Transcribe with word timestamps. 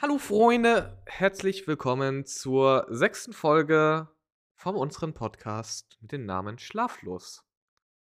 Hallo 0.00 0.18
Freunde, 0.18 1.02
herzlich 1.06 1.66
willkommen 1.66 2.26
zur 2.26 2.86
sechsten 2.90 3.32
Folge 3.32 4.08
von 4.54 4.76
unserem 4.76 5.14
Podcast 5.14 5.96
mit 6.00 6.12
dem 6.12 6.26
Namen 6.26 6.58
Schlaflos. 6.58 7.44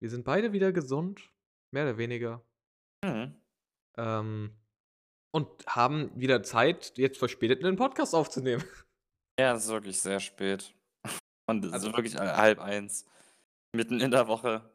Wir 0.01 0.09
sind 0.11 0.25
beide 0.25 0.53
wieder 0.53 0.73
gesund, 0.73 1.33
mehr 1.73 1.85
oder 1.85 1.99
weniger. 1.99 2.45
Mhm. 3.05 3.35
Ähm, 3.97 4.57
und 5.33 5.49
haben 5.67 6.11
wieder 6.19 6.43
Zeit, 6.43 6.97
jetzt 6.97 7.19
verspätet 7.19 7.65
einen 7.65 7.77
Podcast 7.77 8.15
aufzunehmen. 8.15 8.65
Ja, 9.39 9.55
es 9.55 9.65
ist 9.65 9.71
wirklich 9.71 10.01
sehr 10.01 10.21
spät. 10.21 10.75
Und 11.49 11.65
es 11.65 11.73
Also- 11.73 11.89
ist 11.89 11.97
wirklich 11.97 12.17
halb 12.17 12.61
eins. 12.61 13.05
Mitten 13.75 14.01
in 14.01 14.11
der 14.11 14.27
Woche. 14.29 14.69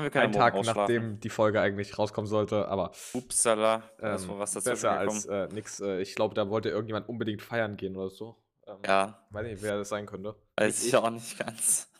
Haben 0.00 0.04
wir 0.04 0.10
keine 0.10 0.24
Ein 0.26 0.32
Tag, 0.32 0.54
nachdem 0.64 1.20
die 1.20 1.28
Folge 1.28 1.60
eigentlich 1.60 1.98
rauskommen 1.98 2.26
sollte, 2.26 2.68
aber 2.68 2.92
Upsala, 3.12 3.82
da 3.98 4.14
ist 4.14 4.24
ähm, 4.24 4.30
was 4.38 4.52
dazwischen 4.52 4.72
besser 4.72 4.98
gekommen. 4.98 5.10
als 5.10 5.26
äh, 5.26 5.54
nix. 5.54 5.80
Äh, 5.80 6.00
ich 6.00 6.14
glaube, 6.14 6.34
da 6.34 6.48
wollte 6.48 6.70
irgendjemand 6.70 7.06
unbedingt 7.06 7.42
feiern 7.42 7.76
gehen 7.76 7.96
oder 7.96 8.08
so. 8.08 8.42
Ähm, 8.66 8.78
ja, 8.86 9.26
Weiß 9.28 9.46
nicht, 9.46 9.60
wer 9.62 9.76
das 9.76 9.90
sein 9.90 10.06
könnte. 10.06 10.36
weiß 10.56 10.78
Nicht 10.78 10.88
ich 10.88 10.96
auch 10.96 11.10
nicht 11.10 11.38
ganz. 11.38 11.92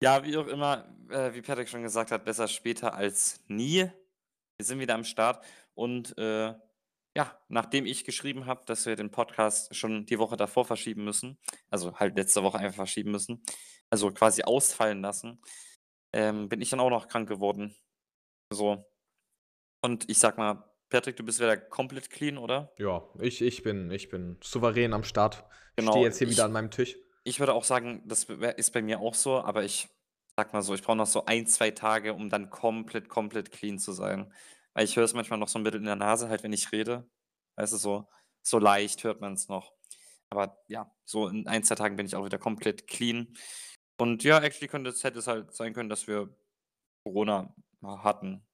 Ja, 0.00 0.22
wie 0.24 0.36
auch 0.36 0.46
immer, 0.46 0.84
äh, 1.10 1.34
wie 1.34 1.42
Patrick 1.42 1.68
schon 1.68 1.82
gesagt 1.82 2.12
hat, 2.12 2.24
besser 2.24 2.46
später 2.46 2.94
als 2.94 3.40
nie. 3.48 3.90
Wir 4.56 4.64
sind 4.64 4.78
wieder 4.78 4.94
am 4.94 5.02
Start 5.02 5.44
und 5.74 6.16
äh, 6.16 6.54
ja, 7.16 7.38
nachdem 7.48 7.86
ich 7.86 8.04
geschrieben 8.04 8.46
habe, 8.46 8.64
dass 8.66 8.86
wir 8.86 8.94
den 8.94 9.10
Podcast 9.10 9.74
schon 9.74 10.06
die 10.06 10.20
Woche 10.20 10.36
davor 10.36 10.64
verschieben 10.64 11.02
müssen, 11.02 11.38
also 11.70 11.96
halt 11.96 12.16
letzte 12.16 12.44
Woche 12.44 12.58
einfach 12.58 12.76
verschieben 12.76 13.10
müssen, 13.10 13.42
also 13.90 14.12
quasi 14.12 14.44
ausfallen 14.44 15.00
lassen, 15.00 15.40
ähm, 16.14 16.48
bin 16.48 16.60
ich 16.62 16.70
dann 16.70 16.80
auch 16.80 16.90
noch 16.90 17.08
krank 17.08 17.28
geworden. 17.28 17.74
So. 18.50 18.84
Und 19.82 20.08
ich 20.08 20.18
sag 20.18 20.38
mal, 20.38 20.64
Patrick, 20.88 21.16
du 21.16 21.24
bist 21.24 21.40
wieder 21.40 21.56
komplett 21.56 22.08
clean, 22.08 22.38
oder? 22.38 22.72
Ja, 22.78 23.02
ich, 23.20 23.42
ich, 23.42 23.62
bin, 23.62 23.90
ich 23.90 24.08
bin 24.08 24.38
souverän 24.42 24.92
am 24.92 25.02
Start. 25.04 25.44
Ich 25.70 25.76
Genau, 25.76 25.92
stehe 25.92 26.04
jetzt 26.04 26.18
hier 26.18 26.28
ich- 26.28 26.34
wieder 26.34 26.44
an 26.44 26.52
meinem 26.52 26.70
Tisch. 26.70 26.96
Ich 27.26 27.40
würde 27.40 27.54
auch 27.54 27.64
sagen, 27.64 28.02
das 28.06 28.24
ist 28.24 28.72
bei 28.72 28.82
mir 28.82 29.00
auch 29.00 29.14
so, 29.14 29.38
aber 29.40 29.64
ich 29.64 29.88
sag 30.36 30.52
mal 30.52 30.60
so, 30.62 30.74
ich 30.74 30.82
brauche 30.82 30.96
noch 30.98 31.06
so 31.06 31.24
ein, 31.24 31.46
zwei 31.46 31.70
Tage, 31.70 32.12
um 32.12 32.28
dann 32.28 32.50
komplett, 32.50 33.08
komplett 33.08 33.50
clean 33.50 33.78
zu 33.78 33.92
sein. 33.92 34.32
Weil 34.74 34.84
ich 34.84 34.94
höre 34.96 35.04
es 35.04 35.14
manchmal 35.14 35.38
noch 35.38 35.48
so 35.48 35.58
ein 35.58 35.64
bisschen 35.64 35.80
in 35.80 35.86
der 35.86 35.96
Nase, 35.96 36.28
halt, 36.28 36.42
wenn 36.42 36.52
ich 36.52 36.70
rede. 36.70 37.08
Weißt 37.56 37.72
du, 37.72 37.78
so, 37.78 38.08
so 38.42 38.58
leicht 38.58 39.04
hört 39.04 39.20
man 39.22 39.32
es 39.34 39.48
noch. 39.48 39.72
Aber 40.30 40.62
ja, 40.68 40.92
so 41.06 41.28
in 41.28 41.46
ein, 41.46 41.64
zwei 41.64 41.76
Tagen 41.76 41.96
bin 41.96 42.04
ich 42.06 42.14
auch 42.14 42.26
wieder 42.26 42.38
komplett 42.38 42.86
clean. 42.86 43.34
Und 43.96 44.24
ja, 44.24 44.40
actually 44.40 44.68
könnte 44.68 44.90
es, 44.90 45.04
hätte 45.04 45.18
es 45.18 45.26
halt 45.26 45.54
sein 45.54 45.72
können, 45.72 45.88
dass 45.88 46.06
wir 46.06 46.34
Corona 47.04 47.54
hatten. 47.82 48.44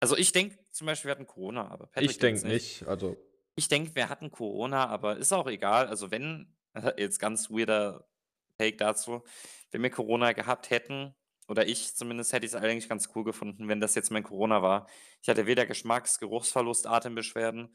Also 0.00 0.16
ich 0.16 0.32
denke 0.32 0.58
zum 0.70 0.86
Beispiel, 0.86 1.08
wir 1.08 1.12
hatten 1.12 1.26
Corona, 1.26 1.68
aber 1.68 1.86
Patrick 1.86 2.10
Ich 2.10 2.18
denke 2.18 2.46
nicht. 2.46 2.86
Also, 2.86 3.16
ich 3.54 3.68
denke, 3.68 3.94
wir 3.94 4.08
hatten 4.08 4.30
Corona, 4.30 4.86
aber 4.86 5.18
ist 5.18 5.32
auch 5.32 5.46
egal. 5.46 5.86
Also 5.86 6.10
wenn, 6.10 6.54
jetzt 6.96 7.18
ganz 7.18 7.50
weirder 7.50 8.08
Take 8.58 8.76
dazu, 8.76 9.22
wenn 9.70 9.82
wir 9.82 9.90
Corona 9.90 10.32
gehabt 10.32 10.70
hätten, 10.70 11.14
oder 11.50 11.66
ich 11.66 11.96
zumindest, 11.96 12.32
hätte 12.32 12.46
ich 12.46 12.52
es 12.52 12.56
eigentlich 12.56 12.88
ganz 12.88 13.10
cool 13.14 13.24
gefunden, 13.24 13.66
wenn 13.66 13.80
das 13.80 13.96
jetzt 13.96 14.12
mein 14.12 14.22
Corona 14.22 14.62
war. 14.62 14.86
Ich 15.20 15.28
hatte 15.28 15.46
weder 15.46 15.66
Geschmacks-, 15.66 16.20
Geruchsverlust, 16.20 16.86
Atembeschwerden. 16.86 17.74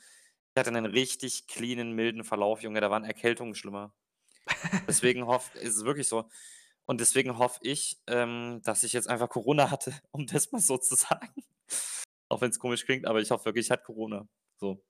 Ich 0.55 0.59
hatte 0.59 0.69
einen 0.69 0.85
richtig 0.85 1.47
cleanen, 1.47 1.91
milden 1.91 2.23
Verlauf, 2.23 2.61
Junge. 2.61 2.79
Da 2.79 2.89
waren 2.89 3.03
Erkältungen 3.03 3.53
schlimmer. 3.53 3.93
Deswegen 4.87 5.27
hoffe, 5.27 5.59
ist 5.59 5.75
es 5.75 5.83
wirklich 5.83 6.07
so. 6.07 6.29
Und 6.85 7.01
deswegen 7.01 7.37
hoffe 7.37 7.59
ich, 7.63 8.01
ähm, 8.07 8.61
dass 8.63 8.83
ich 8.83 8.93
jetzt 8.93 9.09
einfach 9.09 9.29
Corona 9.29 9.71
hatte, 9.71 9.93
um 10.11 10.27
das 10.27 10.51
mal 10.51 10.61
so 10.61 10.77
zu 10.77 10.95
sagen. 10.95 11.43
Auch 12.29 12.41
wenn 12.41 12.49
es 12.49 12.59
komisch 12.59 12.85
klingt, 12.85 13.05
aber 13.05 13.21
ich 13.21 13.31
hoffe 13.31 13.45
wirklich, 13.45 13.67
ich 13.67 13.71
hatte 13.71 13.83
Corona. 13.83 14.27
So. 14.59 14.83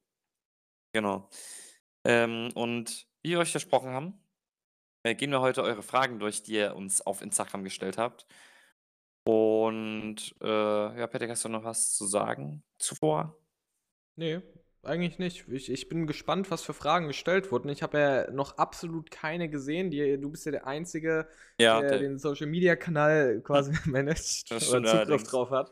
Genau. 0.94 1.30
Ähm, 2.06 2.52
und 2.56 3.08
wie 3.24 3.32
wir 3.32 3.40
euch 3.40 3.52
versprochen 3.52 3.90
haben, 3.90 4.20
äh, 5.04 5.16
gehen 5.16 5.32
wir 5.32 5.42
heute 5.42 5.64
eure 5.64 5.84
Fragen 5.84 6.20
durch, 6.20 6.44
die 6.44 6.54
ihr 6.54 6.76
uns 6.76 7.02
auf 7.02 7.22
Instagram 7.22 7.64
gestellt 7.64 7.98
habt. 7.98 8.26
Und 9.28 10.36
äh, 10.42 11.00
ja, 11.00 11.08
Patrick, 11.08 11.32
hast 11.32 11.46
du 11.46 11.50
noch 11.50 11.64
was 11.64 11.96
zu 11.96 12.06
sagen 12.06 12.64
zuvor? 12.78 13.38
nee, 14.16 14.42
eigentlich 14.86 15.20
nicht. 15.20 15.48
Ich, 15.50 15.72
ich 15.72 15.90
bin 15.90 16.08
gespannt, 16.08 16.52
was 16.52 16.62
für 16.64 16.74
Fragen 16.74 17.08
gestellt 17.08 17.52
wurden. 17.52 17.70
Ich 17.70 17.84
habe 17.84 18.00
ja 18.00 18.32
noch 18.32 18.58
absolut 18.58 19.12
keine 19.12 19.50
gesehen. 19.50 19.90
Die, 19.92 20.20
du 20.20 20.30
bist 20.30 20.46
ja 20.46 20.52
der 20.52 20.68
Einzige, 20.68 21.28
Ja, 21.60 21.80
der 21.82 21.90
der, 21.90 22.00
den 22.00 22.18
Social 22.20 22.48
Media 22.48 22.76
Kanal 22.76 23.42
quasi 23.42 23.74
managt 23.86 24.52
oder 24.52 24.84
Zugriff 24.86 24.94
allerdings. 24.94 25.24
drauf 25.24 25.50
hat. 25.52 25.72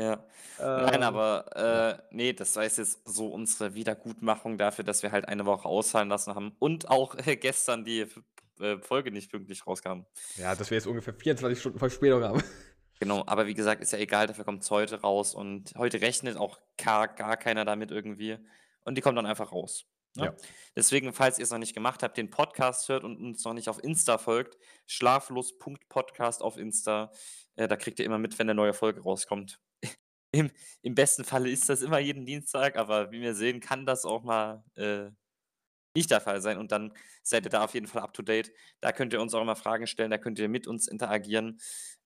ja. 0.00 0.24
Nein, 0.58 0.94
Ähm, 0.94 1.02
aber 1.02 2.00
äh, 2.00 2.02
nee, 2.10 2.32
das 2.32 2.56
war 2.56 2.62
jetzt 2.64 2.76
so 3.04 3.28
unsere 3.28 3.74
Wiedergutmachung 3.74 4.58
dafür, 4.58 4.84
dass 4.84 5.02
wir 5.02 5.12
halt 5.12 5.28
eine 5.28 5.46
Woche 5.46 5.68
ausfallen 5.68 6.08
lassen 6.08 6.34
haben 6.34 6.54
und 6.58 6.88
auch 6.88 7.16
äh, 7.26 7.36
gestern 7.36 7.84
die 7.84 8.06
äh, 8.60 8.78
Folge 8.78 9.10
nicht 9.10 9.30
pünktlich 9.30 9.66
rauskam. 9.66 10.02
Ja, 10.36 10.54
dass 10.54 10.70
wir 10.70 10.76
jetzt 10.76 10.86
ungefähr 10.86 11.14
24 11.14 11.58
Stunden 11.58 11.78
Verspätung 11.78 12.22
haben. 12.22 12.42
Genau, 13.00 13.24
aber 13.26 13.46
wie 13.46 13.54
gesagt, 13.54 13.82
ist 13.82 13.92
ja 13.92 13.98
egal, 13.98 14.26
dafür 14.26 14.44
kommt 14.44 14.62
es 14.62 14.70
heute 14.70 15.00
raus 15.00 15.34
und 15.34 15.74
heute 15.76 16.00
rechnet 16.00 16.36
auch 16.36 16.58
gar, 16.76 17.08
gar 17.08 17.36
keiner 17.36 17.64
damit 17.64 17.90
irgendwie 17.90 18.38
und 18.84 18.96
die 18.96 19.00
kommt 19.00 19.18
dann 19.18 19.26
einfach 19.26 19.52
raus. 19.52 19.86
Ne? 20.16 20.26
Ja. 20.26 20.34
Deswegen, 20.76 21.12
falls 21.12 21.38
ihr 21.38 21.44
es 21.44 21.50
noch 21.50 21.58
nicht 21.58 21.74
gemacht 21.74 22.02
habt, 22.02 22.16
den 22.16 22.30
Podcast 22.30 22.88
hört 22.88 23.04
und 23.04 23.16
uns 23.16 23.44
noch 23.44 23.52
nicht 23.52 23.68
auf 23.68 23.82
Insta 23.82 24.18
folgt, 24.18 24.56
schlaflos.podcast 24.86 26.42
auf 26.42 26.56
Insta, 26.56 27.10
äh, 27.56 27.68
da 27.68 27.76
kriegt 27.76 27.98
ihr 27.98 28.04
immer 28.04 28.18
mit, 28.18 28.38
wenn 28.38 28.48
eine 28.48 28.54
neue 28.54 28.74
Folge 28.74 29.02
rauskommt. 29.02 29.60
Im, 30.32 30.50
Im 30.82 30.94
besten 30.94 31.24
Falle 31.24 31.50
ist 31.50 31.68
das 31.68 31.82
immer 31.82 31.98
jeden 31.98 32.26
Dienstag, 32.26 32.76
aber 32.76 33.10
wie 33.10 33.20
wir 33.20 33.34
sehen, 33.34 33.60
kann 33.60 33.86
das 33.86 34.04
auch 34.04 34.22
mal 34.22 34.64
äh, 34.76 35.10
nicht 35.96 36.10
der 36.10 36.20
Fall 36.20 36.40
sein 36.40 36.58
und 36.58 36.72
dann 36.72 36.92
seid 37.22 37.46
ihr 37.46 37.50
da 37.50 37.64
auf 37.64 37.74
jeden 37.74 37.86
Fall 37.86 38.02
up 38.02 38.12
to 38.14 38.22
date. 38.22 38.52
Da 38.80 38.92
könnt 38.92 39.12
ihr 39.12 39.20
uns 39.20 39.32
auch 39.32 39.42
immer 39.42 39.56
Fragen 39.56 39.86
stellen, 39.86 40.10
da 40.10 40.18
könnt 40.18 40.38
ihr 40.38 40.48
mit 40.48 40.66
uns 40.66 40.88
interagieren. 40.88 41.60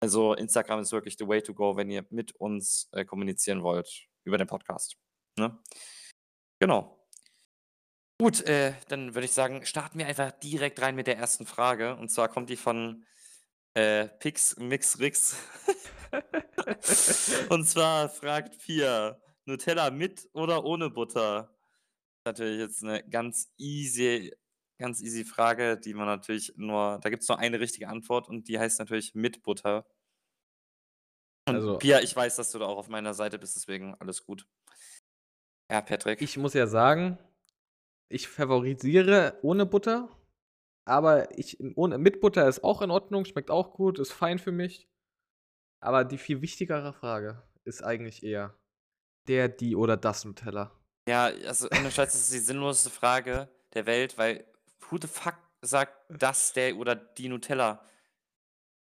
Also 0.02 0.34
Instagram 0.34 0.80
ist 0.80 0.90
wirklich 0.90 1.14
the 1.16 1.28
way 1.28 1.40
to 1.40 1.54
go, 1.54 1.76
wenn 1.76 1.88
ihr 1.88 2.04
mit 2.10 2.32
uns 2.32 2.88
äh, 2.90 3.04
kommunizieren 3.04 3.62
wollt 3.62 4.08
über 4.24 4.36
den 4.36 4.48
Podcast. 4.48 4.96
Ne? 5.38 5.56
Genau. 6.58 7.06
Gut, 8.20 8.40
äh, 8.40 8.74
dann 8.88 9.14
würde 9.14 9.26
ich 9.26 9.32
sagen, 9.32 9.64
starten 9.64 10.00
wir 10.00 10.08
einfach 10.08 10.32
direkt 10.32 10.82
rein 10.82 10.96
mit 10.96 11.06
der 11.06 11.18
ersten 11.18 11.46
Frage. 11.46 11.94
Und 11.94 12.08
zwar 12.08 12.28
kommt 12.28 12.50
die 12.50 12.56
von 12.56 13.06
äh, 13.74 14.08
Pix 14.08 14.56
Mix 14.56 14.98
Rix. 14.98 15.36
Und 17.48 17.68
zwar 17.68 18.08
fragt 18.08 18.58
Pia, 18.58 19.20
Nutella 19.44 19.90
mit 19.90 20.28
oder 20.32 20.64
ohne 20.64 20.90
Butter? 20.90 21.54
Natürlich 22.24 22.58
jetzt 22.58 22.82
eine 22.82 23.08
ganz 23.08 23.52
easy, 23.56 24.32
ganz 24.78 25.00
easy 25.00 25.24
Frage, 25.24 25.78
die 25.78 25.94
man 25.94 26.06
natürlich 26.06 26.52
nur, 26.56 26.98
da 27.02 27.10
gibt 27.10 27.22
es 27.22 27.28
nur 27.28 27.38
eine 27.38 27.60
richtige 27.60 27.88
Antwort 27.88 28.28
und 28.28 28.48
die 28.48 28.58
heißt 28.58 28.78
natürlich 28.78 29.14
mit 29.14 29.42
Butter. 29.42 29.86
Und 31.48 31.56
Also- 31.56 31.78
Pia, 31.78 32.00
ich 32.00 32.14
weiß, 32.14 32.36
dass 32.36 32.50
du 32.52 32.58
da 32.58 32.66
auch 32.66 32.78
auf 32.78 32.88
meiner 32.88 33.14
Seite 33.14 33.38
bist, 33.38 33.56
deswegen 33.56 33.94
alles 33.96 34.24
gut. 34.24 34.46
Ja, 35.70 35.80
Patrick. 35.80 36.20
Ich 36.22 36.36
muss 36.36 36.54
ja 36.54 36.66
sagen, 36.66 37.18
ich 38.10 38.28
favorisiere 38.28 39.38
ohne 39.42 39.64
Butter, 39.66 40.08
aber 40.86 41.36
ich, 41.38 41.58
ohne, 41.76 41.98
mit 41.98 42.20
Butter 42.20 42.46
ist 42.48 42.62
auch 42.62 42.82
in 42.82 42.90
Ordnung, 42.90 43.24
schmeckt 43.24 43.50
auch 43.50 43.72
gut, 43.72 43.98
ist 43.98 44.12
fein 44.12 44.38
für 44.38 44.52
mich. 44.52 44.88
Aber 45.80 46.04
die 46.04 46.18
viel 46.18 46.42
wichtigere 46.42 46.92
Frage 46.92 47.42
ist 47.64 47.82
eigentlich 47.82 48.22
eher 48.22 48.56
der, 49.28 49.48
die 49.48 49.74
oder 49.76 49.96
das 49.96 50.24
Nutella. 50.24 50.78
Ja, 51.08 51.24
also 51.26 51.68
ohne 51.70 51.90
Scheiß, 51.90 52.12
das 52.12 52.22
ist 52.22 52.32
die 52.32 52.38
sinnloseste 52.38 52.90
Frage 52.90 53.48
der 53.74 53.86
Welt, 53.86 54.18
weil 54.18 54.44
who 54.92 54.98
the 55.00 55.08
fuck 55.08 55.36
sagt 55.62 55.94
das, 56.10 56.52
der 56.52 56.76
oder 56.76 56.94
die 56.94 57.28
Nutella? 57.28 57.84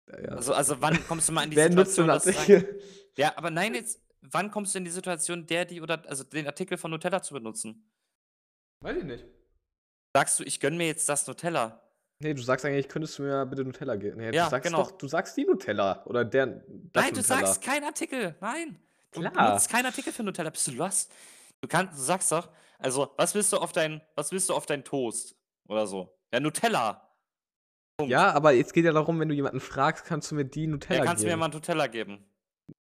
Ja, 0.09 0.15
Also, 0.31 0.55
also 0.55 0.81
wann 0.81 1.05
kommst 1.09 1.29
du 1.29 1.33
mal 1.33 1.43
in 1.45 1.51
die 1.51 1.57
Wer 1.57 1.69
nutzt 1.71 1.95
Situation, 1.97 2.07
den 2.07 2.15
dass 2.15 2.27
Artikel? 2.39 2.81
ja, 3.17 3.33
aber 3.37 3.51
nein, 3.51 3.75
jetzt, 3.75 4.01
wann 4.23 4.51
kommst 4.51 4.75
du 4.75 4.79
in 4.79 4.85
die 4.85 4.91
Situation, 4.91 5.47
der, 5.47 5.65
die 5.65 5.81
oder, 5.81 6.03
also 6.09 6.23
den 6.25 6.47
Artikel 6.47 6.79
von 6.79 6.91
Nutella 6.91 7.23
zu 7.23 7.35
benutzen? 7.35 7.91
Weiß 8.83 8.97
ich 8.99 9.05
nicht. 9.05 9.25
Sagst 10.15 10.39
du, 10.39 10.45
ich 10.45 10.61
gönn 10.61 10.77
mir 10.77 10.87
jetzt 10.87 11.09
das 11.09 11.27
Nutella? 11.27 11.83
Nee, 12.21 12.33
du 12.35 12.41
sagst 12.43 12.65
eigentlich, 12.65 12.89
könntest 12.89 13.19
du 13.19 13.25
mir 13.25 13.45
bitte 13.45 13.65
Nutella 13.65 13.97
geben. 13.97 14.19
Nee, 14.19 14.31
Ja, 14.35 14.45
du 14.45 14.51
sagst 14.51 14.65
genau. 14.71 14.85
doch, 14.85 14.93
du 14.93 15.09
sagst 15.09 15.37
die 15.37 15.45
Nutella. 15.45 16.05
Oder 16.07 16.25
der, 16.25 16.47
das 16.47 16.55
Nein, 16.67 17.15
du 17.15 17.21
Nutella. 17.21 17.23
sagst 17.47 17.63
kein 17.63 17.85
Artikel. 17.85 18.35
Nein. 18.41 18.79
Du 19.13 19.21
Klar. 19.21 19.33
benutzt 19.33 19.69
keinen 19.71 19.87
Artikel 19.87 20.13
für 20.13 20.23
Nutella. 20.23 20.51
Bist 20.51 20.67
du 20.69 20.73
lost? 20.73 21.13
Du 21.61 21.69
kannst, 21.69 21.99
du 21.99 22.03
sagst 22.03 22.33
doch, 22.33 22.49
also, 22.79 23.13
was 23.17 23.35
willst 23.35 23.53
du 23.53 23.57
auf 23.59 23.73
dein, 23.73 24.01
was 24.15 24.31
willst 24.33 24.49
du 24.49 24.55
auf 24.55 24.67
dein 24.67 24.85
Toast? 24.85 25.35
Oder 25.69 25.87
so? 25.87 26.17
Ja, 26.33 26.41
Nutella. 26.41 27.03
Punkt. 27.99 28.11
Ja, 28.11 28.33
aber 28.33 28.53
jetzt 28.53 28.73
geht 28.75 28.85
ja 28.85 28.93
darum, 28.93 29.19
wenn 29.21 29.29
du 29.29 29.35
jemanden 29.35 29.61
fragst, 29.61 30.05
kannst 30.05 30.31
du 30.31 30.35
mir 30.35 30.45
die 30.45 30.67
Nutella 30.67 31.01
Ja, 31.01 31.05
kannst 31.07 31.23
du 31.23 31.27
mir 31.27 31.31
geben. 31.33 31.41
mal 31.41 31.49
Nutella 31.49 31.87
geben? 31.87 32.31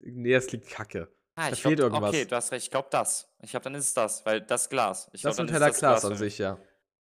nee, 0.00 0.32
das 0.32 0.50
liegt 0.50 0.68
kacke. 0.68 1.08
Ah, 1.36 1.48
Da 1.48 1.52
ich 1.52 1.62
fehlt 1.62 1.76
glaub, 1.78 1.90
irgendwas. 1.92 2.10
Okay, 2.10 2.24
du 2.24 2.36
hast 2.36 2.52
recht. 2.52 2.64
Ich 2.64 2.70
glaube 2.70 2.88
das. 2.90 3.28
Ich 3.42 3.50
glaube, 3.50 3.64
dann 3.64 3.74
ist 3.74 3.86
es 3.88 3.94
das, 3.94 4.24
weil 4.24 4.40
das 4.40 4.68
Glas. 4.70 5.10
Ich 5.12 5.20
glaub, 5.22 5.30
Das 5.32 5.38
ist 5.38 5.46
Nutella 5.50 5.68
das 5.68 5.78
Glas 5.78 6.00
Glas 6.00 6.10
an 6.12 6.16
sich, 6.18 6.38
ja. 6.38 6.58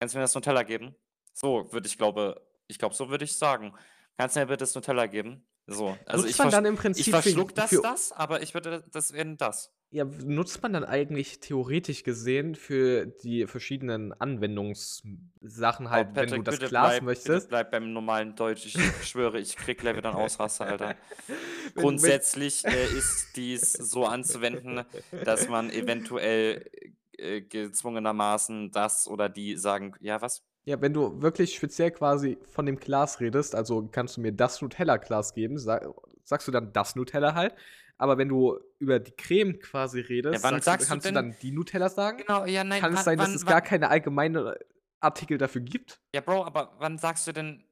Kannst 0.01 0.15
du 0.15 0.19
mir 0.19 0.25
das 0.25 0.35
Nutella 0.35 0.63
geben? 0.65 0.95
So 1.33 1.73
würde 1.73 1.87
ich 1.87 1.97
glaube, 1.97 2.47
ich 2.67 2.79
glaube, 2.79 2.95
so 2.95 3.09
würde 3.11 3.25
ich 3.25 3.37
sagen. 3.39 3.75
Kannst 4.17 4.37
du 4.37 4.41
mir 4.41 4.47
bitte 4.47 4.59
das 4.59 4.75
Nutella 4.75 5.07
geben? 5.07 5.47
So, 5.67 5.97
also 6.07 6.23
Nutzt 6.25 6.31
ich, 6.31 6.39
man 6.39 6.51
dann 6.51 6.65
im 6.65 6.75
ich 6.75 6.81
Prinzip 6.81 7.05
für- 7.07 7.11
verschluck 7.23 7.55
das, 7.55 7.71
für, 7.71 7.83
das, 7.83 8.13
aber 8.13 8.43
ich 8.43 8.55
würde 8.55 8.85
das 8.91 9.13
werden 9.13 9.37
das. 9.37 9.73
Ja, 9.93 10.05
nutzt 10.05 10.63
man 10.63 10.75
dann 10.75 10.85
eigentlich 10.85 11.41
theoretisch 11.41 12.03
gesehen 12.05 12.55
für 12.55 13.07
die 13.07 13.47
verschiedenen 13.47 14.13
Anwendungssachen 14.13 15.87
Oh, 15.91 15.91
halt, 15.91 16.09
wenn 16.15 16.31
du 16.31 16.43
das 16.43 16.57
bitte 16.57 16.69
Glas 16.69 16.89
bleib, 16.91 17.01
bitte 17.01 17.05
möchtest? 17.07 17.49
bleib 17.49 17.71
beim 17.71 17.93
normalen 17.95 18.35
Deutsch. 18.37 18.67
Ich 18.67 18.75
schwöre, 19.09 19.39
ich 19.41 19.57
krieg 19.57 19.79
gleich 19.79 19.97
wieder 19.97 20.11
'n 20.11 20.15
Ausraster, 20.15 20.67
Alter. 20.67 20.95
Grundsätzlich, 21.75 22.65
äh, 22.67 22.87
ist 22.87 23.37
dies 23.37 23.73
so 23.73 24.05
anzuwenden, 24.05 24.85
dass 25.25 25.49
man 25.49 25.71
eventuell, 25.71 26.71
äh, 27.17 27.41
gezwungenermaßen 27.41 28.71
das 28.71 29.09
oder 29.09 29.31
die 29.31 29.57
sagen 29.57 29.95
ja, 30.01 30.21
was? 30.21 30.43
Ja, 30.67 30.81
wenn 30.83 30.93
du 30.93 31.23
wirklich 31.23 31.55
speziell 31.57 31.91
quasi 31.93 32.39
von 32.51 32.67
dem 32.67 32.77
Glas 32.79 33.21
redest, 33.21 33.55
also 33.55 33.89
kannst 33.91 34.17
du 34.17 34.21
mir 34.21 34.33
das 34.33 34.61
Nutella-Glas 34.61 35.33
geben, 35.33 35.59
sa 35.59 35.81
sagst 36.25 36.47
du 36.47 36.53
dann 36.53 36.73
das 36.75 36.95
Nutella 36.95 37.35
halt. 37.35 37.55
Aber 37.99 38.17
wenn 38.17 38.29
du 38.29 38.59
über 38.79 39.01
die 39.01 39.11
Creme 39.11 39.59
quasi 39.59 40.01
Ja, 40.01 40.07
redest, 40.07 40.45
wann 40.45 40.61
sagst 40.63 40.83
du 40.83 40.85
du 40.87 40.89
kannst 40.89 41.07
du 41.07 41.09
denn 41.13 41.15
dann 41.15 41.37
die 41.43 41.51
Nutella 41.51 41.89
sagen? 41.89 42.19
Genau, 42.19 42.47
ja, 42.47 42.65
nein, 42.65 42.81
Kann 42.81 42.93
es 42.93 42.99
wann 42.99 43.05
sein, 43.05 43.19
dass 43.19 43.29
wann 43.29 43.35
es 43.35 43.45
gar 43.45 43.57
wann 43.57 43.65
keine 43.65 43.91
allgemeine 43.91 44.57
Artikel 45.01 45.37
dafür 45.37 45.61
gibt? 45.61 46.01
Ja, 46.15 46.21
Bro, 46.21 46.45
aber 46.45 46.77
wann 46.79 46.97
sagst 46.99 47.27
du 47.27 47.33
denn 47.33 47.65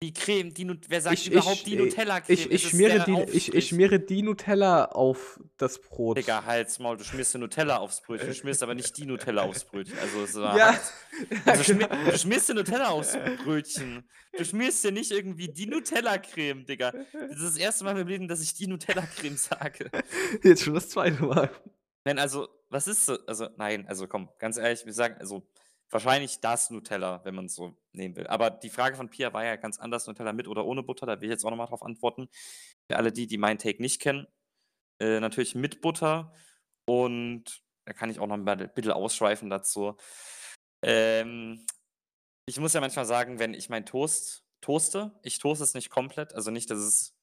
die 0.00 0.12
Creme, 0.12 0.54
die 0.54 0.68
wer 0.88 1.00
sagt 1.00 1.18
Ich 1.18 1.30
überhaupt 1.30 1.56
ich 1.56 1.64
die 1.64 1.74
äh, 1.74 1.78
Nutella-Creme? 1.78 2.34
ich 2.38 2.50
ich 2.50 2.64
es 2.64 2.70
schmiere 2.70 3.04
die 3.04 3.36
ich 3.36 3.52
ich 3.52 3.68
schmiere 3.68 3.98
die 3.98 4.22
Nutella 4.22 4.84
auf 4.86 5.40
das 5.56 5.80
Brot. 5.80 6.18
Digga, 6.18 6.44
halt's 6.44 6.78
Maul, 6.78 6.96
du 6.96 7.04
schmierst 7.04 7.34
dir 7.34 7.38
Nutella 7.38 7.78
aufs 7.78 8.02
Brötchen, 8.02 8.28
du 8.28 8.34
schmierst 8.34 8.62
aber 8.62 8.76
nicht 8.76 8.96
die 8.96 9.06
Nutella 9.06 9.42
aufs 9.42 9.64
Brötchen. 9.64 9.98
Also, 9.98 10.24
so 10.26 10.42
Ja, 10.42 10.56
ja, 10.56 10.80
Also, 11.46 11.64
schmier 11.64 11.88
du 12.10 12.16
schmierst 12.16 12.48
dir 12.48 12.54
Nutella 12.54 12.90
aufs 12.90 13.16
Brötchen. 13.42 14.08
Du 14.36 14.44
schmierst 14.44 14.84
dir 14.84 14.92
nicht 14.92 15.10
irgendwie 15.10 15.48
die 15.48 15.66
Nutella-Creme, 15.66 16.64
Digga. 16.64 16.92
Das 16.92 17.38
ist 17.38 17.42
das 17.42 17.56
erste 17.56 17.84
Mal 17.84 17.94
meinem 17.94 18.06
Leben, 18.06 18.28
dass 18.28 18.40
ich 18.40 18.54
die 18.54 18.68
Nutella-Creme 18.68 19.36
sage. 19.36 19.90
Jetzt 20.44 20.62
schon 20.62 20.74
das 20.74 20.90
zweite 20.90 21.24
Mal. 21.24 21.50
Nein, 22.04 22.20
also, 22.20 22.48
was 22.70 22.86
ist 22.86 23.06
so 23.06 23.18
also, 23.26 23.48
nein, 23.56 23.88
also, 23.88 24.06
komm, 24.06 24.28
ganz 24.38 24.58
ehrlich, 24.58 24.86
wir 24.86 24.92
sagen 24.92 25.16
also, 25.18 25.42
wahrscheinlich 25.90 26.40
das 26.40 26.70
Nutella, 26.70 27.24
wenn 27.24 27.34
man's 27.34 27.54
so 27.54 27.76
nehmen 27.92 28.16
will. 28.16 28.26
Aber 28.26 28.50
die 28.50 28.70
Frage 28.70 28.96
von 28.96 29.10
Pia 29.10 29.32
war 29.32 29.44
ja 29.44 29.56
ganz 29.56 29.78
anders, 29.78 30.06
Nutella 30.06 30.32
mit 30.32 30.48
oder 30.48 30.64
ohne 30.64 30.82
Butter, 30.82 31.06
da 31.06 31.20
will 31.20 31.28
ich 31.28 31.32
jetzt 31.32 31.44
auch 31.44 31.50
noch 31.50 31.56
mal 31.56 31.66
drauf 31.66 31.82
antworten. 31.82 32.28
Für 32.90 32.96
alle 32.98 33.12
die, 33.12 33.26
die 33.26 33.38
meinen 33.38 33.58
Take 33.58 33.82
nicht 33.82 34.00
kennen, 34.00 34.26
äh, 35.00 35.20
natürlich 35.20 35.54
mit 35.54 35.80
Butter 35.80 36.32
und 36.86 37.62
da 37.86 37.92
kann 37.94 38.10
ich 38.10 38.20
auch 38.20 38.26
noch 38.26 38.36
mal 38.36 38.60
'n 38.60 38.70
bisschen 38.74 38.92
ausschweifen 38.92 39.50
dazu. 39.50 39.96
Ähm, 40.84 41.66
ich 42.48 42.58
muss 42.60 42.72
ja 42.74 42.80
manchmal 42.80 43.06
sagen, 43.06 43.38
wenn 43.38 43.54
ich 43.54 43.68
meinen 43.68 43.86
Toast 43.86 44.44
toaste 44.60 45.12
ich 45.22 45.38
toaste 45.38 45.64
es 45.64 45.74
nicht 45.74 45.90
komplett, 45.90 46.34
also 46.34 46.50
nicht, 46.50 46.70
dass 46.70 46.78
es 46.78 47.14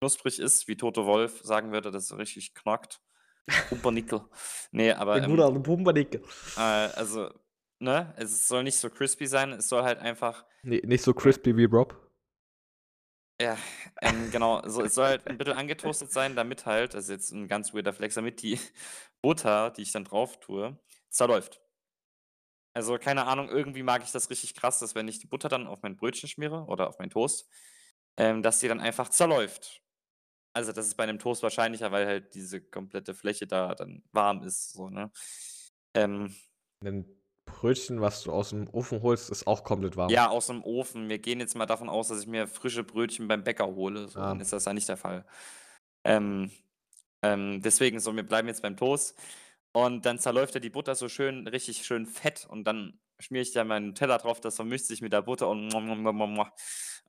knusprig 0.00 0.38
ist, 0.38 0.68
wie 0.68 0.76
Toto 0.76 1.06
Wolff 1.06 1.40
sagen 1.44 1.72
würde, 1.72 1.90
dass 1.90 2.04
es 2.10 2.16
richtig 2.18 2.54
knackt. 2.54 3.00
Pumpernickel. 3.68 4.22
Ne, 4.72 4.94
aber, 4.94 5.20
Der 5.20 5.24
ähm 5.28 5.40
alte 5.40 5.60
Pumpernickel. 5.60 6.22
äh, 6.56 6.60
also, 6.60 7.30
ne, 7.80 8.14
es 8.16 8.48
soll 8.48 8.62
nicht 8.64 8.78
so 8.78 8.90
crispy 8.90 9.26
sein, 9.26 9.52
es 9.52 9.68
soll 9.68 9.82
halt 9.82 9.98
einfach 10.00 10.44
Ne, 10.64 10.80
nicht 10.84 11.02
so 11.02 11.12
crispy 11.14 11.56
wie 11.56 11.64
Rob. 11.66 12.10
Ja, 13.40 13.56
ähm, 14.02 14.30
genau, 14.30 14.60
so 14.68 14.82
es 14.82 14.94
soll 14.94 15.06
halt 15.06 15.26
'n 15.26 15.38
bisschen 15.38 15.54
angetoastet 15.54 16.12
sein, 16.12 16.36
damit 16.36 16.66
halt 16.66 16.92
das 16.92 17.04
ist 17.04 17.10
jetzt 17.10 17.32
'n 17.32 17.48
ganz 17.48 17.72
weirder 17.72 17.94
Flex, 17.94 18.14
damit 18.14 18.42
die 18.42 18.58
Butter, 19.22 19.70
die 19.70 19.80
ich 19.82 19.92
dann 19.92 20.04
drauf 20.04 20.38
tue, 20.40 20.78
zerläuft. 21.08 21.62
Also, 22.76 22.98
keine 22.98 23.26
Ahnung, 23.26 23.48
irgendwie 23.48 23.82
mag 23.82 24.02
ich 24.04 24.12
das 24.12 24.30
richtig 24.30 24.54
krass, 24.54 24.78
dass 24.78 24.94
wenn 24.94 25.08
ich 25.08 25.18
die 25.18 25.26
Butter 25.26 25.48
dann 25.48 25.66
auf 25.66 25.82
mein 25.82 25.96
Brötchen 25.96 26.28
schmiere 26.28 26.64
oder 26.66 26.88
auf 26.88 26.98
meinen 26.98 27.10
Toast, 27.10 27.48
ähm, 28.16 28.42
dass 28.42 28.60
die 28.60 28.68
dann 28.68 28.80
einfach 28.80 29.08
zerläuft. 29.08 29.82
Also, 30.54 30.72
das 30.72 30.86
ist 30.88 30.96
bei 30.96 31.06
'nem 31.06 31.18
Toast 31.20 31.42
wahrscheinlicher, 31.44 31.92
weil 31.92 32.06
halt 32.06 32.34
diese 32.34 32.60
komplette 32.62 33.14
Fläche 33.14 33.46
da 33.48 33.74
dann 33.76 34.04
warm 34.12 34.42
ist, 34.44 34.72
so, 34.72 34.90
ne? 34.90 35.12
Ähm 35.94 36.34
'Nen 36.82 37.19
Brötchen, 37.50 38.00
was 38.00 38.22
du 38.22 38.32
aus'm 38.32 38.68
Ofen 38.72 39.02
holst, 39.02 39.30
ist 39.30 39.46
auch 39.46 39.64
komplett 39.64 39.96
warm. 39.96 40.10
Ja, 40.10 40.30
aus'm 40.30 40.62
Ofen. 40.62 41.08
Wir 41.08 41.18
gehen 41.18 41.40
jetzt 41.40 41.54
mal 41.56 41.66
davon 41.66 41.88
aus, 41.88 42.08
dass 42.08 42.20
ich 42.20 42.26
mir 42.26 42.46
frische 42.46 42.84
Brötchen 42.84 43.28
beim 43.28 43.44
Bäcker 43.44 43.66
hole, 43.66 44.08
so, 44.08 44.18
dann 44.20 44.38
Ah. 44.38 44.40
ist 44.42 44.52
das 44.52 44.64
ja 44.64 44.72
nicht 44.72 44.88
der 44.88 44.96
Fall. 44.96 45.26
Ähm, 46.04 46.50
ähm, 47.22 47.60
deswegen 47.62 48.00
so, 48.00 48.14
wir 48.16 48.22
bleiben 48.26 48.48
jetzt 48.48 48.62
beim 48.62 48.76
Toast 48.76 49.18
und 49.72 50.06
dann 50.06 50.18
zerläuft 50.18 50.54
ja 50.54 50.60
die 50.60 50.70
Butter 50.70 50.94
so 50.94 51.08
schön 51.08 51.46
richtig 51.46 51.84
schön 51.84 52.06
fett 52.06 52.46
und 52.48 52.64
dann 52.64 52.98
schmiere 53.20 53.42
ich 53.42 53.52
da 53.52 53.64
meinen 53.64 53.88
Nutella 53.88 54.16
drauf, 54.18 54.40
das 54.40 54.56
vermischt 54.56 54.86
sich 54.86 55.02
mit 55.02 55.12
der 55.12 55.22
Butter 55.22 55.48
und 55.48 55.74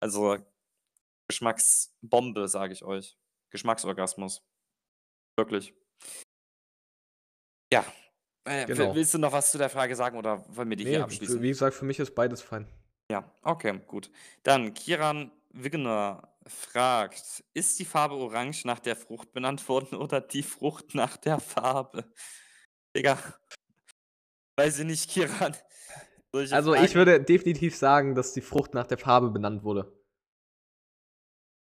also, 0.01 0.37
Geschmacksbombe, 1.29 2.47
sage 2.49 2.73
ich 2.73 2.83
euch. 2.83 3.17
Geschmacksorgasmus. 3.51 4.43
Wirklich. 5.37 5.73
Ja, 7.71 7.85
äh, 8.45 8.67
Genau. 8.67 8.95
willst 8.95 9.13
du 9.13 9.17
noch 9.17 9.31
was 9.31 9.51
zu 9.51 9.57
der 9.57 9.69
Frage 9.69 9.95
sagen 9.95 10.17
oder 10.17 10.45
wollen 10.55 10.69
wir 10.69 10.77
die 10.77 10.85
hier 10.85 11.03
Ne, 11.03 11.03
abschließen? 11.03 11.41
wie 11.41 11.49
gesagt, 11.49 11.75
für 11.75 11.85
mich 11.85 11.99
ist 11.99 12.13
beides 12.15 12.41
fein. 12.41 12.67
Ja, 13.09 13.29
okay, 13.43 13.79
gut. 13.87 14.09
Dann 14.43 14.73
Kiran 14.73 15.31
Wigner 15.51 16.33
fragt: 16.47 17.43
„Ist 17.53 17.79
die 17.79 17.85
Farbe 17.85 18.15
orange 18.15 18.65
nach 18.65 18.79
der 18.79 18.95
Frucht 18.95 19.33
benannt 19.33 19.67
worden 19.67 19.95
oder 19.97 20.21
die 20.21 20.43
Frucht 20.43 20.95
nach 20.95 21.17
der 21.17 21.39
Farbe?“ 21.39 22.13
Digga. 22.95 23.17
Weiß 24.57 24.79
ich 24.79 24.85
nicht, 24.85 25.09
Kiran. 25.09 25.55
Also, 26.49 26.75
ich 26.75 26.93
Fragen 26.93 26.95
würde 26.95 27.19
definitiv 27.19 27.75
sagen, 27.75 28.13
dass 28.13 28.33
die 28.33 28.41
Frucht 28.41 28.75
nach 28.75 28.85
der 28.85 28.99
Farbe 28.99 29.31
benannt 29.31 29.63
wurde. 29.63 29.91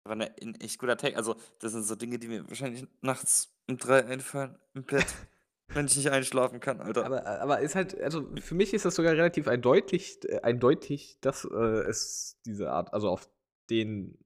War 0.05 0.15
'ne 0.15 0.33
'n 0.41 0.55
echt 0.61 0.79
guter 0.79 0.97
Take. 0.97 1.17
Also, 1.17 1.35
das 1.59 1.71
sind 1.73 1.83
so 1.83 1.95
Dinge, 1.95 2.19
die 2.19 2.27
mir 2.27 2.47
wahrscheinlich 2.49 2.87
nachts 3.01 3.57
um 3.67 3.77
3 3.77 4.05
einfallen 4.05 4.57
im 4.73 4.85
Bett, 4.85 5.17
wenn 5.73 5.85
ich 5.85 5.95
nicht 5.97 6.09
einschlafen 6.11 6.59
kann, 6.59 6.81
Alter. 6.81 7.05
Aber 7.05 7.25
aber 7.25 7.59
ist 7.59 7.75
halt 7.75 7.99
also, 8.01 8.27
für 8.41 8.55
mich 8.55 8.73
ist 8.73 8.85
das 8.85 8.95
sogar 8.95 9.13
relativ 9.13 9.47
eindeutig 9.47 10.19
äh, 10.27 10.41
eindeutig, 10.41 11.17
dass, 11.21 11.45
äh, 11.45 11.55
es 11.57 12.37
diese 12.45 12.71
Art 12.71 12.93
also, 12.93 13.09
auf 13.09 13.29
den 13.69 14.17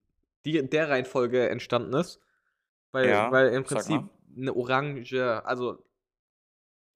die 0.46 0.68
der 0.70 0.90
Reihenfolge 0.90 1.50
entstanden 1.50 1.94
ist, 1.94 2.20
weil 2.92 3.10
Ja, 3.10 3.32
weil 3.32 3.50
im 3.54 3.64
Prinzip 3.64 4.04
mal. 4.04 4.10
'ne 4.36 4.56
Orange 4.56 5.14
also 5.46 5.84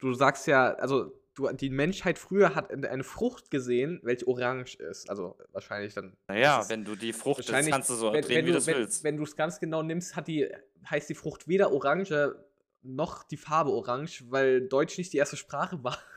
du 0.00 0.14
sagst 0.14 0.46
ja 0.46 0.74
also, 0.74 1.12
du 1.34 1.48
die 1.52 1.70
Menschheit 1.70 2.18
früher 2.18 2.54
hat 2.54 2.70
in 2.70 2.84
eine 2.84 3.04
Frucht 3.04 3.50
gesehen, 3.50 4.00
welche 4.02 4.26
orange 4.28 4.76
ist. 4.76 5.10
Also, 5.10 5.36
wahrscheinlich 5.52 5.94
dann 5.94 6.16
Na 6.30 6.36
ist 6.40 6.42
ja, 6.42 6.58
es 6.58 6.68
wenn 6.68 6.84
du 6.84 6.94
die 6.94 7.12
Frucht 7.14 7.48
das 7.48 7.66
kannst 7.68 7.88
du 7.88 7.94
so 7.94 8.10
wenn 8.12 8.20
drehen, 8.20 8.44
wenn 8.44 8.46
wie 8.46 8.52
du 8.52 8.66
wenn 8.66 8.76
willst. 8.76 9.02
wenn 9.02 9.16
du's 9.16 9.36
ganz 9.36 9.60
genau 9.60 9.82
nimmst, 9.82 10.16
hat 10.16 10.28
die 10.28 10.48
heißt 10.88 11.08
die 11.10 11.14
Frucht 11.14 11.48
weder 11.48 11.72
Orange 11.72 12.36
noch 12.82 13.24
die 13.24 13.36
Farbe 13.36 13.70
orange, 13.70 14.24
weil 14.30 14.66
Deutsch 14.68 14.98
nicht 14.98 15.12
die 15.12 15.18
erste 15.18 15.36
Sprache 15.36 15.82
war. 15.84 15.98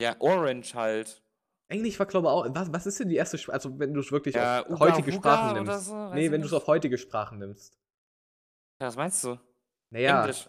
Ja, 0.00 0.16
Orange 0.18 0.74
halt. 0.74 1.22
Englisch 1.68 1.96
war, 2.00 2.06
glaube 2.06 2.28
auch 2.28 2.44
was 2.52 2.72
was 2.72 2.86
ist 2.86 2.98
denn 2.98 3.08
die 3.08 3.14
erste 3.16 3.36
Sp 3.38 3.52
also, 3.52 3.78
wenn 3.78 3.94
du's 3.94 4.10
wirklich 4.10 4.34
Ja, 4.34 4.62
auf 4.62 4.70
Uga 4.70 4.80
heutige 4.80 5.12
Huga 5.12 5.36
Sprachen 5.36 5.64
nimmst. 5.64 5.86
so, 5.86 5.94
Ne, 5.94 6.24
ich 6.24 6.30
wenn 6.32 6.42
du's 6.42 6.50
nicht. 6.50 6.60
auf 6.60 6.66
heutige 6.66 6.98
Sprachen 6.98 7.38
nimmst. 7.38 7.78
Ja, 8.80 8.88
was 8.88 8.96
meinst 8.96 9.22
du? 9.22 9.38
Na 9.90 10.00
ja, 10.00 10.20
Englisch? 10.22 10.48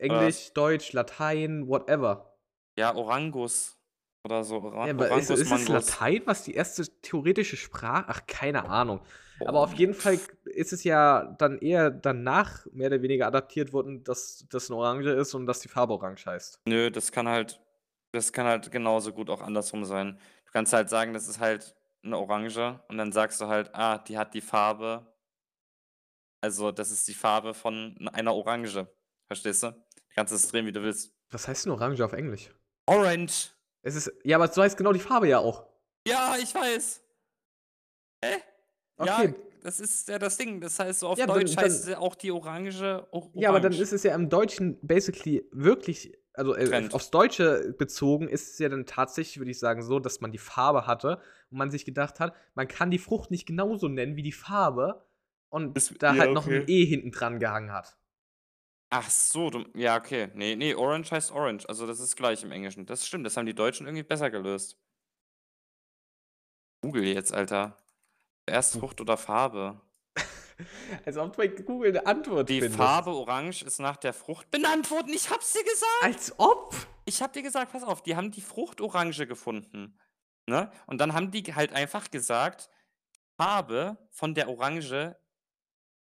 Englisch, 0.00 0.52
Deutsch, 0.52 0.92
Latein, 0.92 1.68
whatever. 1.68 2.36
Ja, 2.76 2.94
Orangus 2.94 3.78
oder 4.24 4.42
so. 4.42 4.56
Ora 4.62 4.86
Ja, 4.86 4.92
aber 4.94 5.04
ist 5.06 5.10
Orangus 5.12 5.30
ist 5.30 5.40
es 5.40 5.50
Mangus. 5.68 5.68
Latein, 5.68 6.22
was 6.26 6.42
die 6.42 6.54
erste 6.54 6.84
theoretische 7.00 7.56
Sprache 7.56 8.06
ach, 8.08 8.26
keine 8.26 8.68
Ahnung. 8.68 9.00
Aber 9.46 9.60
auf 9.60 9.74
jeden 9.74 9.94
Fall 9.94 10.18
ist 10.44 10.72
es 10.72 10.84
ja 10.84 11.34
dann 11.38 11.58
eher 11.58 11.90
danach 11.90 12.66
mehr 12.72 12.88
oder 12.88 13.02
weniger 13.02 13.26
adaptiert 13.26 13.72
worden, 13.72 14.04
dass 14.04 14.46
das 14.50 14.68
'ne 14.70 14.76
Orange 14.76 15.10
ist 15.12 15.34
und 15.34 15.46
dass 15.46 15.60
die 15.60 15.68
Farbe 15.68 15.94
orange 15.94 16.26
heißt. 16.26 16.58
Nö, 16.66 16.90
das 16.90 17.12
kann 17.12 17.28
halt 17.28 17.60
das 18.12 18.32
kann 18.32 18.46
halt 18.46 18.70
genauso 18.72 19.12
gut 19.12 19.28
auch 19.30 19.42
andersrum 19.42 19.84
sein. 19.84 20.18
Du 20.46 20.52
kannst 20.52 20.72
halt 20.72 20.88
sagen, 20.88 21.12
das 21.12 21.28
ist 21.28 21.40
halt 21.40 21.76
'ne 22.02 22.16
Orange 22.18 22.80
und 22.88 22.98
dann 22.98 23.12
sagst 23.12 23.40
du 23.40 23.46
halt: 23.46 23.74
„Ah, 23.74 23.98
die 23.98 24.16
hat 24.18 24.34
die 24.34 24.40
Farbe“ 24.40 25.12
also, 26.44 26.70
das 26.70 26.90
ist 26.90 27.08
die 27.08 27.14
Farbe 27.14 27.52
von 27.54 27.96
einer 28.12 28.34
Orange. 28.34 28.86
Verstehst 29.26 29.62
du? 29.62 29.70
Du 29.72 30.02
kannst 30.14 30.32
es 30.32 30.48
drehen, 30.48 30.66
wie 30.66 30.72
du 30.72 30.82
willst. 30.82 31.12
Was 31.30 31.46
heißt 31.48 31.66
denn 31.66 31.72
Orange 31.72 32.04
auf 32.04 32.12
Englisch? 32.12 32.50
Orange. 32.86 33.50
Es 33.82 33.94
ist 33.94 34.12
ja, 34.24 34.36
aber 34.36 34.48
so 34.48 34.62
heißt 34.62 34.76
genau 34.76 34.92
die 34.92 35.00
Farbe 35.00 35.28
ja 35.28 35.38
auch. 35.38 35.66
Ja, 36.06 36.36
ich 36.40 36.54
weiß. 36.54 37.02
Hä? 38.22 38.47
Ja, 39.00 39.22
Okay. 39.22 39.34
das 39.60 39.80
ist 39.80 40.08
ja 40.08 40.18
das 40.18 40.36
Ding. 40.36 40.60
Das 40.60 40.78
heißt, 40.78 41.00
so 41.00 41.08
auf 41.08 41.18
Ja, 41.18 41.26
dann 41.26 41.34
Deutsch 41.34 41.56
heißt 41.56 41.86
dann 41.86 41.88
ja 41.88 41.98
auch 41.98 42.14
die 42.14 42.30
Orange 42.32 43.06
o 43.12 43.30
Ja, 43.36 43.50
aber 43.50 43.60
dann 43.60 43.78
ist 43.78 43.92
es 43.92 44.02
ja 44.02 44.14
im 44.14 44.28
Deutschen 44.28 44.78
basically 44.82 45.44
wirklich 45.52 46.12
also, 46.34 46.54
äh, 46.54 46.88
aufs 46.92 47.10
Deutsche 47.10 47.74
bezogen 47.78 48.28
ist 48.28 48.52
es 48.52 48.58
ja 48.60 48.68
dann 48.68 48.86
tatsächlich, 48.86 49.38
würde 49.38 49.50
ich 49.50 49.58
sagen, 49.58 49.82
so, 49.82 49.98
dass 49.98 50.20
man 50.20 50.30
die 50.30 50.38
Farbe 50.38 50.86
hatte 50.86 51.20
und 51.50 51.58
man 51.58 51.70
sich 51.70 51.84
gedacht 51.84 52.20
hat, 52.20 52.34
man 52.54 52.68
kann 52.68 52.90
die 52.92 52.98
Frucht 52.98 53.30
nicht 53.32 53.46
genauso 53.46 53.88
nennen 53.88 54.14
wie 54.16 54.22
die 54.22 54.32
Farbe 54.32 55.04
und 55.48 55.76
Das 55.76 55.94
da 55.98 56.16
ja, 56.16 56.16
halt 56.16 56.34
noch 56.34 56.46
'n 56.46 56.62
okay. 56.62 56.66
E 56.66 56.84
hinten 56.84 57.10
dran 57.10 57.38
gehangen 57.40 57.72
hat. 57.72 57.98
Ach 58.92 59.08
so, 59.10 59.50
du 59.50 59.64
ja, 59.74 59.96
okay. 59.98 60.30
Ne, 60.34 60.56
ne, 60.56 60.74
Orange 60.74 61.10
heißt 61.12 61.30
Orange. 61.32 61.68
Also, 61.68 61.86
das 61.86 62.00
ist 62.00 62.16
gleich 62.16 62.42
im 62.42 62.52
Englischen. 62.52 62.86
Das 62.86 63.06
stimmt, 63.06 63.26
das 63.26 63.36
haben 63.36 63.44
die 63.46 63.54
Deutschen 63.54 63.86
irgendwie 63.86 64.02
besser 64.02 64.30
gelöst. 64.30 64.78
Google 66.82 67.04
jetzt, 67.04 67.32
Alter. 67.32 67.76
Erst 68.48 68.74
Hm. 68.74 68.80
Frucht 68.80 69.00
oder 69.00 69.16
Farbe? 69.16 69.80
Als 71.04 71.16
ob 71.16 71.32
du 71.32 71.36
bei 71.38 71.48
Google 71.48 71.90
eine 71.90 72.06
Antwort 72.06 72.48
Die 72.48 72.60
findest. 72.60 72.76
Farbe 72.76 73.10
Orange 73.10 73.62
ist 73.64 73.78
nach 73.78 73.96
der 73.96 74.12
Frucht 74.12 74.50
benannt 74.50 74.90
worden. 74.90 75.12
Ich 75.12 75.30
hab's 75.30 75.52
dir 75.52 75.62
gesagt. 75.64 76.02
Als 76.02 76.34
ob? 76.38 76.74
Ich 77.04 77.22
hab 77.22 77.32
dir 77.32 77.42
gesagt, 77.42 77.72
pass 77.72 77.82
auf, 77.84 78.02
die 78.02 78.16
haben 78.16 78.30
die 78.32 78.40
Frucht 78.40 78.80
Orange 78.80 79.26
gefunden. 79.26 79.98
Ne? 80.46 80.70
Und 80.86 80.98
dann 81.00 81.12
haben 81.12 81.30
die 81.30 81.42
halt 81.54 81.72
einfach 81.72 82.10
gesagt, 82.10 82.68
Farbe 83.36 83.96
von 84.10 84.34
der 84.34 84.48
Orange 84.48 85.16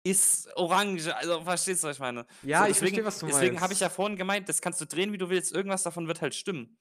ist 0.02 0.48
Orange. 0.56 1.14
Also, 1.14 1.42
verstehst 1.42 1.84
du, 1.84 1.88
was 1.88 1.96
ich 1.96 2.00
meine? 2.00 2.26
Ja, 2.42 2.64
So, 2.64 2.70
ich 2.70 2.78
verstehe, 2.78 3.04
was 3.04 3.18
du 3.18 3.26
Deswegen 3.26 3.56
habe 3.56 3.66
meinst. 3.68 3.74
ich 3.74 3.80
ja 3.80 3.88
vorhin 3.90 4.16
gemeint, 4.16 4.48
das 4.48 4.60
kannst 4.62 4.80
du 4.80 4.86
drehen, 4.86 5.12
wie 5.12 5.18
du 5.18 5.28
willst. 5.28 5.52
Irgendwas 5.52 5.82
davon 5.82 6.08
wird 6.08 6.22
halt 6.22 6.34
stimmen. 6.34 6.78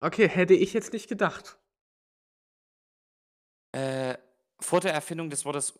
Okay, 0.00 0.28
hätte 0.28 0.54
ich 0.54 0.72
jetzt 0.72 0.92
nicht 0.92 1.08
gedacht. 1.08 1.58
Äh, 3.72 4.18
vor 4.60 4.80
der 4.80 4.92
Erfindung 4.92 5.30
des 5.30 5.44
Wortes 5.44 5.78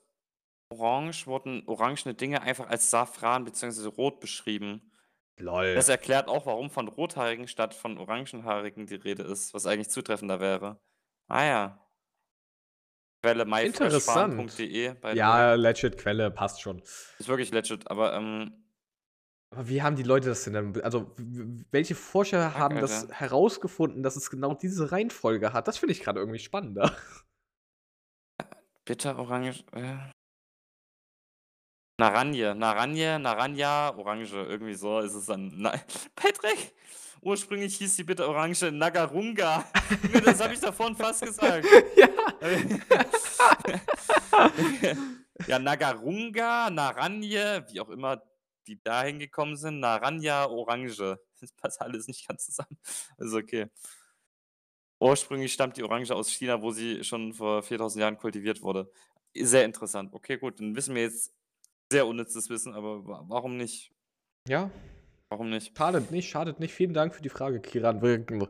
Orange 0.72 1.26
wurden 1.26 1.64
orangene 1.66 2.14
Dinge 2.14 2.42
einfach 2.42 2.68
als 2.68 2.90
Safran 2.90 3.44
bzw. 3.44 3.88
Rot 3.88 4.20
beschrieben. 4.20 4.92
Lol. 5.38 5.74
Das 5.74 5.88
erklärt 5.88 6.28
auch, 6.28 6.46
warum 6.46 6.70
von 6.70 6.86
Rothaarigen 6.86 7.48
statt 7.48 7.74
von 7.74 7.98
Orangenhaarigen 7.98 8.86
die 8.86 8.94
Rede 8.94 9.22
ist, 9.22 9.54
was 9.54 9.66
eigentlich 9.66 9.88
zutreffender 9.88 10.38
wäre. 10.38 10.80
Ah 11.28 11.44
ja. 11.44 11.86
Quelle 13.22 13.44
myfreshfarm.de. 13.44 14.94
Ja, 15.14 15.54
legit 15.54 15.98
Quelle, 15.98 16.30
passt 16.30 16.60
schon. 16.62 16.80
Ist 17.18 17.28
wirklich 17.28 17.50
legit, 17.50 17.90
aber 17.90 18.14
ähm, 18.14 18.64
Aber 19.50 19.68
wie 19.68 19.82
haben 19.82 19.96
die 19.96 20.02
Leute 20.02 20.28
das 20.28 20.44
denn 20.44 20.52
dann? 20.52 20.80
Also, 20.82 21.14
welche 21.70 21.94
Forscher 21.94 22.54
haben 22.54 22.80
das 22.80 23.02
Alter. 23.02 23.14
herausgefunden, 23.14 24.02
dass 24.02 24.16
es 24.16 24.30
genau 24.30 24.54
diese 24.54 24.92
Reihenfolge 24.92 25.52
hat? 25.52 25.68
Das 25.68 25.78
finde 25.78 25.92
ich 25.92 26.00
gerade 26.00 26.20
irgendwie 26.20 26.38
spannender. 26.38 26.94
Bitter 28.90 29.16
orange. 29.16 29.62
Äh. 29.72 29.98
Naranje, 32.00 32.54
Naranje, 32.56 33.20
Naranja, 33.20 33.94
Orange, 33.96 34.34
irgendwie 34.34 34.74
so 34.74 34.98
ist 34.98 35.14
es 35.14 35.26
dann. 35.26 35.52
Na 35.54 35.70
Patrick! 36.16 36.74
Ursprünglich 37.22 37.76
hieß 37.76 37.96
die 37.96 38.04
bitte 38.04 38.26
Orange 38.28 38.72
Nagarunga. 38.72 39.64
Das 40.24 40.40
habe 40.40 40.54
ich 40.54 40.60
da 40.60 40.72
vorhin 40.72 40.96
fast 40.96 41.22
gesagt. 41.22 41.64
ja. 41.96 42.08
ja, 45.46 45.58
Nagarunga, 45.60 46.70
Naranje, 46.70 47.64
wie 47.70 47.80
auch 47.80 47.90
immer 47.90 48.20
die 48.66 48.80
da 48.82 49.04
hingekommen 49.04 49.56
sind. 49.56 49.78
Naranja, 49.78 50.46
Orange. 50.46 51.18
Das 51.40 51.52
passt 51.52 51.80
alles 51.80 52.08
nicht 52.08 52.26
ganz 52.26 52.46
zusammen. 52.46 52.76
Ist 53.18 53.34
okay. 53.34 53.68
Ursprünglich 55.00 55.52
stammt 55.52 55.76
die 55.76 55.82
Orange 55.82 56.14
aus 56.14 56.30
China, 56.30 56.60
wo 56.62 56.70
sie 56.72 57.02
schon 57.04 57.32
vor 57.32 57.62
4000 57.62 58.00
Jahren 58.02 58.18
kultiviert 58.18 58.62
wurde. 58.62 58.90
Sehr 59.34 59.64
interessant. 59.64 60.12
Okay, 60.12 60.36
gut, 60.36 60.60
dann 60.60 60.76
wissen 60.76 60.94
wir 60.94 61.02
jetzt 61.02 61.32
sehr 61.90 62.06
unnützes 62.06 62.50
Wissen, 62.50 62.74
aber 62.74 63.06
wa- 63.06 63.24
warum 63.26 63.56
nicht? 63.56 63.92
Ja, 64.48 64.70
Warum 65.30 65.48
nicht? 65.50 65.76
schadet 65.78 66.10
nicht, 66.10 66.28
schadet 66.28 66.58
nicht. 66.58 66.74
Vielen 66.74 66.92
Dank 66.92 67.14
für 67.14 67.22
die 67.22 67.28
Frage, 67.28 67.60
Kiran. 67.60 68.00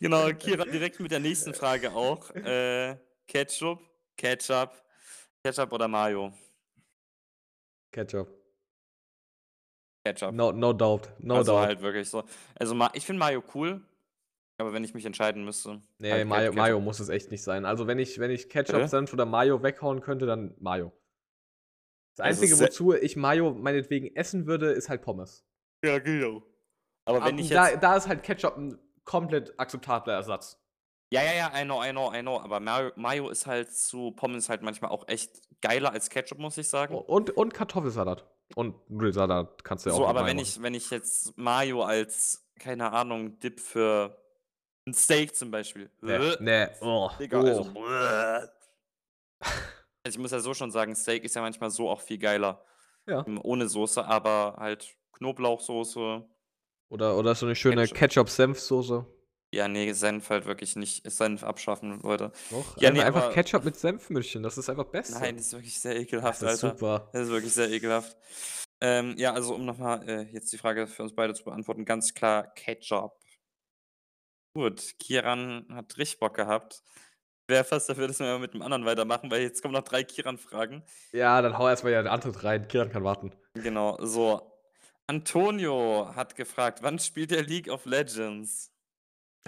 Genau, 0.00 0.28
Kira 0.34 0.64
direkt 0.64 1.00
mit 1.00 1.10
der 1.10 1.20
nächsten 1.20 1.54
Frage 1.54 1.92
auch. 1.92 2.30
Äh, 2.30 2.96
Ketchup, 3.26 3.80
Ketchup, 4.16 4.70
Ketchup 5.44 5.72
oder 5.72 5.88
Mayo? 5.88 6.32
Ketchup. 7.92 8.28
Ketchup. 10.04 10.32
No, 10.34 10.52
no 10.52 10.72
doubt. 10.72 11.08
No 11.18 11.36
also 11.36 11.52
doubt. 11.52 11.66
halt 11.66 11.80
wirklich 11.82 12.08
so. 12.08 12.24
Also 12.54 12.76
ich 12.94 13.06
finde 13.06 13.20
Mayo 13.20 13.42
cool, 13.54 13.80
aber 14.62 14.72
wenn 14.72 14.84
ich 14.84 14.94
mich 14.94 15.04
entscheiden 15.04 15.44
müsste. 15.44 15.82
Nee, 15.98 16.10
halt 16.12 16.26
Mayo. 16.26 16.52
Mayo 16.52 16.80
muss 16.80 16.98
es 17.00 17.08
echt 17.08 17.30
nicht 17.30 17.42
sein. 17.42 17.64
Also, 17.64 17.86
wenn 17.86 17.98
ich, 17.98 18.18
wenn 18.18 18.30
ich 18.30 18.48
Ketchup, 18.48 18.76
Bitte? 18.76 18.88
Senf 18.88 19.12
oder 19.12 19.26
Mayo 19.26 19.62
weghauen 19.62 20.00
könnte, 20.00 20.24
dann 20.26 20.54
Mayo. 20.58 20.92
Das 22.16 22.26
Also 22.26 22.42
Einzige, 22.42 22.60
wozu 22.60 22.94
ich 22.94 23.16
Mayo 23.16 23.52
meinetwegen 23.54 24.14
essen 24.16 24.46
würde, 24.46 24.70
ist 24.70 24.88
halt 24.88 25.02
Pommes. 25.02 25.44
Ja, 25.84 25.98
genau. 25.98 26.42
Aber 27.04 27.18
wenn 27.24 27.34
Aber 27.34 27.38
ich 27.38 27.48
da, 27.48 27.68
jetzt. 27.68 27.82
da 27.82 27.96
ist 27.96 28.08
halt 28.08 28.22
Ketchup 28.22 28.56
ein 28.56 28.78
komplett 29.04 29.58
akzeptabler 29.58 30.14
Ersatz. 30.14 30.58
Ja, 31.12 31.22
ja, 31.22 31.32
ja, 31.34 31.60
I 31.60 31.64
know, 31.64 31.82
I 31.82 31.90
know, 31.90 32.12
I 32.12 32.20
know. 32.20 32.40
Aber 32.40 32.60
Mayo, 32.60 32.90
Mayo 32.96 33.28
ist 33.28 33.46
halt 33.46 33.70
zu 33.72 34.12
Pommes 34.12 34.48
halt 34.48 34.62
manchmal 34.62 34.90
auch 34.90 35.08
echt 35.08 35.42
geiler 35.60 35.92
als 35.92 36.08
Ketchup, 36.10 36.38
muss 36.38 36.56
ich 36.56 36.68
sagen. 36.68 36.94
Und, 36.94 37.30
und 37.30 37.52
Kartoffelsalat. 37.52 38.24
Und 38.54 38.74
Nudelsalat 38.90 39.64
kannst 39.64 39.84
du 39.86 39.90
ja 39.90 39.94
auch 39.94 39.98
so, 40.00 40.06
aber 40.06 40.20
Mayo 40.20 40.30
wenn 40.30 40.36
machen. 40.36 40.46
ich, 40.46 40.62
wenn 40.62 40.74
ich 40.74 40.90
jetzt 40.90 41.36
Mayo 41.38 41.82
als, 41.82 42.46
keine 42.58 42.92
Ahnung, 42.92 43.38
Dip 43.40 43.60
für 43.60 44.21
ein 44.86 44.94
Steak 44.94 45.34
zum 45.36 45.50
Beispiel. 45.50 45.90
Nee, 46.00 46.12
Äh, 46.14 46.36
nee. 46.40 46.66
Oh, 46.80 47.10
Digga, 47.18 47.40
oh. 47.40 47.46
also, 47.46 47.62
also 49.40 50.08
ich 50.08 50.18
muss 50.18 50.30
ja 50.32 50.40
so 50.40 50.54
schon 50.54 50.70
sagen, 50.70 50.94
Steak 50.94 51.24
ist 51.24 51.34
ja 51.36 51.42
manchmal 51.42 51.70
so 51.70 51.88
auch 51.88 52.00
viel 52.00 52.18
geiler. 52.18 52.64
Ja. 53.06 53.24
Ähm, 53.26 53.40
Ohne 53.42 53.68
Soße, 53.68 54.04
aber 54.04 54.56
halt 54.58 54.94
Knoblauchsoße. 55.12 56.24
Oder, 56.88 57.16
oder 57.16 57.34
so 57.34 57.46
eine 57.46 57.54
schöne 57.54 57.82
Ketchup. 57.82 57.98
Ketchup-Senf-Soße. 57.98 59.06
Ja, 59.54 59.68
nee, 59.68 59.92
Senf 59.92 60.30
halt 60.30 60.46
wirklich 60.46 60.76
nicht. 60.76 61.10
Senf 61.10 61.44
abschaffen, 61.44 62.00
Leute. 62.02 62.32
Doch, 62.50 62.76
Ja, 62.78 62.88
einfach, 62.88 63.00
nee, 63.00 63.06
einfach 63.06 63.24
aber- 63.24 63.34
Ketchup 63.34 63.64
mit 63.64 63.76
Senfmilchchen. 63.76 64.42
Das 64.42 64.56
ist 64.56 64.68
einfach 64.70 64.86
besser. 64.86 65.20
Nein, 65.20 65.36
das 65.36 65.46
ist 65.46 65.52
wirklich 65.52 65.78
sehr 65.78 65.94
das 65.94 66.02
ekelhaft, 66.02 66.42
ist 66.42 66.48
Alter. 66.48 66.70
super. 66.70 67.08
Das 67.12 67.22
ist 67.22 67.28
wirklich 67.30 67.52
sehr 67.52 67.70
ekelhaft. 67.70 68.16
Ähm, 68.80 69.14
ja, 69.16 69.32
also 69.32 69.54
um 69.54 69.64
nochmal 69.64 70.08
äh, 70.08 70.22
jetzt 70.32 70.52
die 70.52 70.58
Frage 70.58 70.86
für 70.86 71.02
uns 71.02 71.14
beide 71.14 71.34
zu 71.34 71.44
beantworten, 71.44 71.84
ganz 71.84 72.14
klar 72.14 72.44
Ketchup. 72.54 73.12
Gut, 74.54 74.94
Kiran 74.98 75.66
hat 75.70 75.96
richtig 75.96 76.18
Bock 76.20 76.34
gehabt. 76.34 76.82
Wäre 77.48 77.64
fast 77.64 77.88
dafür, 77.88 78.06
dass 78.06 78.20
wir 78.20 78.38
mit 78.38 78.54
dem 78.54 78.62
anderen 78.62 78.84
weitermachen, 78.84 79.30
weil 79.30 79.42
jetzt 79.42 79.62
kommen 79.62 79.74
noch 79.74 79.82
drei 79.82 80.04
Kiran-Fragen. 80.04 80.82
Ja, 81.12 81.42
dann 81.42 81.58
hau 81.58 81.68
erstmal 81.68 81.92
ja 81.92 82.02
den 82.02 82.08
Antritt 82.08 82.44
rein. 82.44 82.68
Kiran 82.68 82.90
kann 82.90 83.04
warten. 83.04 83.32
Genau, 83.54 83.98
so. 84.04 84.48
Antonio 85.06 86.14
hat 86.14 86.36
gefragt, 86.36 86.82
wann 86.82 86.98
spielt 86.98 87.32
er 87.32 87.42
League 87.42 87.68
of 87.68 87.84
Legends? 87.86 88.72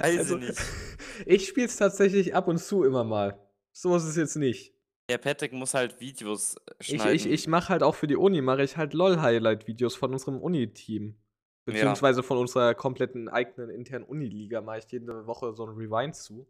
Weiß 0.00 0.18
Also, 0.18 0.38
ich 0.38 0.48
nicht. 0.48 0.60
ich 1.26 1.48
spiele 1.48 1.66
es 1.66 1.76
tatsächlich 1.76 2.34
ab 2.34 2.48
und 2.48 2.58
zu 2.58 2.84
immer 2.84 3.04
mal. 3.04 3.38
So 3.72 3.94
ist 3.96 4.04
es 4.04 4.16
jetzt 4.16 4.36
nicht. 4.36 4.72
Der 5.08 5.18
Patrick 5.18 5.52
muss 5.52 5.74
halt 5.74 6.00
Videos 6.00 6.56
äh, 6.56 6.60
Ich, 6.80 6.86
schneiden. 6.88 7.14
ich, 7.14 7.26
ich 7.26 7.46
mache 7.48 7.68
halt 7.68 7.82
auch 7.82 7.94
für 7.94 8.06
die 8.06 8.16
Uni, 8.16 8.40
mache 8.40 8.62
ich 8.62 8.76
halt 8.76 8.94
LOL-Highlight-Videos 8.94 9.96
von 9.96 10.12
unserem 10.12 10.40
Uni-Team. 10.40 11.16
Beziehungsweise 11.66 12.22
von 12.22 12.38
unserer 12.38 12.74
kompletten 12.74 13.28
eigenen 13.28 13.70
internen 13.70 14.04
Uni-Liga 14.04 14.60
mache 14.60 14.78
ich 14.78 14.90
jede 14.90 15.26
Woche 15.26 15.52
so 15.52 15.66
ein 15.66 15.74
Rewind 15.76 16.14
zu. 16.14 16.46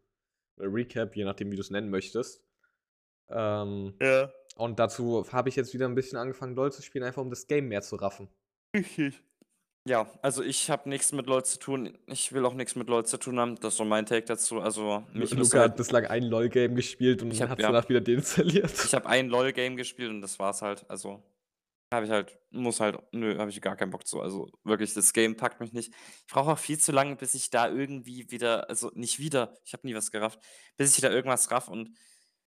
Recap, 0.59 1.17
je 1.17 1.25
nachdem, 1.25 1.51
wie 1.51 1.57
du 1.57 1.63
es 1.63 1.71
nennen 1.71 1.91
möchtest. 1.91 2.43
Ähm, 3.29 3.95
Ja, 4.01 4.31
und 4.57 4.79
dazu 4.79 5.27
habe 5.33 5.49
ich 5.49 5.57
jetzt 5.57 5.75
wieder 5.75 5.87
ein 5.87 5.95
bisschen 5.95 6.19
angefangen, 6.19 6.55
LOL 6.55 6.73
zu 6.73 6.83
spielen, 6.83 7.05
einfach 7.05 7.23
um 7.23 7.31
das 7.31 7.47
Game 7.47 7.69
mehr 7.69 7.83
zu 7.83 7.97
raffen. 7.97 8.29
richtig. 8.75 9.23
Ja, 9.89 10.11
also 10.21 10.43
ich 10.43 10.69
habe 10.69 10.89
nichts 10.89 11.13
mit 11.13 11.27
LOL 11.29 11.45
zu 11.45 11.61
tun. 11.61 11.97
Ich 12.07 12.33
will 12.33 12.45
auch 12.45 12.55
nichts 12.55 12.75
mit 12.75 12.89
LOL 12.89 13.07
zu 13.07 13.19
tun 13.19 13.39
haben. 13.39 13.55
Das 13.61 13.75
ist 13.75 13.79
so 13.79 13.85
mein 13.85 14.05
Take 14.05 14.27
dazu. 14.27 14.61
Also 14.61 15.05
mich 15.13 15.31
Luca 15.33 15.61
halt, 15.61 15.71
hat 15.71 15.77
bislang 15.77 16.07
ein 16.07 16.25
LOL-Game 16.25 16.75
gespielt 16.75 17.23
und 17.23 17.31
Ich 17.31 17.41
hab- 17.41 17.51
hat 17.51 17.59
es 17.59 17.63
ja. 17.63 17.71
danach 17.71 17.89
wieder 17.89 18.01
deinstalliert. 18.01 18.73
ich 18.85 18.95
habe 18.95 19.07
ein 19.07 19.29
LOL-Game 19.29 19.77
gespielt 19.77 20.11
und 20.11 20.23
das 20.23 20.41
war's 20.41 20.61
halt. 20.61 20.85
Also 20.91 21.23
habe 21.93 22.07
ich 22.07 22.11
halt, 22.13 22.39
muss 22.51 22.81
halt, 22.81 22.99
nö, 23.13 23.39
habe 23.39 23.51
ich 23.51 23.61
gar 23.61 23.77
keinen 23.77 23.91
Bock 23.91 24.07
zu. 24.07 24.21
Also 24.21 24.51
wirklich, 24.65 24.93
das 24.95 25.13
Game 25.13 25.37
packt 25.37 25.61
mich 25.61 25.73
nicht. 25.73 25.95
Ich 26.27 26.33
brauche 26.33 26.53
auch 26.53 26.59
viel 26.59 26.79
zu 26.79 26.93
lange, 26.93 27.17
bis 27.17 27.35
ich 27.35 27.51
da 27.51 27.69
irgendwie 27.69 28.31
wieder, 28.31 28.69
also 28.69 28.91
nicht 28.95 29.19
wieder, 29.19 29.57
ich 29.65 29.73
habe 29.73 29.87
nie 29.87 29.95
was 29.95 30.11
gerafft, 30.11 30.41
bis 30.77 30.95
ich 30.97 31.03
da 31.03 31.11
irgendwas 31.11 31.51
raff 31.51 31.69
und 31.69 31.97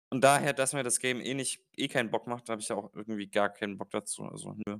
und 0.09 0.21
daher, 0.23 0.53
dass 0.53 0.71
mir 0.71 0.83
das 0.83 0.99
Game 1.01 1.19
eh 1.19 1.33
nicht, 1.33 1.65
eh 1.75 1.89
keinen 1.89 2.09
Bock 2.11 2.27
macht, 2.27 2.47
habe 2.47 2.61
ich 2.61 2.69
ja 2.69 2.77
auch 2.77 2.93
irgendwie 2.93 3.29
gar 3.29 3.49
keinen 3.49 3.77
Bock 3.77 3.89
dazu. 3.89 4.23
Also, 4.23 4.55
nö. 4.65 4.77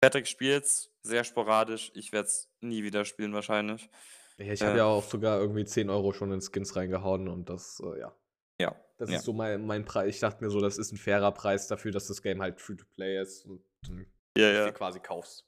Patrick 0.00 0.26
spielt's 0.26 0.92
sehr 1.02 1.22
sporadisch. 1.22 1.92
Ich 1.94 2.10
werde 2.10 2.26
es 2.26 2.50
nie 2.60 2.82
wieder 2.82 3.04
spielen, 3.04 3.32
wahrscheinlich. 3.34 3.88
Ja, 4.36 4.52
ich 4.52 4.62
habe 4.62 4.72
Äh. 4.72 4.78
ja 4.78 4.84
auch 4.86 5.04
sogar 5.04 5.40
irgendwie 5.40 5.64
10 5.64 5.90
Euro 5.90 6.12
schon 6.12 6.32
in 6.32 6.40
Skins 6.40 6.74
reingehauen 6.74 7.28
und 7.28 7.48
das, 7.48 7.80
äh, 7.84 8.00
ja. 8.00 8.16
Ja. 8.60 8.74
Das 8.98 9.10
Ja. 9.10 9.16
ist 9.18 9.24
so 9.24 9.32
mein, 9.32 9.64
mein 9.64 9.84
Preis. 9.84 10.14
Ich 10.14 10.20
dachte 10.20 10.42
mir 10.44 10.50
so, 10.50 10.60
das 10.60 10.76
ist 10.76 10.92
ein 10.92 10.96
fairer 10.98 11.32
Preis 11.32 11.68
dafür, 11.68 11.92
dass 11.92 12.08
das 12.08 12.20
Game 12.22 12.42
halt 12.42 12.60
Free-to-Play 12.60 13.20
ist 13.20 13.44
und 13.46 13.64
dann 13.86 14.06
Ja, 14.36 14.50
es 14.50 14.66
dir 14.66 14.72
quasi 14.72 15.00
kaufst. 15.00 15.46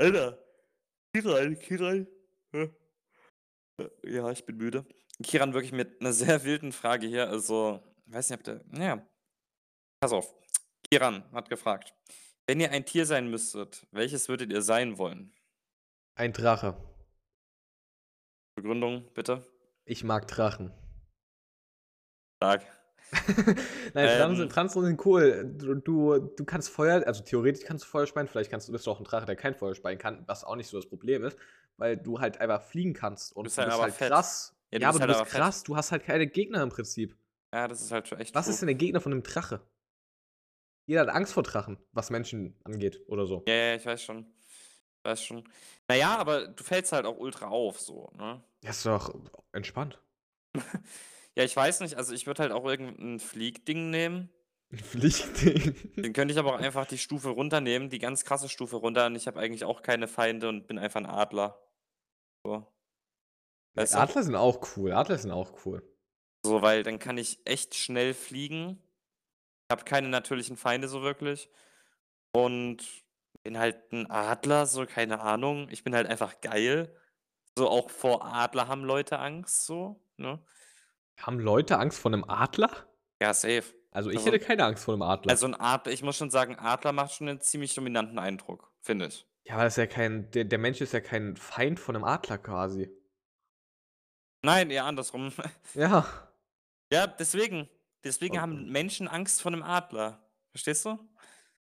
Alter. 0.00 0.38
Kiran, 1.14 1.58
Kiran. 1.58 2.06
Ja, 4.04 4.30
ich 4.30 4.44
bin 4.46 4.56
müde. 4.56 4.86
Kiran 5.22 5.52
wirklich 5.52 5.72
mit 5.72 6.00
einer 6.00 6.12
sehr 6.38 6.44
wilden 6.44 6.72
Frage 6.72 7.06
hier. 7.06 7.28
Also, 7.28 7.82
ich 8.06 8.12
weiß 8.14 8.30
nicht, 8.30 8.38
ob 8.38 8.44
der. 8.44 8.64
Naja. 8.66 9.06
Pass 10.00 10.12
auf. 10.12 10.34
Kiran 10.90 11.30
hat 11.32 11.48
gefragt: 11.48 11.94
Wenn 12.46 12.60
ihr 12.60 12.70
ein 12.70 12.86
Tier 12.86 13.04
sein 13.06 13.30
müsstet, 13.30 13.86
welches 13.90 14.28
würdet 14.28 14.50
ihr 14.52 14.62
sein 14.62 14.98
wollen? 14.98 15.32
Ein 16.14 16.32
Drache. 16.32 16.76
Begründung, 18.56 19.12
bitte. 19.14 19.42
Ich 19.84 20.04
mag 20.04 20.28
Drachen. 20.28 20.72
Sag. 22.42 22.66
Nein, 23.94 24.08
Ähm. 24.08 24.50
Fransen 24.50 24.84
sind 24.84 25.06
cool. 25.06 25.54
Du, 25.58 25.74
du, 25.76 26.18
du 26.18 26.44
kannst 26.44 26.70
Feuer, 26.70 27.06
also 27.06 27.22
theoretisch 27.22 27.64
kannst 27.64 27.84
du 27.84 27.88
Feuer 27.88 28.06
speien, 28.06 28.26
vielleicht 28.26 28.50
kannst 28.50 28.66
du 28.66 28.72
bist 28.72 28.84
du 28.86 28.90
auch 28.90 28.98
ein 28.98 29.04
Drache, 29.04 29.26
der 29.26 29.36
kein 29.36 29.54
Feuer 29.54 29.74
speien 29.76 29.98
kann, 29.98 30.24
was 30.26 30.42
auch 30.42 30.56
nicht 30.56 30.66
so 30.66 30.76
das 30.76 30.88
Problem 30.88 31.22
ist, 31.22 31.38
weil 31.76 31.96
du 31.96 32.18
halt 32.20 32.38
einfach 32.38 32.62
fliegen 32.62 32.94
kannst 32.94 33.36
und 33.36 33.44
Bist 33.44 33.58
du 33.58 33.62
halt 33.62 33.68
bist 33.68 33.74
aber 33.76 33.82
halt 33.84 33.94
fett. 33.94 34.08
krass. 34.08 34.56
Ja, 34.72 34.80
Ja, 34.80 34.88
aber 34.88 34.98
bist 34.98 35.08
du 35.08 35.14
halt 35.14 35.18
bist 35.20 35.32
fett. 35.32 35.40
krass, 35.42 35.62
du 35.62 35.76
hast 35.76 35.92
halt 35.92 36.02
keine 36.04 36.26
Gegner 36.26 36.62
im 36.62 36.70
Prinzip. 36.70 37.16
Ja, 37.54 37.68
das 37.68 37.80
ist 37.82 37.92
halt 37.92 38.08
schon 38.08 38.18
echt 38.18 38.34
Was 38.34 38.46
true. 38.46 38.54
ist 38.54 38.60
denn 38.62 38.66
der 38.68 38.74
Gegner 38.76 39.00
von 39.00 39.12
'nem 39.12 39.22
Drache? 39.22 39.60
Jeder 40.86 41.02
hat 41.02 41.10
Angst 41.10 41.32
vor 41.34 41.42
Drachen, 41.44 41.78
was 41.92 42.10
Menschen 42.10 42.56
angeht 42.64 43.02
oder 43.06 43.26
so. 43.26 43.44
Ja, 43.46 43.54
ja, 43.54 43.74
ich 43.76 43.86
weiß 43.86 44.02
schon. 44.02 44.26
Ich 44.98 45.04
weiß 45.04 45.22
schon. 45.22 45.44
Na 45.88 45.94
ja, 45.96 46.16
aber 46.16 46.48
du 46.48 46.64
fällst 46.64 46.92
halt 46.92 47.06
auch 47.06 47.18
ultra 47.18 47.48
auf 47.48 47.78
so, 47.78 48.10
ne? 48.16 48.42
Ja, 48.62 48.70
ist 48.70 48.86
doch 48.86 49.12
entspannt. 49.52 50.00
Ja, 51.36 51.44
ich 51.44 51.56
weiß 51.56 51.80
nicht, 51.80 51.94
also 51.96 52.12
ich 52.12 52.26
würde 52.26 52.42
halt 52.42 52.52
auch 52.52 52.66
irgend 52.66 52.98
'n 53.00 53.18
Fliegding 53.18 53.88
nehmen. 53.90 54.32
'N 54.70 54.78
Fliegding. 54.78 55.74
Den 56.04 56.12
könnte 56.14 56.32
ich 56.32 56.38
aber 56.40 56.54
auch 56.54 56.58
einfach 56.58 56.84
die 56.86 56.98
Stufe 56.98 57.28
runternehmen, 57.28 57.88
die 57.88 58.00
ganz 58.00 58.24
krasse 58.24 58.48
Stufe 58.48 58.76
runter 58.76 59.06
und 59.06 59.14
ich 59.14 59.28
habe 59.28 59.38
eigentlich 59.38 59.64
auch 59.64 59.82
keine 59.82 60.08
Feinde 60.08 60.48
und 60.48 60.66
bin 60.66 60.76
einfach 60.78 61.00
'n 61.00 61.06
Adler. 61.06 61.60
So. 62.44 62.72
Weißt 63.76 63.94
du? 63.96 64.02
Adler 64.02 64.22
sind 64.22 64.36
auch 64.36 64.76
cool. 64.76 64.92
Adler 64.92 65.18
sind 65.18 65.30
auch 65.32 65.64
cool. 65.66 65.82
So, 66.44 66.60
weil 66.60 66.82
dann 66.82 66.98
kann 66.98 67.18
ich 67.18 67.40
echt 67.46 67.74
schnell 67.76 68.14
fliegen. 68.14 68.82
Habe 69.70 69.84
keine 69.84 70.08
natürlichen 70.08 70.56
Feinde 70.56 70.88
so 70.88 71.02
wirklich. 71.02 71.50
Und 72.34 73.04
bin 73.44 73.58
halt 73.58 73.92
'n 73.92 74.06
Adler, 74.10 74.66
so, 74.66 74.86
keine 74.86 75.20
Ahnung. 75.20 75.68
Ich 75.70 75.84
bin 75.84 75.94
halt 75.94 76.06
einfach 76.08 76.40
geil. 76.42 76.96
So, 77.58 77.68
auch 77.70 77.90
vor 77.90 78.24
Adler 78.26 78.68
haben 78.68 78.84
Leute 78.84 79.18
Angst 79.20 79.66
so, 79.66 80.04
ne? 80.18 80.44
Haben 81.24 81.38
Leute 81.38 81.78
Angst 81.78 82.00
vor 82.00 82.10
'nem 82.10 82.24
Adler? 82.28 82.88
Ja, 83.20 83.32
safe. 83.34 83.74
Also, 83.94 84.08
ich 84.10 84.24
Also 84.24 84.26
hätte 84.26 84.38
keine 84.40 84.64
Angst 84.64 84.84
vor 84.84 84.94
'nem 84.94 85.02
Adler. 85.02 85.36
Also 85.36 85.46
'n 85.46 85.54
Adler 85.54 85.92
ich 85.92 86.02
muss 86.02 86.16
schon 86.16 86.30
sagen, 86.30 86.56
Adler 86.58 86.92
macht 86.92 87.12
schon 87.14 87.26
'nen 87.26 87.40
ziemlich 87.40 87.74
dominanten 87.74 88.18
Eindruck, 88.18 88.72
finde 88.80 89.06
ich. 89.06 89.26
Ja, 89.46 89.54
aber 89.54 89.64
das 89.64 89.72
ist 89.74 89.76
ja 89.78 89.86
kein 89.86 90.30
der 90.30 90.44
der 90.44 90.58
Mensch 90.58 90.80
ist 90.80 90.92
ja 90.92 91.00
kein 91.00 91.36
Feind 91.36 91.80
von 91.80 91.94
'nem 91.94 92.04
Adler 92.04 92.38
quasi. 92.38 92.92
Nein, 94.44 94.70
eher 94.70 94.84
andersrum. 94.86 95.32
Ja. 95.74 96.04
Ja, 96.92 97.06
deswegen. 97.06 97.70
Deswegen 98.04 98.38
Oh. 98.38 98.40
haben 98.40 98.70
Menschen 98.70 99.08
Angst 99.08 99.40
vor 99.40 99.50
'nem 99.50 99.62
Adler. 99.62 100.28
Verstehst 100.50 100.84
du? 100.84 100.98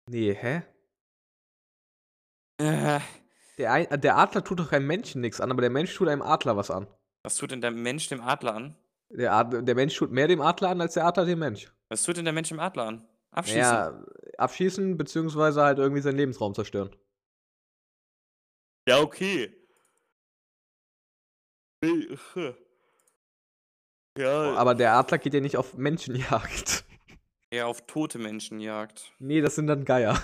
Ne, 0.09 0.33
hä? 0.35 0.63
Äh. 2.61 3.01
Der 3.59 3.97
der 3.99 4.17
Adler 4.17 4.45
tut 4.45 4.61
doch 4.61 4.71
keinem 4.71 4.87
Menschen 4.87 5.21
nix 5.21 5.41
an, 5.41 5.51
aber 5.51 5.61
der 5.61 5.71
Mensch 5.71 5.95
tut 5.95 6.09
einem 6.09 6.23
Adler 6.23 6.57
was 6.57 6.71
an. 6.71 6.87
Was 7.25 7.37
tut 7.37 7.51
denn 7.51 7.61
der 7.61 7.71
Mensch 7.71 8.09
dem 8.09 8.21
Adler 8.23 8.55
an? 8.55 8.80
Der 9.11 9.33
Ad 9.33 9.63
der 9.63 9.75
Mensch 9.75 9.97
tut 9.97 10.13
mehr 10.13 10.29
dem 10.29 10.41
Adler 10.41 10.71
an 10.71 10.81
als 10.81 10.95
der 10.95 11.05
Adler 11.05 11.25
dem 11.25 11.41
Mensch. 11.41 11.73
Was 11.89 12.05
tut 12.05 12.17
denn 12.17 12.25
der 12.25 12.35
Mensch 12.35 12.49
dem 12.49 12.61
Adler 12.61 12.85
an? 12.85 13.09
Abschießen? 13.33 13.61
Ja, 13.61 14.05
abschießen 14.39 14.97
beziehungsweise 14.97 15.63
halt 15.63 15.79
irgendwie 15.79 16.03
seinen 16.03 16.17
Lebensraum 16.17 16.55
zerstören. 16.55 16.95
Ja, 18.89 19.01
okay. 19.01 19.55
Ja. 24.19 24.55
Aber 24.55 24.75
der 24.75 24.93
Adler 24.95 25.19
geht 25.19 25.35
ja 25.35 25.41
nicht 25.41 25.57
auf 25.57 25.77
Menschenjagd. 25.77 26.85
Eher 27.51 27.67
auf 27.67 27.87
tote 27.87 28.19
Menschenjagd. 28.19 29.13
Ne, 29.19 29.41
das 29.41 29.57
sind 29.57 29.67
dann 29.67 29.85
Geier. 29.85 30.21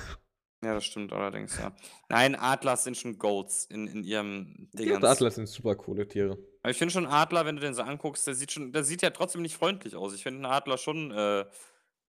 Ja, 0.64 0.75
das 0.75 0.85
stimmt 0.85 1.12
allerdings, 1.12 1.59
ja. 1.59 1.75
Nein, 2.09 2.35
Adler 2.35 2.76
sind 2.76 2.97
schon 2.97 3.19
Goats 3.19 3.66
in 3.66 3.87
in 3.88 4.05
ihrem 4.05 4.69
Ja, 4.73 4.85
Dingens. 4.85 5.05
Adler 5.05 5.31
sind 5.31 5.49
super 5.49 5.75
coole 5.75 6.07
Tiere. 6.09 6.38
Aber 6.66 6.73
ich 6.73 6.78
finde 6.78 6.92
schon 6.92 7.06
Adler, 7.06 7.46
wenn 7.46 7.54
du 7.54 7.62
den 7.62 7.75
so 7.75 7.82
anguckst, 7.82 8.26
der 8.26 8.35
sieht 8.35 8.50
schon 8.50 8.73
der 8.73 8.82
sieht 8.82 9.00
ja 9.00 9.11
trotzdem 9.11 9.40
nicht 9.42 9.56
freundlich 9.56 9.94
aus. 9.94 10.12
Ich 10.16 10.25
finde 10.25 10.40
'n 10.40 10.46
Adler 10.46 10.78
schon, 10.78 11.12
äh 11.12 11.44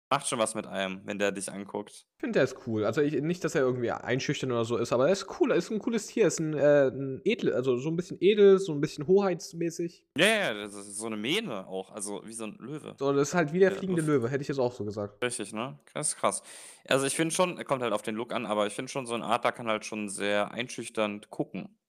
macht 0.10 0.28
schon 0.28 0.40
was 0.40 0.56
mit 0.56 0.66
einem, 0.66 1.02
wenn 1.06 1.20
der 1.20 1.32
dich 1.32 1.52
anguckt. 1.52 2.06
Ich 2.20 2.22
finde, 2.22 2.34
der 2.40 2.46
ist 2.46 2.58
cool. 2.66 2.84
Also, 2.84 3.02
ich 3.02 3.14
nicht, 3.22 3.44
dass 3.44 3.54
er 3.54 3.62
irgendwie 3.62 3.92
einschüchternd 3.92 4.52
oder 4.52 4.66
so 4.66 4.78
ist, 4.78 4.92
aber 4.92 5.06
er 5.06 5.14
ist 5.14 5.28
cool. 5.40 5.52
Er 5.52 5.58
ist 5.58 5.70
'n 5.70 5.78
cooles 5.78 6.08
Tier. 6.08 6.26
Ist 6.26 6.40
'n, 6.40 6.56
äh 6.56 6.88
'n 6.88 7.22
edle 7.26 7.54
also, 7.54 7.78
so 7.78 7.90
'n 7.90 7.96
bisschen 7.96 8.18
edel, 8.20 8.58
so 8.58 8.72
'n 8.74 8.82
bisschen 8.82 9.06
hoheitsmäßig. 9.06 10.04
Ja, 10.16 10.26
ja, 10.26 10.54
das 10.56 10.74
ist 10.74 10.98
so 10.98 11.08
'ne 11.10 11.16
Mähne 11.18 11.68
auch, 11.68 11.92
also 11.92 12.22
wie 12.26 12.34
so 12.34 12.46
'n 12.46 12.56
Löwe. 12.60 12.98
So, 13.00 13.14
das 13.14 13.30
ist 13.30 13.34
halt 13.36 13.54
wie 13.54 13.60
der 13.60 13.72
Ja, 13.72 13.72
fliegende 13.72 14.02
uff. 14.02 14.02
Löwe, 14.02 14.30
hätte 14.30 14.42
ich 14.42 14.48
jetzt 14.48 14.58
auch 14.60 14.74
so 14.74 14.84
gesagt. 14.84 15.20
Richtig, 15.24 15.52
ne? 15.54 15.80
Das 15.94 16.10
ist 16.10 16.16
krass. 16.18 16.44
Also, 16.88 17.06
ich 17.08 17.16
finde 17.16 17.34
schon 17.34 17.64
kommt 17.66 17.82
halt 17.82 17.94
auf 17.94 18.04
den 18.04 18.16
Look 18.16 18.32
an, 18.34 18.46
aber 18.46 18.68
ich 18.68 18.74
finde 18.74 18.92
schon, 18.92 19.06
so 19.08 19.16
'n 19.16 19.24
Adler 19.24 19.52
kann 19.52 19.68
halt 19.68 19.86
schon 19.86 20.10
sehr 20.10 20.52
einschüchternd 20.52 21.30
gucken 21.32 21.80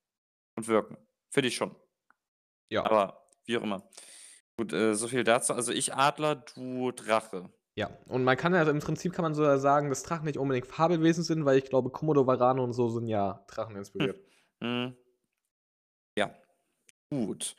und 0.57 0.69
wirken. 0.69 0.99
Finde 1.31 1.49
ich 1.49 1.57
schon. 1.57 1.77
Ja. 2.71 2.85
Aber 2.85 3.27
wie 3.45 3.57
auch 3.59 3.63
immer. 3.63 3.89
Gut, 4.57 4.73
äh, 4.73 4.95
so 4.95 5.09
viel 5.09 5.25
dazu. 5.25 5.55
Also, 5.55 5.73
ich 5.73 5.95
Adler, 5.95 6.37
du 6.37 6.91
Drache. 6.93 7.51
Ja, 7.77 7.91
und 8.09 8.25
man 8.25 8.37
kann 8.37 8.53
ja 8.55 8.59
also, 8.61 8.73
im 8.73 8.81
Prinzip 8.81 9.13
kann 9.13 9.23
man 9.23 9.35
so 9.35 9.57
sagen, 9.59 9.89
dass 9.89 10.03
Drachen 10.03 10.25
nicht 10.27 10.37
unbedingt 10.37 10.67
Fabelwesen 10.67 11.23
sind, 11.23 11.45
weil 11.45 11.59
ich 11.59 11.65
glaube, 11.67 11.91
Komodo, 11.91 12.27
Warane 12.27 12.61
und 12.61 12.73
so 12.73 12.89
sind 12.89 13.07
ja 13.07 13.45
Drachen 13.49 13.77
inspiriert. 13.77 14.21
Mhm. 14.61 14.97
Ja. 16.19 16.35
Gut. 17.11 17.55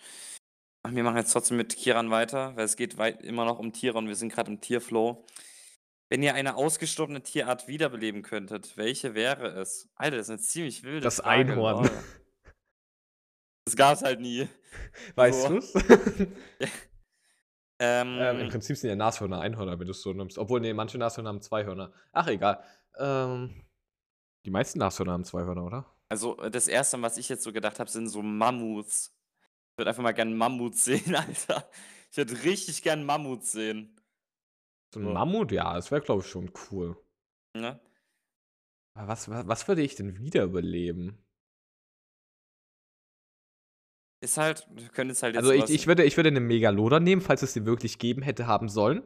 Wir 0.87 1.03
machen 1.03 1.17
jetzt 1.17 1.31
trotzdem 1.31 1.57
mit 1.57 1.75
Kiran 1.75 2.09
weiter, 2.11 2.55
weil 2.55 2.65
es 2.65 2.75
geht 2.75 2.97
weit 2.97 3.21
immer 3.21 3.45
noch 3.45 3.59
um 3.59 3.71
Tiere 3.73 3.97
und 3.97 4.07
wir 4.07 4.15
sind 4.15 4.33
grad 4.33 4.47
im 4.47 4.59
Tierflow. 4.59 5.25
Wenn 6.09 6.23
ihr 6.23 6.33
eine 6.33 6.55
ausgestorbene 6.55 7.21
Tierart 7.21 7.67
wiederbeleben 7.67 8.23
könntet, 8.23 8.75
welche 8.77 9.13
wäre 9.13 9.49
es? 9.59 9.89
Alter, 9.95 10.17
das 10.17 10.27
ist 10.27 10.31
'ne 10.31 10.39
ziemlich 10.39 10.83
wilde 10.83 11.01
Das 11.01 11.17
Frage, 11.17 11.51
Einhorn. 11.51 11.89
Das 13.69 13.75
gab's 13.75 14.01
halt 14.01 14.19
nie. 14.19 14.47
Weißt 15.15 15.43
So. 15.45 15.49
du's? 15.49 15.73
Ähm. 17.81 18.17
Ähm, 18.19 18.39
im 18.39 18.47
Prinzip 18.47 18.75
sind 18.77 18.89
ja 18.89 18.95
Nashörner 18.95 19.39
Einhörner, 19.39 19.79
wenn 19.79 19.87
du's 19.87 20.01
so 20.01 20.11
nimmst. 20.13 20.37
Obwohl, 20.37 20.59
ne, 20.59 20.73
manche 20.73 20.97
Nashörner 20.97 21.29
haben 21.29 21.41
2 21.41 21.65
Hörner. 21.65 21.93
Ach, 22.11 22.27
egal. 22.27 22.63
Ähm, 22.97 23.63
die 24.45 24.51
meisten 24.51 24.79
Nashörner 24.79 25.13
haben 25.13 25.25
2 25.25 25.43
Hörner, 25.43 25.65
oder? 25.65 25.85
Also, 26.11 26.35
das 26.35 26.67
Erste, 26.67 27.01
was 27.03 27.17
ich 27.17 27.29
jetzt 27.29 27.43
so 27.43 27.53
gedacht 27.53 27.79
habe, 27.79 27.89
sind 27.89 28.07
so 28.09 28.21
Mammuts. 28.23 29.15
Ich 29.73 29.77
würde 29.79 29.89
einfach 29.91 30.03
mal 30.03 30.13
gern 30.13 30.29
'n 30.33 30.37
Mammut 30.37 30.75
sehen, 30.77 31.15
Alter. 31.15 31.69
Ich 32.11 32.17
würde 32.17 32.43
richtig 32.43 32.81
gern 32.83 33.01
'n 33.01 33.05
Mammut 33.05 33.45
sehen. 33.45 33.95
So 34.93 34.99
'n 34.99 35.05
So. 35.05 35.13
Mammut? 35.13 35.51
Ja, 35.51 35.73
das 35.73 35.89
wäre, 35.91 36.01
glaube 36.01 36.21
ich, 36.21 36.27
schon 36.29 36.51
cool. 36.71 36.95
Ne? 37.55 37.79
Aber 38.95 39.07
was 39.07 39.29
wa 39.29 39.47
was 39.47 39.67
würde 39.67 39.81
ich 39.81 39.95
denn 39.95 40.19
wiederbeleben? 40.19 41.17
Ist 44.23 44.37
halt 44.37 44.67
wir 44.69 44.89
können 44.89 45.09
jetzt 45.11 45.23
halt 45.23 45.35
jetzt 45.35 45.49
Also, 45.49 45.51
ich 45.51 45.69
ich 45.69 45.85
würde 45.85 46.03
ich 46.05 46.17
würde 46.17 46.31
'nen 46.31 46.47
Megalodon 46.47 47.03
nehmen, 47.03 47.21
falls 47.21 47.43
es 47.43 47.53
den 47.53 47.65
wirklich 47.67 47.99
geben 47.99 48.23
hätte 48.23 48.47
haben 48.47 48.67
sollen. 48.67 49.03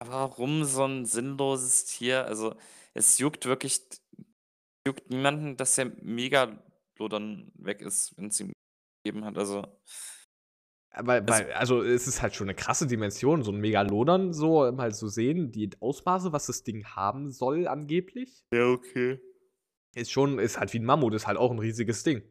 Warum 0.00 0.64
so 0.64 0.84
'n 0.84 1.06
sinnloses 1.06 1.86
Tier? 1.86 2.26
Also, 2.26 2.54
es 2.92 3.18
juckt 3.18 3.46
wirklich 3.46 3.80
juckt 4.86 5.10
niemanden, 5.10 5.56
dass 5.56 5.76
der 5.76 5.86
Megalodon 6.02 7.52
weg 7.56 7.82
ist, 7.82 8.16
wenn's 8.18 8.40
ihn 8.40 8.52
gegeben 9.04 9.24
hat, 9.26 9.38
also 9.38 9.80
Weil 10.94 11.28
Also 11.28 11.44
weil 11.44 11.52
also, 11.52 11.82
es 11.82 12.06
ist 12.06 12.22
halt 12.22 12.34
schon 12.34 12.46
'ne 12.46 12.54
krasse 12.54 12.86
Dimension, 12.86 13.42
so 13.42 13.50
'n 13.52 13.60
Megalodon 13.60 14.32
so 14.32 14.70
mal 14.72 14.92
so 14.94 15.08
sehen, 15.08 15.50
die 15.52 15.70
Ausmaße, 15.80 16.32
was 16.32 16.46
das 16.46 16.62
Ding 16.62 16.84
haben 16.86 17.30
soll 17.30 17.66
angeblich. 17.68 18.42
Ja, 18.52 18.66
okay. 18.72 19.20
Ist 19.94 20.10
schon 20.12 20.38
ist 20.38 20.58
halt 20.58 20.72
wie 20.72 20.78
'n 20.78 20.84
Mammut, 20.84 21.14
ist 21.14 21.26
halt 21.26 21.38
auch 21.38 21.50
'n 21.50 21.58
riesiges 21.58 22.02
Ding. 22.02 22.22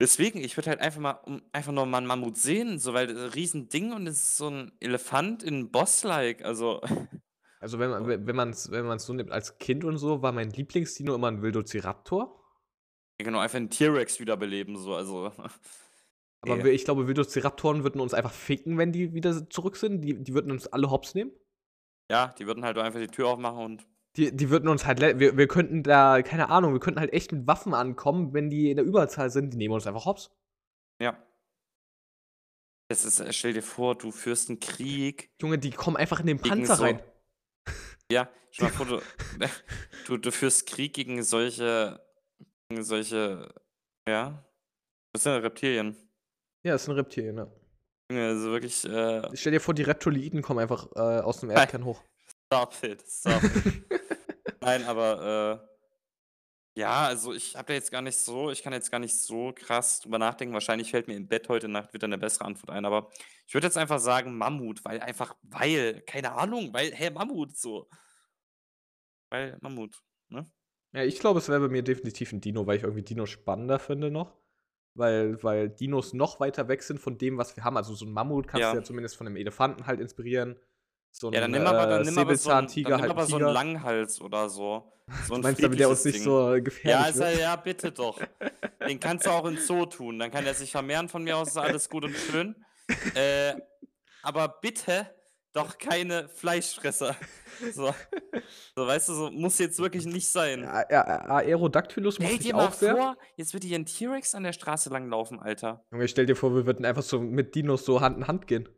Deswegen, 0.00 0.40
ich 0.40 0.56
würde 0.56 0.70
halt 0.70 0.80
einfach 0.80 1.00
mal 1.00 1.12
um 1.24 1.42
einfach 1.52 1.70
nur 1.72 1.86
mal 1.86 1.98
'n 2.02 2.06
Mammut 2.06 2.36
sehen, 2.36 2.80
so, 2.80 2.94
weil, 2.94 3.16
äh, 3.16 3.20
Riesending 3.34 3.92
und 3.92 4.08
es 4.08 4.16
ist 4.18 4.36
so 4.38 4.48
'n 4.48 4.72
Elefant 4.80 5.42
in 5.44 5.70
Boss-like, 5.70 6.44
also 6.44 6.80
Also, 7.62 7.78
wenn 7.78 7.90
man 7.90 8.06
wenn 8.26 8.36
man's 8.36 8.70
wenn 8.70 8.84
man's 8.86 9.06
so 9.06 9.12
nimmt 9.12 9.30
als 9.30 9.58
Kind 9.58 9.84
und 9.84 9.96
so, 9.98 10.22
war 10.22 10.32
mein 10.32 10.50
Lieblingsdino 10.50 11.14
immer 11.14 11.28
'n 11.28 11.42
Velociraptor. 11.42 12.40
Ja, 13.20 13.24
genau, 13.26 13.38
einfach 13.38 13.58
'n 13.60 13.70
T-Rex 13.70 14.18
wiederbeleben, 14.18 14.76
so, 14.76 14.94
also 14.96 15.30
Aber 16.42 16.62
Ja. 16.62 16.66
ich 16.66 16.84
glaube, 16.84 17.06
Velociraptoren 17.08 17.84
würden 17.84 18.00
uns 18.00 18.12
einfach 18.14 18.32
ficken, 18.32 18.76
wenn 18.78 18.92
die 18.92 19.14
wieder 19.14 19.48
zurück 19.48 19.76
sind. 19.76 20.02
Die 20.02 20.22
die 20.22 20.34
würden 20.34 20.50
uns 20.50 20.66
alle 20.66 20.90
Hops 20.90 21.14
nehmen. 21.14 21.32
Ja, 22.10 22.28
die 22.38 22.46
würden 22.46 22.64
halt 22.64 22.76
einfach 22.76 23.00
die 23.00 23.06
Tür 23.06 23.28
aufmachen 23.28 23.58
und 23.64 23.86
Die 24.16 24.34
die 24.34 24.50
würden 24.50 24.68
uns 24.68 24.86
halt 24.86 25.00
wir 25.00 25.36
wir 25.36 25.48
könnten 25.48 25.82
da 25.82 26.22
keine 26.22 26.48
Ahnung, 26.48 26.72
wir 26.72 26.80
könnten 26.80 27.00
halt 27.00 27.12
echt 27.12 27.32
mit 27.32 27.46
Waffen 27.46 27.74
ankommen, 27.74 28.32
wenn 28.32 28.50
die 28.50 28.70
in 28.70 28.76
der 28.76 28.84
Überzahl 28.84 29.30
sind. 29.30 29.52
Die 29.52 29.56
nehmen 29.56 29.74
uns 29.74 29.86
einfach 29.86 30.04
Hops. 30.04 30.30
Ja. 31.00 31.16
Es 32.88 33.04
ist 33.04 33.20
äh, 33.20 33.32
stell 33.32 33.52
dir 33.54 33.62
vor, 33.62 33.96
du 33.96 34.12
führst 34.12 34.50
'n 34.50 34.60
Krieg 34.60 35.30
Junge, 35.40 35.58
die 35.58 35.70
kommen 35.70 35.96
einfach 35.96 36.20
in 36.20 36.26
den 36.26 36.38
Panzer 36.38 36.76
so 36.76 36.84
rein. 36.84 37.02
ja, 38.10 38.28
stell 38.50 38.68
dir 38.68 38.78
mal 38.78 38.84
vor, 38.84 38.86
du 38.86 39.46
du 40.06 40.16
du 40.18 40.30
führst 40.30 40.66
Krieg 40.66 40.94
gegen 40.94 41.22
solche 41.22 42.00
gegen 42.68 42.84
solche 42.84 43.52
ja? 44.08 44.44
Das 45.12 45.22
sind 45.22 45.32
ja 45.32 45.38
Reptilien. 45.38 45.96
Ja, 46.64 46.72
das 46.72 46.84
sind 46.84 46.94
Reptilien, 46.94 47.36
ja. 47.36 47.46
Junge, 48.10 48.26
also 48.26 48.50
wirklich, 48.50 48.84
äh 48.84 49.22
Stell 49.34 49.52
dir 49.52 49.60
vor, 49.60 49.74
die 49.74 49.82
Reptiloiden 49.82 50.42
kommen 50.42 50.60
einfach, 50.60 50.88
äh, 50.94 51.20
aus 51.20 51.40
dem. 51.40 51.50
Erdkern 51.50 51.84
hoch. 51.84 52.02
Stop 52.46 52.74
it, 52.82 53.02
stop 53.08 53.42
it. 53.42 54.00
Nein, 54.64 54.82
aber, 54.86 55.60
äh 55.68 55.74
ja, 56.76 57.06
also, 57.06 57.32
ich 57.32 57.54
habe 57.54 57.66
da 57.68 57.74
jetzt 57.74 57.92
gar 57.92 58.02
nicht 58.02 58.16
so 58.18 58.50
ich 58.50 58.62
kann 58.64 58.72
jetzt 58.72 58.90
gar 58.90 58.98
nicht 58.98 59.14
so 59.16 59.52
krass 59.54 60.00
drüber 60.00 60.18
nachdenken. 60.18 60.54
Wahrscheinlich 60.54 60.90
fällt 60.90 61.06
mir 61.06 61.14
im 61.16 61.28
Bett 61.28 61.48
heute 61.48 61.68
Nacht 61.68 61.94
wieder 61.94 62.08
'ne 62.08 62.18
bessere 62.18 62.46
Antwort 62.46 62.70
ein, 62.70 62.84
aber 62.84 63.10
ich 63.46 63.54
würde 63.54 63.68
jetzt 63.68 63.76
einfach 63.78 64.00
sagen 64.00 64.36
Mammut, 64.36 64.84
weil 64.84 65.00
einfach 65.00 65.36
weil, 65.42 66.00
keine 66.02 66.32
Ahnung, 66.32 66.72
weil 66.74 66.92
hä, 66.92 67.10
Mammut 67.10 67.56
so. 67.56 67.88
Weil 69.32 69.58
Mammut, 69.60 70.02
ne? 70.28 70.50
Ja, 70.94 71.02
ich 71.02 71.18
glaube, 71.18 71.40
es 71.40 71.48
wäre 71.48 71.58
bei 71.60 71.68
mir 71.68 71.82
definitiv 71.82 72.32
'n 72.32 72.40
Dino, 72.40 72.68
weil 72.68 72.76
ich 72.76 72.84
irgendwie 72.84 73.02
Dinos 73.02 73.28
spannender 73.30 73.78
finde 73.80 74.10
noch. 74.12 74.38
weil 74.96 75.42
weil 75.42 75.68
Dinos 75.70 76.12
noch 76.14 76.38
weiter 76.38 76.68
weg 76.68 76.82
sind 76.84 77.00
von 77.00 77.18
dem, 77.18 77.36
was 77.36 77.56
wir 77.56 77.64
haben. 77.64 77.76
Also, 77.76 77.94
so 77.96 78.04
'n 78.06 78.12
Mammut 78.12 78.46
kannst 78.46 78.72
du 78.72 78.76
Ja. 78.76 78.78
ja 78.78 78.82
zumindest 78.84 79.16
von 79.16 79.24
'nem 79.26 79.34
Elefanten 79.36 79.86
halt 79.88 79.98
inspirieren. 80.00 80.56
So 81.16 81.30
Ja, 81.32 81.40
dann 81.40 81.52
nimm 81.52 81.66
aber 81.66 81.86
dann 81.86 82.02
äh, 82.02 82.04
nimm 82.04 82.18
aber 82.18 82.34
so 82.36 82.50
'n 82.50 82.66
dann 82.82 82.96
nimm 82.96 83.10
aber 83.10 83.26
so 83.26 83.36
'n 83.36 83.46
Tiger. 83.46 83.46
Langhals 83.46 84.20
oder 84.20 84.48
so. 84.48 84.90
So 85.28 85.34
Du 85.34 85.40
'n 85.40 85.42
meinst, 85.42 85.62
damit 85.62 85.78
der 85.80 85.88
uns 85.90 86.04
nicht 86.04 86.20
Ding. 86.20 86.22
so 86.22 86.56
Ja, 86.82 87.06
gefährlich 87.06 87.08
ist 87.08 87.20
ja 87.20 87.30
wird? 87.30 87.40
ja, 87.40 87.56
bitte 87.56 87.92
doch. 87.92 88.26
Den 88.86 89.00
kannst 89.00 89.26
du 89.26 89.30
auch 89.30 89.44
in 89.46 89.56
Zoo 89.56 89.86
tun. 89.86 90.18
Dann 90.18 90.30
kann 90.30 90.44
der 90.44 90.54
sich 90.54 90.72
vermehren 90.72 91.08
von 91.08 91.22
mir 91.24 91.36
aus, 91.36 91.48
ist 91.50 91.56
alles 91.56 91.88
gut 91.88 92.04
und 92.04 92.18
schön. 92.18 92.56
Äh, 93.14 93.54
aber 94.22 94.48
bitte 94.60 95.14
doch 95.52 95.78
keine 95.78 96.28
Fleischfresser. 96.28 97.16
So. 97.70 97.94
So, 98.76 98.86
weißt 98.86 99.08
du, 99.10 99.14
so 99.14 99.30
muss 99.30 99.58
jetzt 99.60 99.78
wirklich 99.78 100.06
nicht 100.06 100.28
sein. 100.28 100.64
A 100.64 100.80
A 100.90 101.36
Aerodactylus 101.38 102.16
Stell 102.16 102.32
ich 102.32 102.38
dir 102.40 102.56
mal 102.56 102.66
auch 102.66 102.72
sehr. 102.72 102.94
vor, 102.94 103.16
jetzt 103.36 103.52
würde 103.54 103.66
hier 103.68 103.78
'n 103.78 103.86
T-Rex 103.86 104.34
an 104.34 104.42
der 104.42 104.52
Straße 104.52 104.90
langlaufen, 104.90 105.38
Alter. 105.40 105.84
Junge, 105.92 106.08
stell 106.08 106.26
dir 106.26 106.36
vor, 106.36 106.54
wir 106.54 106.66
würden 106.66 106.84
einfach 106.84 107.02
so 107.02 107.20
mit 107.20 107.54
Dinos 107.54 107.84
so 107.84 108.00
Hand 108.00 108.16
in 108.18 108.26
Hand 108.26 108.46
gehen. 108.46 108.68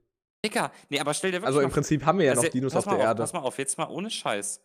Digga, 0.45 0.73
ne, 0.91 1.01
aber 1.01 1.15
stell 1.15 1.33
dir 1.33 1.43
wirklich 1.43 1.45
Also, 1.47 1.61
im 1.61 1.71
mal 1.71 1.71
Prinzip 1.71 2.05
haben 2.05 2.19
wir 2.19 2.27
ja 2.27 2.35
also, 2.35 2.45
noch 2.45 2.49
Dinos 2.49 2.75
pass 2.75 2.77
auf 2.77 2.87
mal 2.87 2.95
der 2.95 2.99
auf, 2.99 3.15
Erde. 3.15 3.17
pass 3.17 3.33
mal 3.33 3.41
auf, 3.41 3.59
jetzt 3.59 3.79
mal 3.79 3.89
ohne 3.89 4.11
Scheiß. 4.11 4.63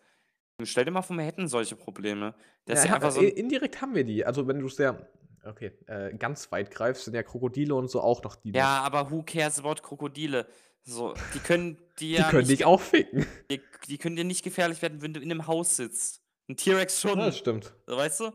Stell 0.63 0.85
dir 0.85 0.91
mal 0.91 1.01
vor, 1.03 1.17
wir 1.17 1.25
hätten 1.25 1.47
solche 1.47 1.75
Probleme. 1.75 2.35
Das 2.65 2.79
ist 2.79 2.85
Ja, 2.85 2.91
ja 2.91 2.95
einfach 2.95 3.11
so 3.11 3.21
i 3.21 3.27
'n 3.27 3.31
indirekt 3.35 3.81
haben 3.81 3.95
wir 3.95 4.03
die. 4.03 4.25
Also, 4.25 4.47
wenn 4.47 4.59
du's 4.59 4.77
ja 4.77 4.97
okay, 5.43 5.71
äh, 5.87 6.13
ganz 6.15 6.51
weit 6.51 6.71
greifst, 6.71 7.05
sind 7.05 7.15
ja 7.15 7.23
Krokodile 7.23 7.73
und 7.75 7.89
so 7.89 8.01
auch 8.01 8.23
noch 8.23 8.35
Dinos. 8.35 8.79
Ja, 8.79 8.81
aber 8.81 9.09
who 9.11 9.23
cares 9.23 9.59
about 9.59 9.75
Krokodile? 9.81 10.47
So, 10.83 11.15
die 11.33 11.39
können 11.41 11.77
dir 11.99 12.09
Die 12.17 12.23
ja 12.27 12.31
können 12.31 12.47
nicht 12.47 12.49
dich 12.49 12.65
auch 12.65 12.81
ficken. 12.81 13.25
die 13.51 13.61
die 13.87 13.97
können 13.97 14.15
dir 14.17 14.25
nicht 14.25 14.43
gefährlich 14.43 14.81
werden, 14.81 15.01
wenn 15.01 15.13
du 15.13 15.21
in 15.21 15.29
'nem 15.29 15.47
Haus 15.47 15.77
sitzt. 15.77 16.21
'N 16.49 16.57
T-Rex 16.57 17.01
schon, 17.01 17.19
Ja, 17.19 17.25
das 17.25 17.37
stimmt. 17.37 17.73
weißt 17.87 18.21
du? 18.21 18.31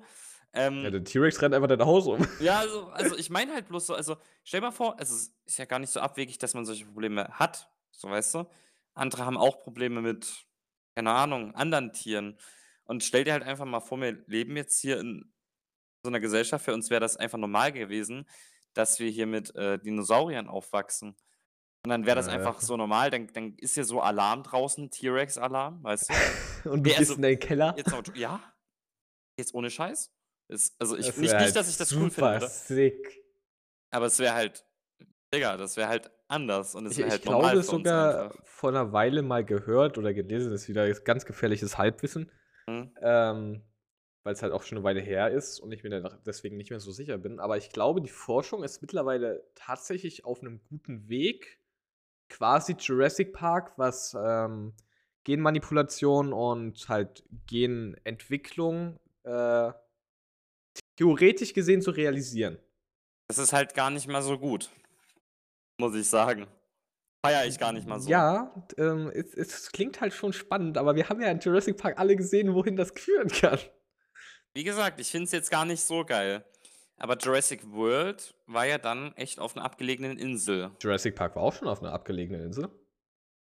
Ja, 0.57 0.67
Ähm 0.67 0.91
der 0.91 1.05
T-Rex 1.05 1.41
rennt 1.43 1.55
einfach 1.55 1.69
dein 1.69 1.85
Haus 1.85 2.07
um. 2.07 2.27
Ja, 2.39 2.59
also 2.61 2.87
also, 2.89 3.17
ich 3.17 3.31
meine 3.31 3.53
halt 3.55 3.69
bloß 3.69 3.87
so 3.87 3.95
also, 3.95 4.17
stell 4.45 4.61
mal 4.61 4.71
vor, 4.73 4.99
also, 4.99 5.15
es 5.15 5.35
ist 5.45 5.59
ja 5.59 5.65
gar 5.65 5.79
nicht 5.79 5.91
so 5.91 6.01
abwegig, 6.01 6.39
dass 6.39 6.55
man 6.55 6.65
solche 6.65 6.87
Probleme 6.87 7.29
hat, 7.31 7.71
so, 7.91 8.09
weißt 8.11 8.35
du? 8.35 8.47
Andere 8.95 9.25
haben 9.27 9.37
auch 9.39 9.59
Probleme 9.61 10.01
mit, 10.03 10.47
keine 10.95 11.13
Ahnung, 11.13 11.55
anderen 11.55 11.93
Tieren. 11.93 12.39
Und 12.85 13.05
stell 13.05 13.25
dir 13.25 13.33
halt 13.33 13.43
einfach 13.43 13.65
mal 13.67 13.81
vor, 13.81 14.01
wir 14.01 14.13
leben 14.27 14.57
jetzt 14.57 14.81
hier 14.81 14.99
in 15.01 15.33
so 16.05 16.11
'ner 16.11 16.21
Gesellschaft, 16.21 16.65
für 16.65 16.75
uns 16.75 16.91
wäre 16.91 17.01
das 17.01 17.17
einfach 17.17 17.39
normal 17.39 17.73
gewesen, 17.73 18.29
dass 18.75 18.99
wir 19.01 19.11
hier 19.11 19.27
mit, 19.27 19.55
äh, 19.57 19.79
Dinosauriern 19.79 20.49
aufwachsen. 20.49 21.17
Und 21.85 21.91
dann 21.91 22.07
wäre 22.07 22.17
das 22.17 22.27
Ja, 22.27 22.35
einfach 22.35 22.61
ja. 22.61 22.67
so 22.67 22.77
normal, 22.77 23.11
dann 23.11 23.29
dann 23.29 23.55
ist 23.59 23.75
hier 23.75 23.85
so 23.85 24.01
Alarm 24.01 24.43
draußen, 24.43 24.91
T-Rex-Alarm, 24.91 25.83
weißt 25.85 26.11
du? 26.11 26.15
Und 26.73 26.85
du 26.85 26.95
gehst 26.95 26.99
also, 26.99 27.15
in 27.17 27.23
deinen 27.23 27.39
Keller? 27.39 27.75
jetzt 27.77 27.95
ja? 28.17 28.41
Jetzt 29.39 29.55
ohne 29.55 29.71
Scheiß? 29.71 30.16
Es 30.51 30.77
also, 30.79 30.97
ich 30.97 31.13
Das 31.13 31.21
nicht 31.21 31.37
wäre 31.37 31.39
nicht, 31.39 31.55
halt 31.55 31.57
dass 31.57 31.69
ich 31.69 31.77
das 31.77 31.97
cool 31.99 32.17
super 32.17 32.41
würde. 32.41 32.53
sick. 32.69 33.23
Aber 33.93 34.07
es 34.07 34.19
wäre 34.19 34.35
halt 34.35 34.65
Digga, 35.35 35.57
das 35.57 35.77
wäre 35.77 35.89
halt 35.89 36.11
anders 36.29 36.75
und 36.75 36.87
es 36.87 36.99
Ich 36.99 37.01
wäre 37.01 37.09
ich 37.09 37.21
halt 37.21 37.25
glaube 37.25 37.25
normal 37.27 37.63
für 37.63 37.73
uns 37.73 37.93
sogar 37.93 38.33
einfach. 38.33 38.37
vor 38.45 38.71
'ner 38.71 38.93
Weile 38.93 39.23
mal 39.23 39.45
gehört 39.45 39.99
oder 39.99 40.15
gelesen, 40.15 40.53
das 40.53 40.63
ist 40.63 40.69
wieder 40.69 40.89
ganz 41.01 41.25
gefährliches 41.27 41.79
Halbwissen, 41.79 42.31
Mhm. 42.69 42.97
ähm, 43.03 43.63
weil's 44.25 44.43
halt 44.43 44.53
auch 44.53 44.63
schon 44.65 44.79
'ne 44.79 44.85
Weile 44.85 45.01
her 45.01 45.31
ist 45.33 45.61
und 45.61 45.73
ich 45.73 45.85
mir 45.85 46.21
deswegen 46.27 46.57
nicht 46.57 46.71
mehr 46.71 46.81
so 46.81 46.93
sicher 46.93 47.19
bin. 47.19 47.41
Aber 47.41 47.57
ich 47.59 47.71
glaube, 47.71 48.03
die 48.03 48.11
Forschung 48.11 48.65
ist 48.65 48.83
mittlerweile 48.83 49.45
tatsächlich 49.57 50.25
auf 50.25 50.43
'nem 50.43 50.63
guten 50.69 51.09
Weg, 51.09 51.61
quasi 52.31 52.75
Jurassic 52.79 53.33
Park, 53.35 53.75
was, 53.79 54.17
ähm, 54.21 54.75
Genmanipulation 55.25 56.33
und 56.35 56.89
halt 56.89 57.25
Genentwicklung, 57.47 59.01
äh, 59.25 59.73
theoretisch 60.97 61.53
gesehen 61.55 61.83
zu 61.83 61.91
realisieren. 61.91 62.59
Das 63.29 63.39
ist 63.39 63.53
halt 63.53 63.75
gar 63.75 63.91
nicht 63.91 64.07
mal 64.07 64.23
so 64.23 64.39
gut, 64.39 64.71
muss 65.81 65.95
ich 65.95 66.09
sagen. 66.09 66.47
Feiere 67.25 67.47
ich 67.47 67.59
gar 67.59 67.73
nicht 67.73 67.87
mal 67.89 68.01
so. 68.01 68.11
Ja, 68.11 68.67
ähm, 68.79 69.11
es 69.15 69.35
es 69.35 69.73
klingt 69.73 70.01
halt 70.01 70.15
schon 70.15 70.33
spannend, 70.33 70.79
aber 70.79 70.95
wir 70.97 71.09
haben 71.09 71.21
ja 71.21 71.31
in 71.31 71.41
Jurassic 71.41 71.77
Park 71.77 71.99
alle 71.99 72.17
gesehen, 72.17 72.55
wohin 72.55 72.77
das 72.77 72.93
führen 72.93 73.29
kann. 73.29 73.59
Wie 74.55 74.65
gesagt, 74.65 75.01
ich 75.01 75.11
finde 75.11 75.25
es 75.27 75.33
jetzt 75.33 75.51
gar 75.51 75.65
nicht 75.67 75.83
so 75.83 76.05
geil. 76.05 76.45
Aber 76.99 77.19
Jurassic 77.19 77.61
World 77.73 78.35
war 78.47 78.65
ja 78.67 78.79
dann 78.79 79.13
echt 79.17 79.39
auf 79.39 79.55
'ner 79.55 79.65
abgelegenen 79.65 80.17
Insel. 80.19 80.71
Jurassic 80.81 81.15
Park 81.15 81.37
war 81.37 81.43
auch 81.43 81.53
schon 81.53 81.69
auf 81.69 81.83
'ner 81.83 81.93
abgelegenen 81.93 82.43
Insel. 82.43 82.69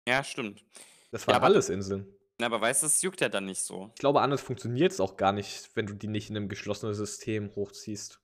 Ja, 0.07 0.23
stimmt. 0.23 0.63
Das 1.11 1.27
Ja, 1.27 1.35
waren 1.35 1.43
aber 1.43 1.45
alles 1.47 1.69
Inseln. 1.69 2.07
Na, 2.43 2.47
aber 2.47 2.61
weißt 2.61 2.83
du, 2.83 2.87
es 2.87 3.01
juckt 3.01 3.21
ja 3.21 3.29
dann 3.29 3.45
nicht 3.45 3.61
so. 3.61 3.93
Ich 3.97 3.99
glaube, 3.99 4.21
anders 4.21 4.41
funktioniert's 4.41 4.99
auch 4.99 5.17
gar 5.17 5.33
nicht, 5.33 5.69
wenn 5.75 5.85
du 5.85 5.93
die 5.93 6.07
nicht 6.07 6.29
in 6.29 6.33
'nem 6.33 6.49
geschlossenen 6.49 6.95
System 6.95 7.55
hochziehst. 7.55 8.19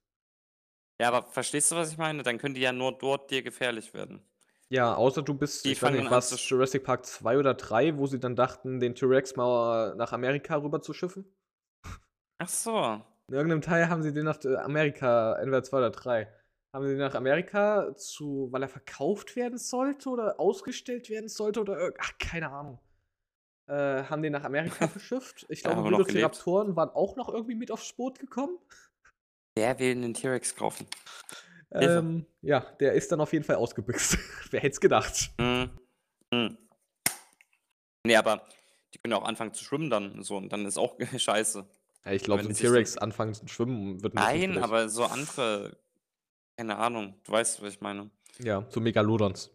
Ja, 1.02 1.08
aber 1.08 1.24
verstehst 1.32 1.72
du, 1.72 1.76
was 1.78 1.92
ich 1.94 1.98
meine? 1.98 2.24
Dann 2.24 2.38
können 2.38 2.56
die 2.56 2.62
ja 2.62 2.74
nur 2.74 2.98
dort 2.98 3.32
dir 3.32 3.42
gefährlich 3.42 3.94
werden. 3.94 4.22
Ja, 4.72 4.94
außer 4.94 5.24
du 5.24 5.34
bist 5.34 5.66
Die 5.66 5.72
ich 5.72 5.82
weiß 5.82 5.96
nicht, 5.98 6.12
sch 6.12 6.52
Jurassic 6.52 6.84
Park 6.84 7.04
2 7.08 7.40
oder 7.40 7.56
3, 7.56 7.98
wo 7.98 8.06
sie 8.06 8.20
dann 8.20 8.36
dachten, 8.36 8.80
den 8.80 8.94
T-Rex 8.94 9.36
mal 9.36 9.96
nach 9.96 10.14
Amerika 10.14 10.58
rüber 10.58 10.80
zu 10.84 10.94
schiffen? 10.94 11.34
Ach 12.42 12.48
so. 12.50 13.04
In 13.30 13.36
irgend 13.36 13.50
'nem 13.50 13.62
Teil 13.62 13.90
haben 13.90 14.02
sie 14.02 14.12
den 14.12 14.26
nach, 14.26 14.44
äh, 14.44 14.56
Amerika 14.56 15.36
entweder 15.36 15.62
2 15.64 15.78
oder 15.78 15.92
3, 15.92 16.34
haben 16.74 16.84
sie 16.86 16.90
den 16.94 16.98
nach 16.98 17.14
Amerika 17.14 17.94
zu 17.96 18.48
weil 18.52 18.64
er 18.64 18.70
verkauft 18.70 19.36
werden 19.36 19.60
sollte 19.60 20.10
oder 20.10 20.40
ausgestellt 20.40 21.10
werden 21.12 21.30
sollte 21.30 21.60
oder 21.62 21.94
ach, 22.00 22.14
keine 22.18 22.50
Ahnung. 22.50 22.80
Äh, 23.70 24.04
haben 24.06 24.24
den 24.24 24.34
nach 24.34 24.44
Amerika 24.44 24.88
verschifft. 24.88 25.46
Ich 25.50 25.62
glaube, 25.62 25.78
noch 25.82 25.86
gelebt. 25.86 26.08
Velociraptoren 26.08 26.76
waren 26.76 26.90
auch 26.90 27.16
noch 27.16 27.30
irgendwie 27.30 27.54
mit 27.54 27.70
aufs 27.70 27.94
Boot 27.94 28.18
gekommen. 28.18 28.58
Wer 29.56 29.78
will 29.78 29.96
'nen 29.96 30.16
T-Rex 30.16 30.56
kaufen? 30.56 30.88
Ähm, 31.72 32.26
ja, 32.42 32.62
der 32.80 32.94
ist 32.94 33.12
dann 33.12 33.22
auf 33.22 33.32
jeden 33.32 33.46
Fall 33.46 33.58
ausgebüxt. 33.58 34.18
Wer 34.52 34.62
hätte 34.62 34.74
es 34.74 34.82
gedacht? 34.82 35.32
Mhm. 35.38 35.70
Mhm. 36.34 36.58
Ne, 38.08 38.16
aber 38.16 38.48
die 38.92 38.98
können 38.98 39.12
ja 39.12 39.18
auch 39.18 39.28
anfangen 39.28 39.54
zu 39.54 39.64
schwimmen 39.64 39.92
dann 39.92 40.24
so 40.24 40.38
und 40.38 40.52
dann 40.52 40.66
ist 40.66 40.80
auch 40.80 40.98
scheiße. 41.18 41.68
Ja, 42.06 42.12
ich 42.12 42.24
glaube, 42.24 42.40
Wenn 42.40 42.56
so 42.56 42.58
die 42.58 42.68
T-Rex 42.68 42.98
anfangen 42.98 43.36
zu 43.36 43.48
schwimmen 43.48 44.02
wird 44.02 44.16
nicht 44.16 44.24
so 44.24 44.32
Nein, 44.32 44.58
aber 44.64 44.90
so 44.90 45.04
andere 45.04 45.78
keine 46.58 46.76
Ahnung, 46.78 47.14
du 47.24 47.32
weißt, 47.32 47.62
was 47.62 47.76
ich 47.76 47.82
meine. 47.82 48.10
Ja, 48.40 48.66
so 48.70 48.82
Megalodons. 48.82 49.52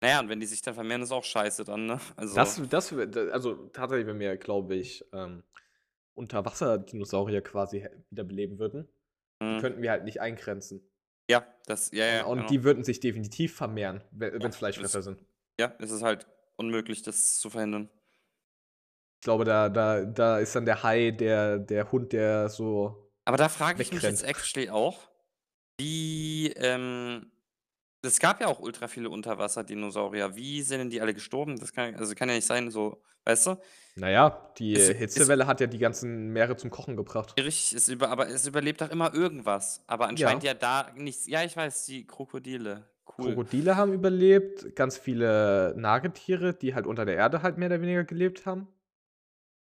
Na 0.00 0.08
ja, 0.08 0.20
und 0.20 0.28
wenn 0.28 0.40
die 0.40 0.46
sich 0.46 0.62
dann 0.62 0.74
vermehren, 0.74 1.02
ist 1.02 1.12
auch 1.12 1.24
scheiße 1.24 1.64
dann, 1.64 1.86
ne? 1.86 2.00
Also 2.16 2.36
Das 2.36 2.60
das 2.68 2.92
also, 2.92 3.68
tatsächlich, 3.68 4.06
wenn 4.06 4.20
wir, 4.20 4.36
glaube 4.36 4.74
ich, 4.76 5.04
ähm, 5.12 5.42
Unterwasser-Dinosaurier 6.14 7.42
quasi 7.42 7.86
wiederbeleben 8.10 8.58
würden, 8.58 8.88
die 9.48 9.54
Mhm. 9.54 9.60
könnten 9.60 9.82
wir 9.82 9.90
halt 9.90 10.04
nicht 10.04 10.20
eingrenzen. 10.20 10.82
Ja, 11.30 11.46
das 11.66 11.90
ja, 11.92 12.06
ja, 12.06 12.24
Und 12.24 12.30
und 12.32 12.38
genau. 12.38 12.50
die 12.50 12.64
würden 12.64 12.84
sich 12.84 13.00
definitiv 13.00 13.54
vermehren, 13.56 14.02
we 14.10 14.32
Ja, 14.40 14.42
wenn's 14.42 14.56
Fleischfresser 14.56 14.98
es 14.98 15.04
sind. 15.04 15.24
ja, 15.60 15.74
es 15.80 15.90
ist 15.90 16.02
halt 16.02 16.26
unmöglich, 16.56 17.02
das 17.02 17.38
zu 17.38 17.50
verhindern. 17.50 17.90
Ich 19.20 19.24
glaube, 19.24 19.44
da 19.44 19.68
da 19.68 20.04
da 20.04 20.38
ist 20.38 20.54
dann 20.54 20.64
der 20.64 20.82
Hai 20.82 21.10
der 21.10 21.58
der 21.58 21.90
Hund, 21.92 22.12
der 22.12 22.48
so 22.48 23.10
Aber 23.24 23.36
da 23.36 23.48
frage 23.48 23.82
ich 23.82 23.92
mich 23.92 24.02
jetzt 24.02 24.22
actually 24.24 24.70
auch, 24.70 25.10
wie, 25.78 26.48
ähm 26.56 27.30
es 28.02 28.18
gab 28.20 28.40
ja 28.40 28.46
auch 28.46 28.60
ultra 28.60 28.88
viele 28.88 29.10
Unterwasser-Dinosaurier. 29.10 30.36
Wie 30.36 30.62
sind 30.62 30.78
denn 30.78 30.90
die 30.90 31.00
alle 31.00 31.14
gestorben? 31.14 31.58
Das 31.58 31.72
kann 31.72 31.94
also, 31.96 32.14
kann 32.14 32.28
ja 32.28 32.36
nicht 32.36 32.46
sein, 32.46 32.70
so, 32.70 33.02
weißt 33.24 33.48
du? 33.48 33.56
Na 33.96 34.10
ja, 34.10 34.52
die 34.58 34.74
Es 34.74 34.88
es 34.88 34.96
Hitzewelle 34.96 35.46
hat 35.46 35.60
ja 35.60 35.66
die 35.66 35.78
ganzen 35.78 36.28
Meere 36.32 36.56
zum 36.56 36.70
Kochen 36.70 36.96
gebracht. 36.96 37.34
Richtig, 37.36 37.76
es 37.76 37.88
über 37.88 38.10
aber 38.10 38.28
es 38.28 38.46
überlebt 38.46 38.80
doch 38.80 38.90
immer 38.90 39.12
irgendwas. 39.14 39.82
Aber 39.86 40.08
anscheinend 40.08 40.44
ja 40.44 40.54
da 40.54 40.92
nichts 40.94 41.26
ja, 41.26 41.42
ich 41.42 41.56
weiß, 41.56 41.86
die 41.86 42.06
Krokodile. 42.06 42.84
Cool. 43.18 43.34
Krokodile 43.34 43.76
haben 43.76 43.92
überlebt, 43.92 44.76
ganz 44.76 44.96
viele 44.96 45.74
Nagetiere, 45.76 46.54
die 46.54 46.74
halt 46.74 46.86
unter 46.86 47.04
der 47.04 47.16
Erde 47.16 47.42
halt 47.42 47.58
mehr 47.58 47.68
oder 47.68 47.80
weniger 47.80 48.04
gelebt 48.04 48.46
haben. 48.46 48.68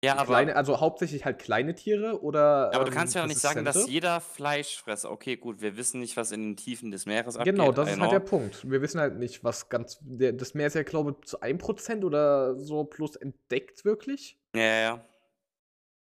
Ja, 0.06 0.18
aber 0.18 0.26
Kleine 0.26 0.56
also, 0.56 0.80
hauptsächlich 0.80 1.26
halt 1.26 1.40
kleine 1.40 1.74
Tiere 1.74 2.22
oder, 2.22 2.72
aber 2.74 2.86
du 2.86 2.92
ähm, 2.92 2.98
kannst 2.98 3.16
ja 3.16 3.24
auch 3.24 3.28
nicht 3.28 3.40
sagen, 3.40 3.66
dass 3.66 3.88
jeder 3.90 4.22
Fleischfresser 4.22 5.12
okay, 5.12 5.36
gut, 5.36 5.62
wir 5.62 5.78
wissen 5.78 6.00
nicht, 6.00 6.16
was 6.16 6.32
in 6.32 6.42
den 6.42 6.56
Tiefen 6.58 6.92
des 6.92 7.06
Meeres 7.06 7.38
Genau, 7.40 7.70
abgeht, 7.70 7.78
das 7.78 7.90
I 7.90 7.92
ist 7.94 8.00
halt 8.00 8.12
der. 8.12 8.20
Punkt. 8.20 8.70
Wir 8.70 8.82
wissen 8.82 9.00
halt 9.00 9.18
nicht, 9.18 9.44
was 9.44 9.70
ganz 9.70 9.98
der 10.02 10.34
das 10.34 10.54
Meer 10.54 10.68
ist 10.68 10.76
ja, 10.76 10.84
glaube 10.84 11.20
zu 11.22 11.42
1 11.42 11.64
% 11.64 12.04
oder 12.04 12.56
so 12.58 12.84
plus 12.84 13.16
entdeckt 13.16 13.84
wirklich. 13.84 14.40
Ja, 14.56 14.62
ja. 14.62 15.06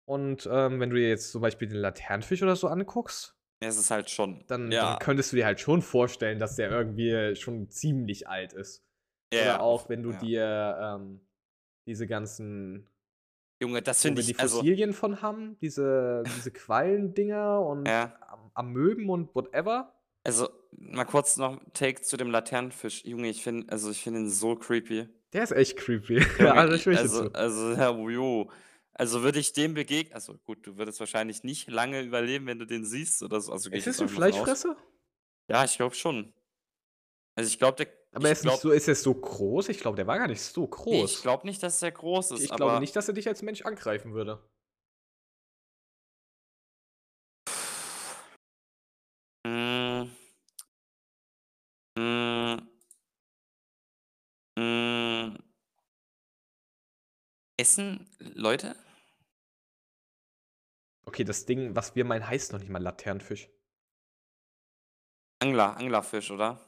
Und, 0.04 0.48
ähm, 0.50 0.78
wenn 0.78 0.90
du 0.90 0.96
dir 0.96 1.08
jetzt 1.08 1.32
zum 1.32 1.40
Beispiel 1.40 1.68
den 1.68 1.78
Laternenfisch 1.78 2.42
oder 2.42 2.54
so 2.54 2.68
anguckst 2.68 3.36
Es 3.60 3.76
ist 3.76 3.90
halt 3.90 4.10
schon 4.10 4.44
dann 4.46 4.70
ja. 4.70 4.90
dann 4.90 4.98
könntest 4.98 5.32
du 5.32 5.36
dir 5.36 5.46
halt 5.46 5.58
schon 5.58 5.82
vorstellen, 5.82 6.38
dass 6.38 6.56
der 6.56 6.70
irgendwie 6.70 7.34
schon 7.34 7.70
ziemlich 7.70 8.28
alt 8.28 8.52
ist. 8.52 8.84
Ja, 9.32 9.40
Oder 9.40 9.46
ja, 9.48 9.60
auch, 9.60 9.88
wenn 9.88 10.02
du 10.02 10.12
ja. 10.12 10.18
dir, 10.18 10.78
ähm, 11.00 11.20
diese 11.86 12.06
ganzen 12.06 12.88
Junge, 13.62 13.80
das 13.82 14.02
finde 14.02 14.18
wir 14.18 14.24
die 14.24 14.34
ich 14.34 14.38
also 14.38 14.62
Fossilien 14.62 14.92
von 14.92 15.22
haben, 15.22 15.56
diese 15.60 16.28
diese 16.34 16.50
Quallendinger 16.52 17.60
und 17.60 17.86
Ja. 17.86 18.16
Am 18.20 18.50
Amöben 18.54 19.08
und 19.08 19.34
whatever. 19.34 19.92
Also, 20.26 20.48
mal 20.72 21.04
kurz 21.04 21.36
noch 21.36 21.60
Take 21.72 22.02
zu 22.02 22.16
dem 22.16 22.30
Laternenfisch. 22.32 23.04
Junge, 23.04 23.28
ich 23.30 23.44
finde 23.44 23.70
also, 23.72 23.92
ich 23.92 24.02
finde 24.02 24.20
ihn 24.20 24.28
so 24.28 24.56
creepy. 24.56 25.08
Der 25.32 25.42
ist 25.44 25.52
echt 25.52 25.76
creepy. 25.78 26.20
Junge, 26.38 26.66
ich 26.74 26.86
also 26.90 27.22
zu. 27.28 27.30
also, 27.32 27.72
ja, 27.72 27.90
jo. 27.92 28.50
Also, 28.94 29.22
würde 29.22 29.38
ich 29.38 29.52
dem 29.52 29.74
begegnen 29.74 30.14
also, 30.14 30.38
gut, 30.38 30.66
du 30.66 30.78
würdest 30.78 31.00
wahrscheinlich 31.00 31.44
nicht 31.44 31.70
lange 31.70 32.02
überleben, 32.02 32.46
wenn 32.46 32.58
du 32.58 32.66
den 32.66 32.84
siehst 32.84 33.22
oder 33.22 33.40
so, 33.40 33.52
also, 33.52 33.70
ich 33.70 33.74
Ist 33.74 33.86
das 33.86 33.98
jetzt 33.98 34.00
'n 34.00 34.08
einfach 34.08 34.14
mal 34.14 34.22
von 34.24 34.32
aus. 34.32 34.50
Fleischfresser? 34.54 34.76
Ja, 35.50 35.64
ich 35.64 35.76
glaube 35.76 35.94
schon. 35.96 36.32
Also, 37.38 37.48
ich 37.48 37.58
glaube, 37.58 37.76
der 37.84 37.88
Aber 38.16 38.28
er 38.28 38.32
ist 38.32 38.42
glaube 38.42 38.58
so 38.58 38.70
ist 38.70 38.88
er 38.88 38.94
so 38.94 39.12
groß? 39.14 39.68
Ich 39.68 39.78
glaube, 39.78 39.96
der 39.96 40.06
war 40.06 40.16
gar 40.16 40.26
nicht 40.26 40.40
so 40.40 40.62
ne, 40.62 40.66
ich 40.66 40.70
groß. 40.70 41.22
glaube 41.22 41.46
nicht, 41.46 41.62
dass 41.62 41.80
der 41.80 41.92
groß 41.92 42.30
ist, 42.30 42.44
Ich 42.44 42.50
glaube 42.50 42.80
nicht, 42.80 42.96
dass 42.96 43.08
er 43.08 43.14
dich 43.14 43.28
als 43.28 43.42
Mensch 43.42 43.60
angreifen 43.62 44.14
würde. 44.14 44.42
Hm. 49.46 50.10
Hm. 51.98 52.68
Hm. 54.58 55.36
Essen 57.58 58.08
Leute? 58.18 58.76
Okay, 61.06 61.24
das 61.24 61.44
Ding, 61.44 61.76
was 61.76 61.94
wir 61.94 62.06
meinen, 62.06 62.26
heißt 62.26 62.52
noch 62.52 62.60
nicht 62.60 62.70
mal 62.70 62.82
Laternenfisch. 62.82 63.50
Angler, 65.40 65.76
Anglerfisch, 65.76 66.30
oder? 66.30 66.65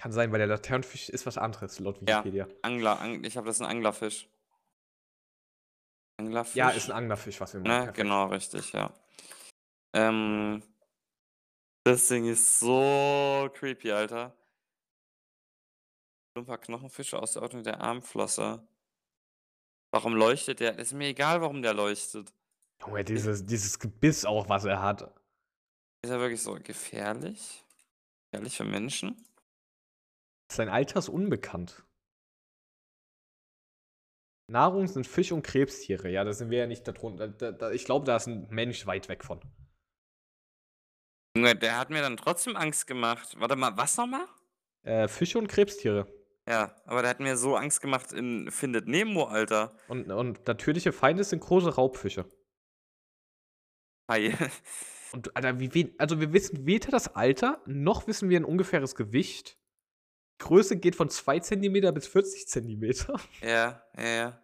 Kann 0.00 0.12
sein, 0.12 0.30
weil 0.30 0.38
der 0.38 0.46
Laternenfisch 0.48 1.08
ist 1.08 1.24
was 1.24 1.38
anderes 1.38 1.78
laut 1.80 2.00
Ja, 2.08 2.24
Wikipedia. 2.24 2.48
Angler, 2.62 3.00
Ang 3.00 3.24
ich 3.24 3.36
habe 3.36 3.46
das 3.46 3.56
ist 3.56 3.62
'n 3.62 3.66
Anglerfisch. 3.66 4.28
Anglerfisch? 6.18 6.56
Ja, 6.56 6.70
ist 6.70 6.88
'n 6.88 6.92
Anglerfisch, 6.92 7.40
was 7.40 7.52
wir 7.54 7.60
meinen, 7.60 7.78
Ne, 7.82 7.92
genau, 7.94 8.26
richtig, 8.28 8.72
ja. 8.72 8.92
Ähm 9.94 10.62
das 11.86 12.08
Ding 12.08 12.24
ist 12.26 12.58
so 12.58 13.48
creepy, 13.54 13.92
Alter. 13.92 14.36
Plumper 16.36 16.58
Knochenfisch 16.58 17.14
aus 17.14 17.32
der 17.32 17.40
Ordnung 17.42 17.62
der 17.62 17.80
Armflosse. 17.80 18.68
Warum 19.94 20.14
leuchtet 20.14 20.60
der? 20.60 20.78
Ist 20.78 20.92
mir 20.92 21.08
egal, 21.08 21.40
warum 21.40 21.62
der 21.62 21.74
leuchtet. 21.74 22.32
Junge, 22.84 23.04
dieses 23.04 23.46
dieses 23.46 23.78
Gebiss 23.78 24.24
auch, 24.26 24.48
was 24.48 24.64
er 24.66 24.82
hat. 24.82 25.14
Ist 26.04 26.10
er 26.10 26.20
wirklich 26.20 26.42
so 26.42 26.54
gefährlich? 26.62 27.64
Gefährlich 28.32 28.56
für 28.56 28.64
Menschen? 28.64 29.26
Sein 30.50 30.68
Alter 30.68 30.98
ist 31.00 31.08
unbekannt. 31.08 31.82
Nahrung 34.50 34.86
sind 34.86 35.06
Fisch 35.08 35.32
und 35.32 35.42
Krebstiere. 35.42 36.08
Ja, 36.08 36.22
da 36.22 36.32
sind 36.32 36.50
wir 36.50 36.58
ja 36.58 36.66
nicht 36.68 36.86
da 36.86 36.92
drunter. 36.92 37.26
Da 37.28 37.50
da 37.50 37.70
ich 37.72 37.84
glaube, 37.84 38.06
da 38.06 38.16
ist 38.16 38.28
'n 38.28 38.46
Mensch 38.50 38.86
weit 38.86 39.08
weg 39.08 39.24
von. 39.24 39.40
Junge, 41.36 41.54
der 41.54 41.76
hat 41.78 41.90
mir 41.90 42.00
dann 42.00 42.16
trotzdem 42.16 42.56
Angst 42.56 42.86
gemacht. 42.86 43.34
Warte 43.38 43.56
mal, 43.56 43.76
was 43.76 43.98
noch 43.98 44.06
mal? 44.06 44.26
Äh, 44.84 45.08
Fische 45.08 45.38
und 45.38 45.48
Krebstiere. 45.48 46.06
Ja, 46.48 46.76
aber 46.86 47.02
der 47.02 47.10
hat 47.10 47.20
mir 47.20 47.36
so 47.36 47.56
Angst 47.56 47.80
gemacht 47.80 48.12
in 48.12 48.50
Findet 48.52 48.86
Nemo, 48.86 49.24
Alter. 49.24 49.74
Und 49.88 50.10
und 50.10 50.46
natürliche 50.46 50.92
Feinde 50.92 51.24
sind 51.24 51.40
große 51.40 51.74
Raubfische. 51.74 52.26
Hai. 54.08 54.32
Und 55.12 55.34
Alter, 55.36 55.60
wie 55.60 55.94
also, 55.98 56.20
wir 56.20 56.32
wissen 56.32 56.66
weder 56.66 56.90
das 56.90 57.14
Alter, 57.14 57.60
noch 57.66 58.06
wissen 58.06 58.28
wir 58.28 58.38
'n 58.38 58.44
ungefähres 58.44 58.94
Gewicht. 58.94 59.56
Größe 60.38 60.76
geht 60.76 60.96
von 60.96 61.08
2 61.08 61.40
Zentimeter 61.40 61.92
bis 61.92 62.06
40 62.06 62.46
Zentimeter. 62.48 63.18
Ja, 63.42 63.82
ja, 63.96 64.04
ja. 64.04 64.38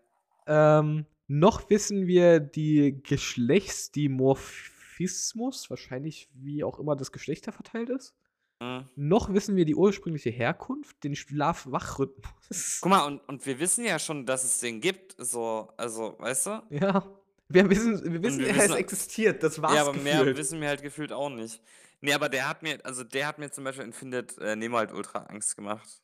Ähm, 0.47 1.07
noch 1.29 1.69
wissen 1.71 2.07
wir 2.07 2.41
die 2.41 3.03
Geschlechtsdimorphismus, 3.03 5.71
wahrscheinlich 5.71 6.29
wie 6.35 6.65
auch 6.65 6.79
immer 6.79 6.97
das 6.97 7.13
Geschlecht 7.13 7.47
da 7.47 7.53
verteilt 7.53 7.91
ist. 7.91 8.15
Mhm. 8.61 8.89
Noch 8.97 9.33
wissen 9.33 9.57
wir 9.57 9.65
die 9.65 9.75
ursprüngliche 9.75 10.31
Herkunft, 10.31 11.03
den 11.05 11.15
Schlaf-Wach-Rhythmus. 11.17 12.79
Guck 12.81 12.91
mal, 12.91 13.07
und 13.07 13.21
und 13.29 13.45
wir 13.47 13.59
wissen 13.59 13.85
ja 13.85 13.99
schon, 13.99 14.27
dass 14.27 14.45
es 14.45 14.61
den 14.61 14.81
gibt, 14.81 15.15
so 15.19 15.69
also, 15.77 16.17
weißt 16.19 16.47
du? 16.47 16.63
Ja. 16.71 17.05
Wir 17.49 17.69
wissen 17.69 18.13
wir 18.13 18.23
wissen, 18.23 18.39
wir 18.41 18.49
er 18.49 18.57
wissen 18.57 18.71
es 18.73 18.77
existiert, 18.77 19.43
das 19.43 19.61
war's 19.61 19.75
Ja, 19.75 19.83
aber 19.83 19.93
mehr 19.95 20.19
gefühlt. 20.19 20.37
wissen 20.39 20.61
wir 20.61 20.69
halt 20.69 20.83
gefühlt 20.83 21.13
auch 21.13 21.29
nicht. 21.29 21.61
Ne, 22.05 22.15
aber 22.15 22.29
der 22.29 22.49
hat 22.49 22.63
mir 22.63 22.85
also, 22.85 23.05
der 23.05 23.29
hat 23.29 23.39
mir 23.39 23.51
zum 23.51 23.65
Beispiel 23.65 23.85
in 23.85 23.93
Findet, 23.93 24.37
äh, 24.39 24.57
Nemo 24.57 24.77
halt 24.79 24.93
ultra 24.93 25.21
Angst 25.27 25.57
gemacht. 25.57 26.03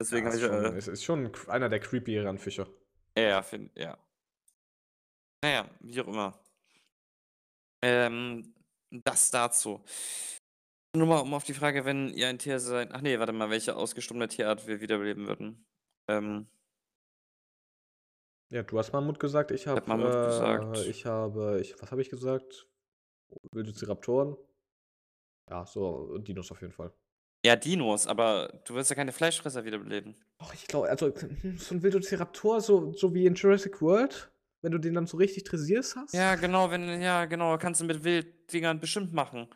Deswegen 0.00 0.26
Ja, 0.26 0.32
habe 0.32 0.36
ist 0.36 0.42
ich, 0.42 0.46
schon 0.48 0.64
äh 0.74 0.76
es 0.76 0.88
ist 0.88 1.04
schon 1.04 1.32
einer 1.48 1.68
der 1.68 1.80
creepyeren 1.80 2.38
Fische. 2.38 2.66
Ja, 3.16 3.22
ja, 3.22 3.42
find 3.42 3.70
ja. 3.78 3.96
Na 5.42 5.50
ja, 5.50 5.70
wie 5.80 6.00
auch 6.00 6.08
immer. 6.08 6.40
Ähm, 7.82 8.54
das 8.90 9.30
dazu. 9.30 9.82
Nur 10.96 11.06
mal, 11.06 11.20
um 11.20 11.34
auf 11.34 11.44
die 11.44 11.54
Frage, 11.54 11.84
wenn 11.84 12.08
ihr 12.08 12.28
ein 12.28 12.38
Tier 12.38 12.58
seid 12.58 12.92
ach 12.92 13.00
ne, 13.00 13.18
warte 13.20 13.32
mal, 13.32 13.50
welche 13.50 13.76
ausgestorbene 13.76 14.28
Tierart 14.28 14.66
wir 14.66 14.80
wiederbeleben 14.80 15.26
würden. 15.28 15.64
Ähm 16.08 16.48
Ja, 18.52 18.64
du 18.64 18.78
hast 18.78 18.92
Mammut 18.92 19.20
gesagt, 19.20 19.52
ich 19.52 19.62
Ich 19.62 19.66
habe 19.68 19.86
habe, 19.86 19.88
Mammut 19.88 20.20
äh 20.20 20.20
gesagt. 20.22 20.90
ich 20.90 21.06
habe 21.06 21.60
ich 21.60 21.80
was 21.80 21.92
habe 21.92 22.02
ich 22.02 22.10
gesagt? 22.10 22.68
Velociraptoren. 23.52 24.36
Ja, 25.50 25.66
so 25.66 26.16
Dinos 26.18 26.50
auf 26.52 26.60
jeden 26.60 26.72
Fall. 26.72 26.92
Ja, 27.44 27.56
Dinos, 27.56 28.06
aber 28.06 28.60
du 28.64 28.74
willst 28.74 28.90
ja 28.90 28.96
keine 28.96 29.12
Fleischfresser 29.12 29.64
wiederbeleben. 29.64 30.14
Doch, 30.38 30.54
ich 30.54 30.66
glaube, 30.66 30.88
also, 30.88 31.12
hm, 31.14 31.56
so 31.58 31.74
'n 31.74 31.82
Velociraptor, 31.82 32.60
so 32.60 32.92
so 32.92 33.14
wie 33.14 33.26
in 33.26 33.34
Jurassic 33.34 33.82
World, 33.82 34.30
wenn 34.62 34.72
du 34.72 34.78
den 34.78 34.94
dann 34.94 35.06
so 35.06 35.16
richtig 35.16 35.44
dressierst 35.44 35.96
hast? 35.96 36.14
Ja, 36.14 36.34
genau, 36.36 36.70
wenn 36.70 37.00
ja, 37.00 37.24
genau, 37.24 37.58
kannst 37.58 37.80
du 37.80 37.84
mit 37.84 38.04
Wilddingern 38.04 38.78
bestimmt 38.78 39.12
machen, 39.12 39.48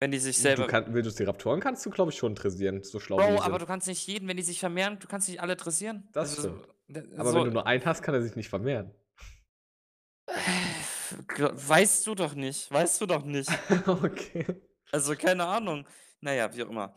wenn 0.00 0.10
die 0.10 0.18
sich 0.18 0.36
Du 0.36 0.42
selber 0.42 0.66
kann 0.66 0.92
Velociraptoren 0.92 1.60
kannst 1.60 1.86
du, 1.86 1.90
glaube 1.90 2.10
ich, 2.10 2.18
schon 2.18 2.34
dressieren, 2.34 2.82
so 2.82 3.00
schlau 3.00 3.18
wie 3.18 3.22
Bro, 3.22 3.42
aber 3.42 3.58
du 3.58 3.66
kannst 3.66 3.86
nicht 3.86 4.06
jeden, 4.06 4.28
wenn 4.28 4.36
die 4.36 4.42
sich 4.42 4.60
vermehren 4.60 4.98
du 4.98 5.06
kannst 5.08 5.28
nicht 5.28 5.40
alle 5.40 5.56
dressieren. 5.56 6.08
Das 6.12 6.36
Also, 6.36 6.62
stimmt. 6.88 7.18
Aber 7.18 7.30
so 7.30 7.36
wenn 7.36 7.44
du 7.44 7.50
nur 7.52 7.66
einen 7.66 7.84
hast, 7.84 8.02
kann 8.02 8.14
er 8.14 8.22
sich 8.22 8.36
nicht 8.36 8.48
vermehren. 8.48 8.92
Weißt 11.66 12.06
du 12.06 12.14
doch 12.14 12.34
nicht, 12.34 12.70
weißt 12.70 13.00
du 13.00 13.06
doch 13.06 13.24
nicht. 13.24 13.48
Okay. 13.86 14.46
Also, 14.92 15.14
keine 15.16 15.46
Ahnung. 15.46 15.86
Na 16.20 16.34
ja, 16.34 16.54
wie 16.54 16.62
auch 16.62 16.70
immer. 16.70 16.94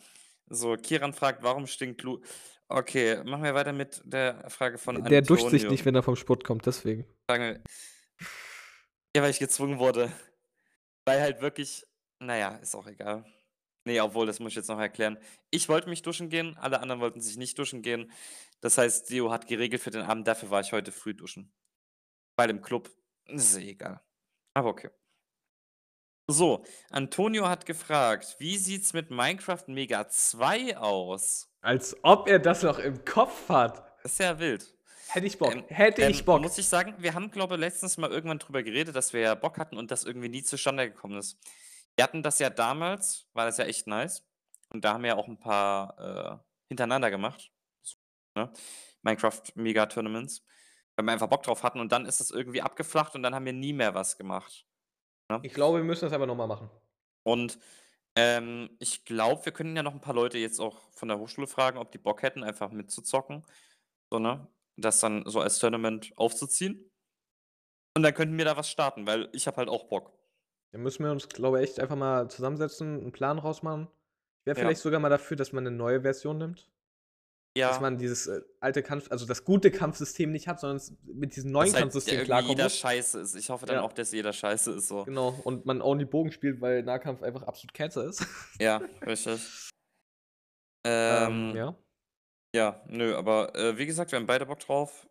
So, 0.48 0.76
Kiran 0.76 1.14
fragt: 1.14 1.44
„Warum 1.44 1.68
stinkt 1.68 2.02
Lu“ 2.04 2.22
Okay, 2.68 3.24
machen 3.24 3.44
wir 3.44 3.54
weiter 3.54 3.74
mit 3.74 4.02
der 4.06 4.50
Frage 4.50 4.78
von 4.78 5.04
Der 5.04 5.22
duscht 5.22 5.50
sich 5.50 5.66
nicht, 5.66 5.86
wenn 5.86 5.96
er 5.96 6.04
vom 6.04 6.16
Sport 6.16 6.44
kommt, 6.44 6.66
deswegen. 6.66 7.06
Ja, 7.30 9.22
weil 9.22 9.30
ich 9.30 9.40
gezwungen 9.40 9.80
wurde. 9.80 10.12
Weil 11.06 11.22
halt 11.22 11.42
wirklich 11.42 11.86
na 12.26 12.38
ja, 12.38 12.56
ist 12.56 12.76
auch 12.76 12.88
egal. 12.88 13.26
Ne, 13.86 14.00
obwohl, 14.00 14.26
das 14.26 14.40
muss 14.40 14.54
ich 14.54 14.56
jetzt 14.56 14.70
noch 14.70 14.80
erklären. 14.80 15.18
Ich 15.52 15.68
wollte 15.68 15.90
mich 15.90 16.02
duschen 16.02 16.30
gehen, 16.30 16.56
alle 16.58 16.80
anderen 16.80 17.02
wollten 17.02 17.20
sich 17.20 17.36
nicht 17.36 17.60
duschen 17.60 17.82
gehen. 17.82 18.12
Das 18.62 18.78
heißt, 18.78 19.10
Dio 19.10 19.30
hat 19.30 19.46
geregelt 19.46 19.82
für 19.82 19.92
den 19.92 20.04
Abend, 20.04 20.26
dafür 20.26 20.50
war 20.50 20.62
ich 20.62 20.72
heute 20.72 20.94
früh 20.94 21.14
duschen. 21.14 21.52
Weil 22.38 22.50
im 22.50 22.62
Club 22.62 22.90
ist 23.26 23.58
eh 23.58 23.72
egal. 23.72 24.02
Aber 24.54 24.70
okay. 24.70 24.90
So, 26.28 26.64
Antonio 26.90 27.48
hat 27.50 27.66
gefragt: 27.66 28.36
„Wie 28.40 28.58
sieht's 28.58 28.94
mit 28.94 29.12
Minecraft 29.12 29.64
Mega 29.68 30.08
2 30.08 30.78
aus?“ 30.78 31.50
Als 31.62 31.96
ob 32.04 32.28
er 32.28 32.40
das 32.40 32.64
noch 32.64 32.80
im 32.80 33.04
Kopf 33.06 33.50
hat. 33.50 33.84
Das 34.04 34.14
ist 34.14 34.20
ja 34.20 34.40
wild. 34.40 34.74
Hätte 35.08 35.28
ich 35.28 35.38
Bock. 35.38 35.54
Ähm, 35.54 35.66
Hätte 35.68 36.02
ich 36.04 36.20
ähm, 36.20 36.26
Bock. 36.26 36.42
muss 36.42 36.58
ich 36.58 36.68
sagen, 36.68 36.96
wir 36.98 37.14
haben, 37.14 37.30
glaube 37.30 37.56
letztens 37.58 37.98
mal 37.98 38.10
irgendwann 38.10 38.40
drüber 38.40 38.64
geredet, 38.64 38.96
dass 38.96 39.14
wir 39.14 39.22
ja 39.22 39.36
Bock 39.36 39.58
hatten 39.58 39.78
und 39.78 39.92
das 39.92 40.04
irgendwie 40.06 40.30
nie 40.30 40.44
zustande 40.44 40.90
gekommen 40.90 41.18
ist. 41.18 41.38
Wir 41.96 42.04
hatten 42.04 42.24
das 42.24 42.40
ja 42.40 42.50
damals 42.50 43.28
war 43.34 43.46
das 43.46 43.58
ja 43.58 43.66
echt 43.66 43.88
nice. 43.88 44.26
Und 44.70 44.84
da 44.86 44.94
haben 44.94 45.04
wir 45.04 45.10
ja 45.10 45.16
auch 45.18 45.28
'n 45.28 45.40
paar, 45.40 46.42
äh, 46.42 46.44
hintereinander 46.70 47.12
gemacht, 47.12 47.52
so, 47.82 47.98
ne? 48.36 48.52
Minecraft 49.04 49.42
Mega 49.56 49.86
Tournaments, 49.86 50.44
weil 50.96 51.06
wir 51.06 51.12
einfach 51.14 51.28
Bock 51.28 51.44
drauf 51.44 51.64
hatten 51.64 51.80
und 51.80 51.92
dann 51.92 52.06
ist 52.06 52.20
das 52.22 52.32
irgendwie 52.32 52.62
abgeflacht 52.62 53.14
und 53.16 53.24
dann 53.24 53.36
haben 53.36 53.46
wir 53.46 53.54
nie 53.54 53.74
mehr 53.74 53.94
was 53.94 54.18
gemacht, 54.18 54.66
ne? 55.34 55.46
Ich 55.46 55.54
glaube, 55.54 55.78
wir 55.80 55.84
müssen 55.84 56.06
das 56.06 56.14
einfach 56.14 56.26
noch 56.28 56.36
mal 56.36 56.48
machen. 56.48 56.70
Und, 57.26 57.58
ähm, 58.16 58.76
ich 58.80 59.06
glaube, 59.06 59.46
wir 59.46 59.52
können 59.54 59.76
ja 59.76 59.84
noch 59.84 59.94
'n 59.94 60.02
paar 60.02 60.14
Leute 60.14 60.38
jetzt 60.38 60.60
auch 60.60 60.92
von 60.92 61.08
der 61.08 61.20
Hochschule 61.20 61.48
fragen, 61.48 61.78
ob 61.80 61.92
die 61.92 61.98
Bock 61.98 62.22
hätten, 62.22 62.44
einfach 62.44 62.72
mitzuzocken, 62.72 63.46
so, 64.12 64.20
ne? 64.20 64.50
Das 64.78 65.00
dann 65.02 65.24
so 65.28 65.42
als 65.42 65.60
Tournament 65.60 66.14
aufzuziehen. 66.18 66.90
Und 67.96 68.02
dann 68.04 68.14
könnten 68.16 68.38
wir 68.38 68.46
da 68.46 68.58
was 68.58 68.70
starten, 68.70 69.06
weil 69.06 69.30
ich 69.34 69.46
habe 69.46 69.58
halt 69.58 69.70
auch 69.70 69.84
Bock. 69.88 70.14
Dann 70.74 70.82
müssen 70.82 71.04
wir 71.04 71.12
uns, 71.12 71.30
glaube 71.30 71.60
echt 71.62 71.80
einfach 71.80 71.96
mal 71.96 72.28
zusammensetzen, 72.32 73.00
'n 73.06 73.12
Plan 73.12 73.38
rausmachen. 73.38 73.90
Ich 74.42 74.46
wäre 74.48 74.56
Ja. 74.56 74.74
vielleicht 74.74 74.82
sogar 74.82 75.00
mal 75.00 75.10
dafür, 75.10 75.38
dass 75.38 75.54
man 75.54 75.64
'ne 75.66 75.70
neue 75.72 76.02
Version 76.02 76.40
nimmt. 76.40 76.73
Dass 77.56 77.76
Ja. 77.76 77.80
man 77.82 77.98
dieses, 78.00 78.26
äh, 78.28 78.42
alte 78.62 78.82
Kampf 78.82 79.12
also, 79.12 79.26
das 79.28 79.46
gute 79.46 79.70
Kampfsystem 79.70 80.32
nicht 80.32 80.48
hat, 80.48 80.60
sondern 80.60 80.82
mit 81.04 81.36
diesem 81.36 81.52
neuen 81.52 81.66
Dass 81.68 81.74
halt 81.76 81.82
Kampfsystem 81.84 82.14
irgendwie 82.16 82.26
klarkommen 82.26 82.58
jeder 82.58 82.70
scheiße 82.70 83.20
ist. 83.20 83.36
Ich 83.36 83.50
hoffe 83.52 83.66
dann 83.68 83.76
Ja. 83.76 83.82
auch, 83.84 83.94
dass 83.94 84.12
jeder 84.12 84.34
scheiße 84.34 84.72
ist 84.72 84.88
so. 84.88 85.04
Genau, 85.04 85.40
und 85.44 85.66
man 85.66 85.82
only 85.82 86.06
Bogen 86.06 86.32
spielt, 86.32 86.62
weil 86.62 86.82
Nahkampf 86.82 87.22
einfach 87.22 87.44
absolut 87.44 87.74
Cancer 87.76 88.06
ist. 88.06 88.22
Ja, 88.62 88.82
richtig. 89.06 89.70
Ähm, 90.86 91.52
Ähm, 91.52 91.56
ja. 91.56 91.76
ja, 92.56 92.84
nö, 92.88 93.16
aber, 93.16 93.56
äh, 93.56 93.78
wie 93.78 93.86
gesagt, 93.86 94.12
wir 94.12 94.18
haben 94.20 94.26
beide 94.26 94.46
Bock 94.46 94.60
drauf. 94.60 95.08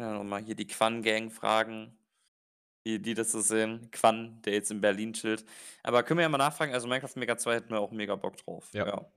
Ja, 0.00 0.12
noch 0.12 0.24
mal 0.24 0.42
hier 0.42 0.54
die 0.54 0.66
Quan-Gang 0.66 1.30
fragen, 1.30 1.98
wie 2.86 2.98
die 3.00 3.14
das 3.14 3.32
so 3.32 3.40
sehen. 3.40 3.90
Quan, 3.90 4.40
der 4.42 4.52
jetzt 4.52 4.70
in 4.70 4.80
Berlin 4.80 5.12
chillt. 5.14 5.44
Aber 5.82 6.02
können 6.02 6.18
wir 6.18 6.22
ja 6.22 6.28
mal 6.28 6.38
nachfragen. 6.38 6.72
Also, 6.72 6.86
Minecraft 6.86 7.16
Mega 7.16 7.36
2 7.36 7.54
hätten 7.54 7.70
wir 7.70 7.80
auch 7.80 7.90
mega 7.90 8.14
Bock 8.14 8.36
drauf. 8.36 8.68
Ja. 8.74 8.86
Ja. 8.86 9.12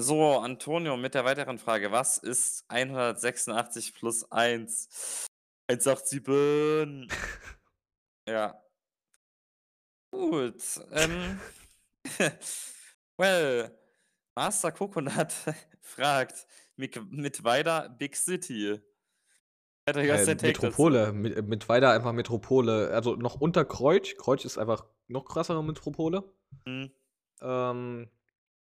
So, 0.00 0.38
Antonio 0.38 0.96
mit 0.96 1.14
der 1.14 1.24
weiteren 1.24 1.58
Frage. 1.58 1.90
Was 1.90 2.18
ist 2.18 2.64
186 2.68 3.94
plus 3.94 4.30
1? 4.30 5.26
187. 5.68 7.08
Ja. 8.28 8.62
Gut, 10.12 10.62
ähm, 10.92 11.40
well, 13.16 13.74
Master 14.36 14.70
Coconut 14.70 15.32
fragt, 15.80 16.46
Mick 16.76 17.00
Mittweida, 17.10 17.88
Big 17.88 18.14
City. 18.16 18.80
Äh? 19.86 20.34
Metropole, 20.42 21.12
mit, 21.14 21.48
mit 21.48 21.66
weiter 21.70 21.92
einfach 21.92 22.12
Metropole. 22.12 22.90
Also 22.90 23.16
noch 23.16 23.40
unter 23.40 23.64
Kreuz. 23.64 24.14
Kreuz 24.18 24.44
ist 24.44 24.58
einfach 24.58 24.84
noch 25.06 25.24
krassere 25.24 25.64
Metropole. 25.64 26.30
Mhm. 26.66 26.92
Ähm, 27.40 28.10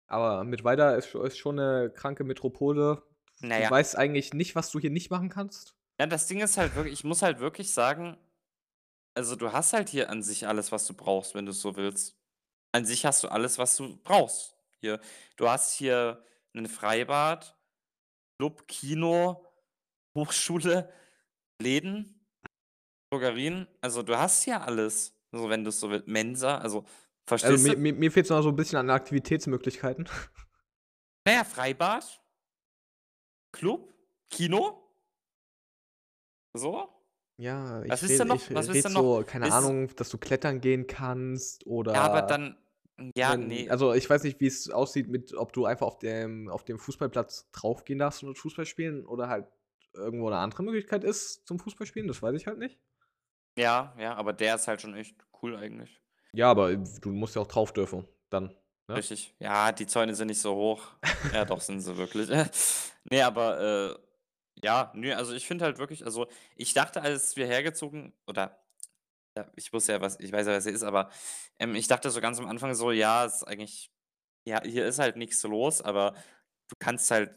aber 0.06 0.44
mit 0.44 0.64
weiter 0.64 0.96
ist, 0.96 1.14
ist 1.14 1.38
schon 1.38 1.58
eine 1.58 1.90
kranke 1.90 2.24
Metropole. 2.24 3.02
Naja. 3.40 3.68
Du 3.68 3.74
weißt 3.74 3.96
eigentlich 3.96 4.32
nicht, 4.34 4.54
was 4.54 4.70
du 4.70 4.78
hier 4.78 4.90
nicht 4.90 5.10
machen 5.10 5.28
kannst. 5.28 5.74
Ja, 5.98 6.06
das 6.06 6.26
Ding 6.26 6.40
ist 6.40 6.56
halt 6.56 6.74
wirklich, 6.74 6.94
ich 6.94 7.04
muss 7.04 7.22
halt 7.22 7.40
wirklich 7.40 7.72
sagen, 7.72 8.16
also 9.14 9.34
du 9.34 9.52
hast 9.52 9.72
halt 9.72 9.88
hier 9.88 10.10
an 10.10 10.22
sich 10.22 10.46
alles, 10.46 10.72
was 10.72 10.86
du 10.86 10.94
brauchst, 10.94 11.34
wenn 11.34 11.46
du 11.46 11.52
es 11.52 11.60
so 11.60 11.76
willst. 11.76 12.18
An 12.72 12.84
sich 12.84 13.06
hast 13.06 13.24
du 13.24 13.28
alles, 13.28 13.58
was 13.58 13.76
du 13.76 13.96
brauchst. 14.04 14.56
Hier. 14.80 15.00
Du 15.36 15.48
hast 15.48 15.72
hier 15.72 16.22
ein 16.54 16.66
Freibad, 16.66 17.56
Club, 18.38 18.68
Kino, 18.68 19.44
Hochschule, 20.16 20.92
Läden, 21.60 22.20
Drogerien. 23.10 23.66
Also 23.80 24.02
du 24.02 24.16
hast 24.16 24.44
hier 24.44 24.60
alles. 24.62 25.14
So, 25.32 25.48
wenn 25.48 25.64
du 25.64 25.70
es 25.70 25.80
so 25.80 25.90
willst. 25.90 26.08
Mensa, 26.08 26.58
also 26.58 26.84
verstehst 27.26 27.52
Also 27.52 27.68
mir, 27.68 27.74
du? 27.74 27.80
mir, 27.80 27.92
mir 27.94 28.10
fehlt 28.12 28.26
es 28.26 28.30
noch 28.30 28.42
so 28.42 28.48
ein 28.50 28.56
bisschen 28.56 28.78
an 28.78 28.90
Aktivitätsmöglichkeiten. 28.90 30.08
Naja, 31.28 31.42
Freibad, 31.42 32.22
Club, 33.52 33.92
Kino. 34.30 34.92
So? 36.54 36.88
Ja, 37.38 37.82
ich 37.82 37.90
Was 37.90 38.02
ist 38.04 38.10
red- 38.12 38.20
denn 38.20 38.28
noch? 38.28 38.36
Ich 38.48 38.54
Was 38.54 38.68
ist 38.68 38.84
denn 38.84 38.92
so, 38.92 39.24
keine 39.26 39.48
Ist- 39.48 39.52
Ahnung, 39.52 39.94
dass 39.96 40.08
du 40.08 40.18
klettern 40.18 40.60
gehen 40.60 40.86
kannst 40.86 41.66
oder. 41.66 41.94
Ja, 41.94 42.02
aber 42.02 42.22
dann. 42.22 42.56
Ja, 43.16 43.32
wenn- 43.32 43.48
nee. 43.48 43.68
Also 43.68 43.92
ich 43.92 44.08
weiß 44.08 44.22
nicht, 44.22 44.40
wie 44.40 44.46
es 44.46 44.70
aussieht 44.70 45.08
mit, 45.08 45.34
ob 45.34 45.52
du 45.52 45.66
einfach 45.66 45.86
auf 45.86 45.98
dem, 45.98 46.48
auf 46.48 46.64
dem 46.64 46.78
Fußballplatz 46.78 47.50
draufgehen 47.50 47.98
darfst 47.98 48.22
und 48.22 48.38
Fußball 48.38 48.64
spielen 48.64 49.04
oder 49.04 49.28
halt 49.28 49.46
irgendwo 49.92 50.28
eine 50.28 50.38
andere 50.38 50.62
Möglichkeit 50.62 51.04
ist 51.04 51.46
zum 51.46 51.58
Fußballspielen, 51.58 52.06
das 52.08 52.22
weiß 52.22 52.34
ich 52.36 52.46
halt 52.46 52.58
nicht. 52.58 52.78
Ja, 53.58 53.94
ja, 53.98 54.14
aber 54.14 54.32
der 54.32 54.54
ist 54.54 54.66
halt 54.68 54.80
schon 54.80 54.94
echt 54.94 55.16
cool 55.42 55.56
eigentlich. 55.56 56.00
Ja, 56.32 56.50
aber 56.50 56.76
du 56.76 57.10
musst 57.10 57.34
ja 57.36 57.42
auch 57.42 57.46
drauf 57.46 57.72
dürfen, 57.72 58.06
dann. 58.30 58.54
Ja. 58.88 58.94
Richtig. 58.96 59.34
Ja, 59.40 59.72
die 59.72 59.86
Zäune 59.86 60.14
sind 60.14 60.28
nicht 60.28 60.40
so 60.40 60.54
hoch. 60.54 60.86
Ja, 61.32 61.44
doch, 61.44 61.60
sind 61.60 61.80
sie 61.80 61.96
wirklich. 61.96 62.28
nee, 63.04 63.22
aber 63.22 63.60
äh, 63.60 63.98
ja, 64.62 64.92
nee, 64.94 65.12
also 65.12 65.32
ich 65.34 65.46
finde 65.46 65.64
halt 65.64 65.78
wirklich, 65.78 66.04
also 66.04 66.28
ich 66.54 66.72
dachte, 66.72 67.02
als 67.02 67.36
wir 67.36 67.46
hergezogen, 67.46 68.12
oder 68.26 68.58
ja, 69.36 69.50
ich 69.56 69.72
wusste 69.72 69.92
ja, 69.92 70.00
was, 70.00 70.18
ich 70.20 70.32
weiß 70.32 70.46
ja, 70.46 70.54
was 70.54 70.66
er 70.66 70.72
ist, 70.72 70.82
aber 70.82 71.10
ähm, 71.58 71.74
ich 71.74 71.88
dachte 71.88 72.10
so 72.10 72.20
ganz 72.20 72.38
am 72.38 72.46
Anfang 72.46 72.74
so, 72.74 72.90
ja, 72.92 73.24
ist 73.24 73.42
eigentlich, 73.42 73.90
ja, 74.46 74.62
hier 74.62 74.86
ist 74.86 74.98
halt 74.98 75.16
nichts 75.16 75.42
los, 75.42 75.82
aber 75.82 76.14
du 76.68 76.76
kannst 76.78 77.10
halt 77.10 77.30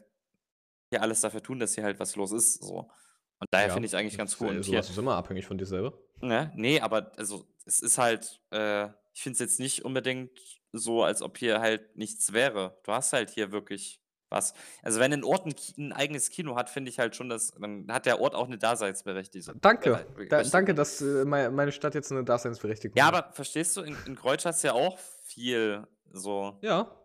hier 0.90 1.02
alles 1.02 1.20
dafür 1.20 1.42
tun, 1.42 1.58
dass 1.58 1.74
hier 1.74 1.84
halt 1.84 1.98
was 2.00 2.16
los 2.16 2.32
ist. 2.32 2.62
So. 2.62 2.90
Und 3.38 3.48
daher 3.50 3.68
Ja, 3.68 3.72
finde 3.72 3.86
ich 3.86 3.96
eigentlich 3.96 4.18
ganz 4.18 4.40
cool. 4.40 4.54
äh, 4.54 4.56
Und 4.56 4.64
hier, 4.64 4.80
ist 4.80 4.96
immer 4.96 5.16
abhängig 5.16 5.46
von 5.46 5.58
dir 5.58 5.66
selber. 5.66 5.94
Ne? 6.20 6.52
Ne, 6.54 6.80
aber 6.80 7.12
also 7.16 7.46
es 7.70 7.78
ist 7.80 7.98
halt, 7.98 8.40
äh, 8.50 8.86
ich 9.12 9.22
finde 9.22 9.34
es 9.34 9.38
jetzt 9.38 9.60
nicht 9.60 9.84
unbedingt 9.84 10.30
so, 10.72 11.04
als 11.04 11.22
ob 11.22 11.38
hier 11.38 11.60
halt 11.60 11.96
nichts 11.96 12.32
wäre. 12.32 12.80
Du 12.84 12.92
hast 12.92 13.12
halt 13.12 13.30
hier 13.30 13.52
wirklich 13.52 14.00
was. 14.28 14.54
Also 14.82 14.98
wenn 15.00 15.12
ein 15.12 15.22
Ort 15.24 15.46
ein, 15.46 15.54
ein 15.78 15.92
eigenes 15.92 16.30
Kino 16.30 16.56
hat, 16.56 16.68
finde 16.68 16.90
ich 16.90 16.98
halt 16.98 17.14
schon, 17.14 17.28
dass 17.28 17.52
dann 17.52 17.86
hat 17.90 18.06
der 18.06 18.20
Ort 18.20 18.34
auch 18.34 18.46
eine 18.46 18.58
Daseinsberechtigung. 18.58 19.60
Danke. 19.60 20.04
Da, 20.28 20.42
danke, 20.42 20.74
dass 20.74 21.00
äh, 21.00 21.24
mei- 21.24 21.50
meine 21.50 21.70
Stadt 21.72 21.94
jetzt 21.94 22.10
eine 22.10 22.24
Daseinsberechtigung 22.24 22.96
Ja, 22.96 23.06
hat. 23.06 23.14
aber 23.14 23.32
verstehst 23.32 23.76
du, 23.76 23.82
in, 23.82 23.96
in 24.06 24.16
Kreuz 24.16 24.44
hast 24.44 24.62
du 24.64 24.68
ja 24.68 24.74
auch 24.74 24.98
viel 25.24 25.86
so. 26.12 26.58
Ja. 26.62 26.96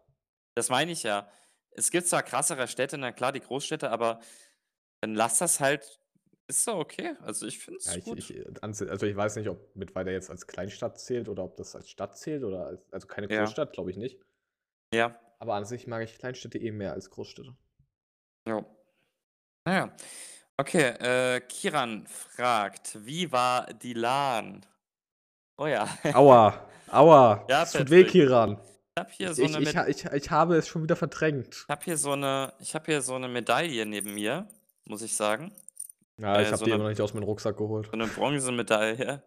Das 0.56 0.70
meine 0.70 0.92
ich 0.92 1.04
ja. 1.04 1.28
Es 1.72 1.92
gibt 1.92 2.08
zwar 2.08 2.24
krassere 2.24 2.68
Städte, 2.68 2.98
na 2.98 3.12
klar, 3.12 3.32
die 3.32 3.42
Großstädte, 3.42 3.90
aber 3.92 4.20
dann 5.02 5.14
lass 5.14 5.38
das 5.40 5.60
halt. 5.60 6.00
Ist 6.48 6.68
doch 6.68 6.78
okay. 6.78 7.16
Also 7.22 7.48
ich 7.48 7.58
finde 7.60 7.80
es 7.80 7.86
Ja, 7.94 8.00
gut. 8.02 8.20
ich, 8.20 8.36
äh, 8.36 8.46
also 8.62 9.06
ich 9.06 9.16
weiß 9.16 9.36
nicht, 9.38 9.50
ob 9.50 9.76
Mittweida 9.76 10.12
jetzt 10.12 10.30
als 10.30 10.46
Kleinstadt 10.46 11.00
zählt 11.00 11.28
oder 11.28 11.44
ob 11.44 11.58
das 11.58 11.76
als 11.76 11.90
Stadt 11.90 12.18
zählt 12.18 12.44
oder 12.44 12.68
als, 12.68 12.82
also 12.92 13.08
keine 13.08 13.28
Ja. 13.32 13.42
Großstadt, 13.44 13.74
glaube 13.74 13.92
ich 13.92 13.98
nicht. 13.98 14.20
ja. 14.94 15.20
Aber 15.40 15.56
an 15.56 15.66
sich 15.66 15.86
mag 15.86 16.02
ich 16.04 16.18
Kleinstädte 16.18 16.58
eh 16.58 16.72
mehr 16.72 16.94
als 16.94 17.10
Großstädte. 17.10 17.56
Ja. 18.48 18.66
Naja. 19.68 19.94
Okay, 20.58 20.92
äh, 21.00 21.42
Kiran 21.42 22.08
fragt, 22.08 23.06
wie 23.06 23.30
war 23.34 23.66
die 23.74 23.94
LAN? 23.94 24.66
Oh 25.58 25.68
ja. 25.68 25.90
Aua, 26.14 26.70
aua, 26.88 27.46
Ja, 27.50 27.62
das 27.62 27.74
tut 27.74 27.90
weh. 27.90 28.06
Kiran. 28.06 28.62
Ich 28.98 29.00
habe 29.02 29.12
hier, 29.12 29.34
so 29.34 29.44
ich, 29.44 29.56
eine 29.56 29.70
ich, 29.70 29.76
ha- 29.76 29.88
ich, 29.88 30.06
ich 30.06 30.32
habe 30.32 30.56
es 30.56 30.70
schon 30.70 30.84
wieder 30.84 30.96
verdrängt. 30.96 31.54
ich 31.54 31.70
hab 31.70 31.84
hier, 31.84 31.98
so 31.98 32.12
eine, 32.14 32.54
ich 32.60 32.74
hab 32.76 32.86
hier 32.86 33.02
so 33.02 33.16
eine 33.16 33.28
Medaille 33.28 33.86
neben 33.86 34.14
mir, 34.14 34.48
muss 34.86 35.02
ich 35.02 35.18
sagen. 35.18 35.52
Ja, 36.18 36.38
Äh, 36.38 36.44
ich 36.44 36.48
habe 36.48 36.58
so 36.58 36.66
die 36.66 36.72
eine- 36.72 36.76
immer 36.76 36.84
noch 36.86 36.90
nicht 36.92 37.02
aus 37.02 37.14
meinem 37.14 37.24
Rucksack 37.24 37.58
geholt. 37.58 37.88
So 37.88 37.92
eine 37.94 38.08
Bronzemedaille, 38.08 39.24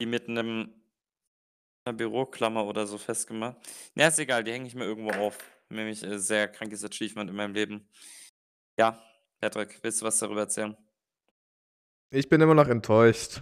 die 0.00 0.06
mit 0.06 0.28
einem 0.28 0.74
einer 1.84 1.96
Büroklammer 1.96 2.66
oder 2.66 2.86
so 2.86 2.98
festgemacht. 2.98 3.56
Na, 3.94 4.06
ist 4.06 4.18
egal, 4.18 4.44
die 4.44 4.52
hänge 4.52 4.66
ich 4.66 4.74
mir 4.74 4.84
irgendwo 4.84 5.10
auf. 5.12 5.38
Nämlich 5.70 6.02
äh, 6.04 6.18
sehr 6.18 6.46
krankes 6.48 6.84
Achievement 6.84 7.30
in 7.30 7.36
meinem 7.36 7.54
Leben. 7.54 7.88
Ja, 8.78 9.02
Patrick, 9.40 9.78
willst 9.82 10.00
du 10.02 10.06
was 10.06 10.18
darüber 10.18 10.40
erzählen? 10.42 10.76
Ich 12.10 12.28
bin 12.28 12.40
immer 12.40 12.54
noch 12.54 12.68
enttäuscht. 12.68 13.40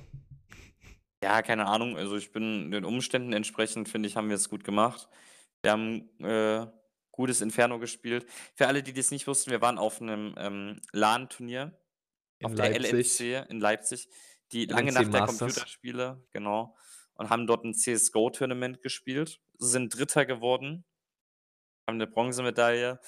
Ja, 1.23 1.43
keine 1.43 1.67
Ahnung. 1.67 1.97
Also 1.97 2.17
ich 2.17 2.31
bin 2.33 2.71
den 2.71 2.85
Umständen 2.85 3.33
entsprechend, 3.33 3.89
finde 3.89 4.09
ich, 4.09 4.17
haben 4.17 4.29
wir 4.29 4.37
es 4.37 4.49
gut 4.49 4.63
gemacht. 4.63 5.09
Wir 5.63 5.73
haben 5.73 6.09
äh, 6.21 6.67
gutes 7.11 7.41
Inferno 7.41 7.79
gespielt. 7.81 8.25
Für 8.55 8.69
alle, 8.69 8.83
die 8.85 8.93
das 8.93 9.11
nicht 9.11 9.27
wussten, 9.27 9.51
wir 9.51 9.61
waren 9.61 9.79
auf 9.79 10.01
einem 10.01 10.35
ähm, 10.39 10.81
LAN-Turnier 10.93 11.77
In 12.39 12.47
auf 12.47 12.55
der. 12.55 12.79
LMC 12.79 13.47
in 13.49 13.61
Leipzig. 13.61 14.09
Die 14.53 14.67
lange 14.67 14.91
LMC 14.91 14.95
Nacht 14.95 15.13
der 15.15 15.21
Masters. 15.21 15.39
Computerspiele, 15.39 16.23
genau. 16.31 16.77
Und 17.15 17.31
haben 17.31 17.47
dort 17.47 17.65
ein 17.65 17.75
CSGO-Tournament 17.75 18.81
gespielt. 18.81 19.41
Sind 19.59 19.97
Dritter 19.97 20.25
geworden. 20.25 20.85
Haben 21.87 21.97
eine 21.97 22.07
Bronzemedaille. 22.07 23.01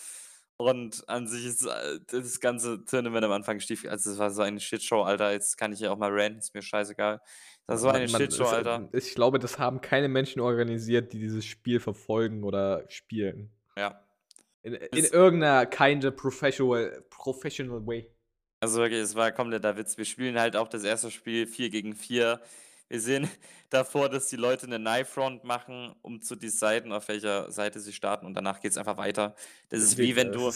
Und 0.57 1.09
an 1.09 1.27
sich 1.27 1.47
ist 1.47 1.65
äh, 1.65 2.01
das 2.11 2.39
ganze 2.41 2.85
Tournament 2.85 3.25
am 3.25 3.33
Anfang 3.33 3.61
stief. 3.61 3.87
Also, 3.89 4.11
es 4.11 4.19
war 4.19 4.31
so 4.31 4.43
eine 4.43 4.61
Shitshow, 4.61 5.03
Alter. 5.03 5.33
Jetzt 5.33 5.57
kann 5.57 5.73
ich 5.73 5.79
hier 5.79 5.91
auch 5.91 5.97
mal 5.97 6.11
ranten, 6.13 6.41
ist 6.41 6.53
mir 6.55 6.61
scheißegal. 6.61 7.21
Das 7.67 7.83
war 7.83 7.95
eine 7.95 8.09
man- 8.09 8.21
Shitshow, 8.21 8.43
es- 8.45 8.53
Alter. 8.53 8.89
Ich 8.93 9.15
glaube, 9.15 9.39
das 9.39 9.59
haben 9.59 9.81
keine 9.81 10.09
Menschen 10.09 10.41
organisiert, 10.41 11.15
die 11.15 11.19
dieses 11.19 11.47
Spiel 11.47 11.81
verfolgen 11.81 12.45
oder 12.45 12.85
spielen. 12.89 13.51
Ja. 13.77 14.05
In, 14.63 14.75
in 14.75 15.05
irgendeiner 15.07 15.65
kind 15.65 16.15
professional, 16.17 17.07
professional 17.09 17.87
way. 17.87 18.13
Also 18.61 18.79
wirklich, 18.81 19.01
es 19.01 19.15
war 19.15 19.33
kompletter 19.33 19.77
Witz. 19.79 19.97
Wir 19.97 20.05
spielen 20.05 20.39
halt 20.39 20.55
auch 20.55 20.69
das 20.69 20.85
erste 20.85 21.11
Spiel 21.11 21.47
4 21.47 21.71
gegen 21.71 21.95
4. 21.95 22.41
Wir 22.89 23.01
sehen 23.01 23.31
davor, 23.71 24.11
dass 24.11 24.29
die 24.29 24.37
Leute 24.37 24.67
eine 24.67 24.79
Knife-Round 24.79 25.45
machen, 25.45 25.95
um 26.03 26.21
zu 26.21 26.37
deciden, 26.37 26.93
auf 26.93 27.09
welcher 27.09 27.51
Seite 27.51 27.81
sie 27.81 27.95
starten 27.95 28.27
und 28.27 28.35
danach 28.35 28.61
geht 28.61 28.73
es 28.73 28.77
einfach 28.77 28.99
weiter. 28.99 29.35
Das 29.71 29.81
ist 29.81 29.97
wie 29.97 30.15
wenn 30.15 30.31
du. 30.31 30.51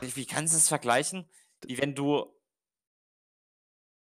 Wie, 0.00 0.24
kannst 0.24 0.54
du 0.54 0.58
es 0.58 0.68
vergleichen? 0.68 1.28
Wie 1.66 1.76
wenn 1.76 1.94
du. 1.94 2.32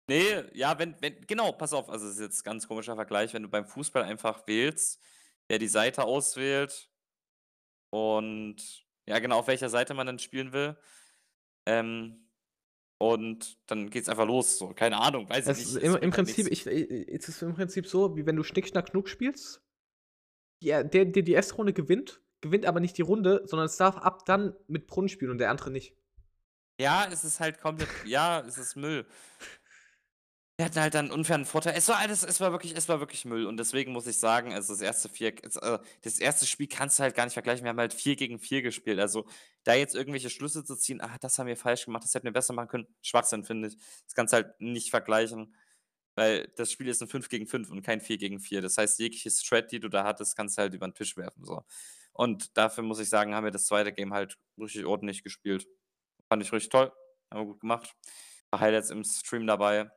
Nee, 0.06 0.44
ja, 0.52 0.78
wenn, 0.78 0.94
wenn, 1.00 1.26
genau, 1.26 1.52
pass 1.52 1.72
auf, 1.72 1.88
also 1.88 2.06
es 2.06 2.16
ist 2.16 2.20
jetzt 2.20 2.40
ein 2.42 2.44
ganz 2.44 2.68
komischer 2.68 2.94
Vergleich, 2.94 3.32
wenn 3.32 3.42
du 3.42 3.48
beim 3.48 3.66
Fußball 3.66 4.02
einfach 4.02 4.46
wählst, 4.46 5.00
der 5.48 5.58
die 5.58 5.66
Seite 5.66 6.04
auswählt 6.04 6.90
und 7.88 8.84
ja, 9.06 9.18
genau, 9.18 9.38
auf 9.38 9.46
welcher 9.46 9.70
Seite 9.70 9.94
man 9.94 10.06
dann 10.06 10.18
spielen 10.18 10.52
will. 10.52 10.76
Ähm, 11.64 12.23
und 13.12 13.58
dann 13.66 13.90
geht's 13.90 14.08
einfach 14.08 14.26
los, 14.26 14.58
so, 14.58 14.68
keine 14.74 14.98
Ahnung, 14.98 15.28
weiß 15.28 15.46
Es 15.46 15.58
ich 15.58 15.64
ist 15.66 15.74
nicht. 15.74 15.84
im, 15.84 15.90
es 15.90 15.96
im 15.96 16.02
halt 16.02 16.14
Prinzip, 16.14 16.48
ich, 16.50 16.66
ich- 16.66 17.08
es 17.08 17.28
ist 17.28 17.42
im 17.42 17.54
Prinzip 17.54 17.86
so, 17.86 18.16
wie 18.16 18.26
wenn 18.26 18.36
du 18.36 18.42
Schnick, 18.42 18.66
Schnack, 18.68 18.90
Knuck 18.90 19.08
spielst. 19.08 19.62
Ja, 20.60 20.82
der, 20.82 21.04
der 21.04 21.22
die 21.22 21.32
erste 21.32 21.54
Runde 21.54 21.72
gewinnt, 21.72 22.22
gewinnt 22.40 22.66
aber 22.66 22.80
nicht 22.80 22.96
die 22.96 23.02
Runde, 23.02 23.42
sondern 23.46 23.66
es 23.66 23.76
darf 23.76 23.96
ab 23.96 24.24
dann 24.26 24.54
mit 24.66 24.86
Brunnen 24.86 25.08
spielen 25.08 25.30
und 25.30 25.38
der 25.38 25.50
andere 25.50 25.70
nicht. 25.70 25.94
Ja, 26.80 27.06
es 27.12 27.22
ist 27.24 27.38
halt 27.40 27.60
komplett, 27.60 27.88
ja, 28.06 28.40
es 28.40 28.58
ist 28.58 28.74
Müll. 28.76 29.06
Wir 30.56 30.66
hatten 30.66 30.80
halt 30.80 30.94
dann 30.94 31.06
einen 31.06 31.14
unfairen 31.14 31.44
Vorteil. 31.44 31.74
Es 31.76 31.88
war 31.88 31.98
alles, 31.98 32.22
es 32.22 32.40
war 32.40 32.52
wirklich, 32.52 32.76
es 32.76 32.88
war 32.88 33.00
wirklich 33.00 33.24
Müll. 33.24 33.46
Und 33.46 33.56
deswegen 33.56 33.92
muss 33.92 34.06
ich 34.06 34.18
sagen, 34.18 34.52
also 34.52 34.72
das 34.72 34.80
erste 34.80 35.08
vier, 35.08 35.34
äh, 35.42 35.78
das 36.02 36.20
erste 36.20 36.46
Spiel 36.46 36.68
kannst 36.68 36.98
du 36.98 37.02
halt 37.02 37.16
gar 37.16 37.24
nicht 37.24 37.32
vergleichen. 37.32 37.64
Wir 37.64 37.70
haben 37.70 37.80
halt 37.80 37.92
vier 37.92 38.14
gegen 38.14 38.38
vier 38.38 38.62
gespielt. 38.62 39.00
Also 39.00 39.26
da 39.64 39.74
jetzt 39.74 39.96
irgendwelche 39.96 40.30
Schlüsse 40.30 40.64
zu 40.64 40.76
ziehen, 40.76 41.00
ah, 41.00 41.16
das 41.20 41.38
haben 41.40 41.48
wir 41.48 41.56
falsch 41.56 41.86
gemacht, 41.86 42.04
das 42.04 42.14
hätten 42.14 42.26
wir 42.26 42.32
besser 42.32 42.54
machen 42.54 42.68
können, 42.68 42.86
Schwachsinn, 43.02 43.42
finde 43.42 43.68
ich. 43.68 43.76
Das 44.04 44.14
kannst 44.14 44.32
du 44.32 44.36
halt 44.36 44.60
nicht 44.60 44.90
vergleichen. 44.90 45.56
Weil 46.14 46.46
das 46.56 46.70
Spiel 46.70 46.86
ist 46.88 47.02
ein 47.02 47.08
5 47.08 47.28
gegen 47.28 47.48
5 47.48 47.70
und 47.70 47.82
kein 47.82 48.00
4 48.00 48.18
gegen 48.18 48.38
4. 48.38 48.62
Das 48.62 48.78
heißt, 48.78 49.00
jegliche 49.00 49.30
Strat, 49.30 49.72
die 49.72 49.80
du 49.80 49.88
da 49.88 50.04
hattest, 50.04 50.36
kannst 50.36 50.56
du 50.56 50.62
halt 50.62 50.74
über 50.74 50.86
den 50.86 50.94
Tisch 50.94 51.16
werfen. 51.16 51.44
So. 51.44 51.64
Und 52.12 52.56
dafür 52.56 52.84
muss 52.84 53.00
ich 53.00 53.08
sagen, 53.08 53.34
haben 53.34 53.44
wir 53.44 53.50
das 53.50 53.66
zweite 53.66 53.92
Game 53.92 54.14
halt 54.14 54.38
richtig 54.56 54.84
ordentlich 54.86 55.24
gespielt. 55.24 55.66
Fand 56.28 56.42
ich 56.44 56.52
richtig 56.52 56.70
toll. 56.70 56.92
Haben 57.32 57.40
wir 57.40 57.46
gut 57.46 57.60
gemacht. 57.60 57.92
War 58.50 58.60
Highlights 58.60 58.90
im 58.90 59.02
Stream 59.02 59.48
dabei. 59.48 59.90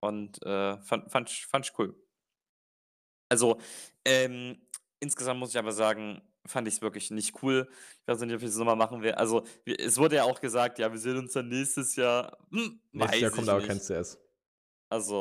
Und 0.00 0.42
äh, 0.44 0.80
fand, 0.82 1.10
fand, 1.10 1.30
ich- 1.30 1.46
fand 1.46 1.66
ich 1.66 1.78
cool. 1.78 1.96
Also, 3.28 3.60
ähm, 4.04 4.66
insgesamt 5.00 5.40
muss 5.40 5.50
ich 5.50 5.58
aber 5.58 5.72
sagen, 5.72 6.22
fand 6.46 6.66
ich's 6.68 6.80
wirklich 6.82 7.10
nicht 7.10 7.42
cool. 7.42 7.68
Ich 8.02 8.08
weiß 8.08 8.20
nicht, 8.20 8.32
ob 8.34 8.40
ich 8.40 8.46
das 8.48 8.56
noch 8.56 8.64
mal 8.66 8.76
machen 8.76 9.02
werde. 9.02 9.18
Also, 9.18 9.44
es 9.66 9.98
wurde 9.98 10.16
ja 10.16 10.24
auch 10.24 10.40
gesagt: 10.40 10.78
„Ja, 10.78 10.90
wir 10.92 10.98
sehen 10.98 11.18
uns 11.18 11.32
dann 11.34 11.48
nächstes 11.48 11.96
Jahr.“ 11.96 12.38
Hm, 12.50 12.80
Nächstes 12.92 13.20
Jahr 13.20 13.30
kommt 13.30 13.48
ich 13.48 13.50
aber 13.50 13.62
kein. 13.62 13.80
CS. 13.80 14.18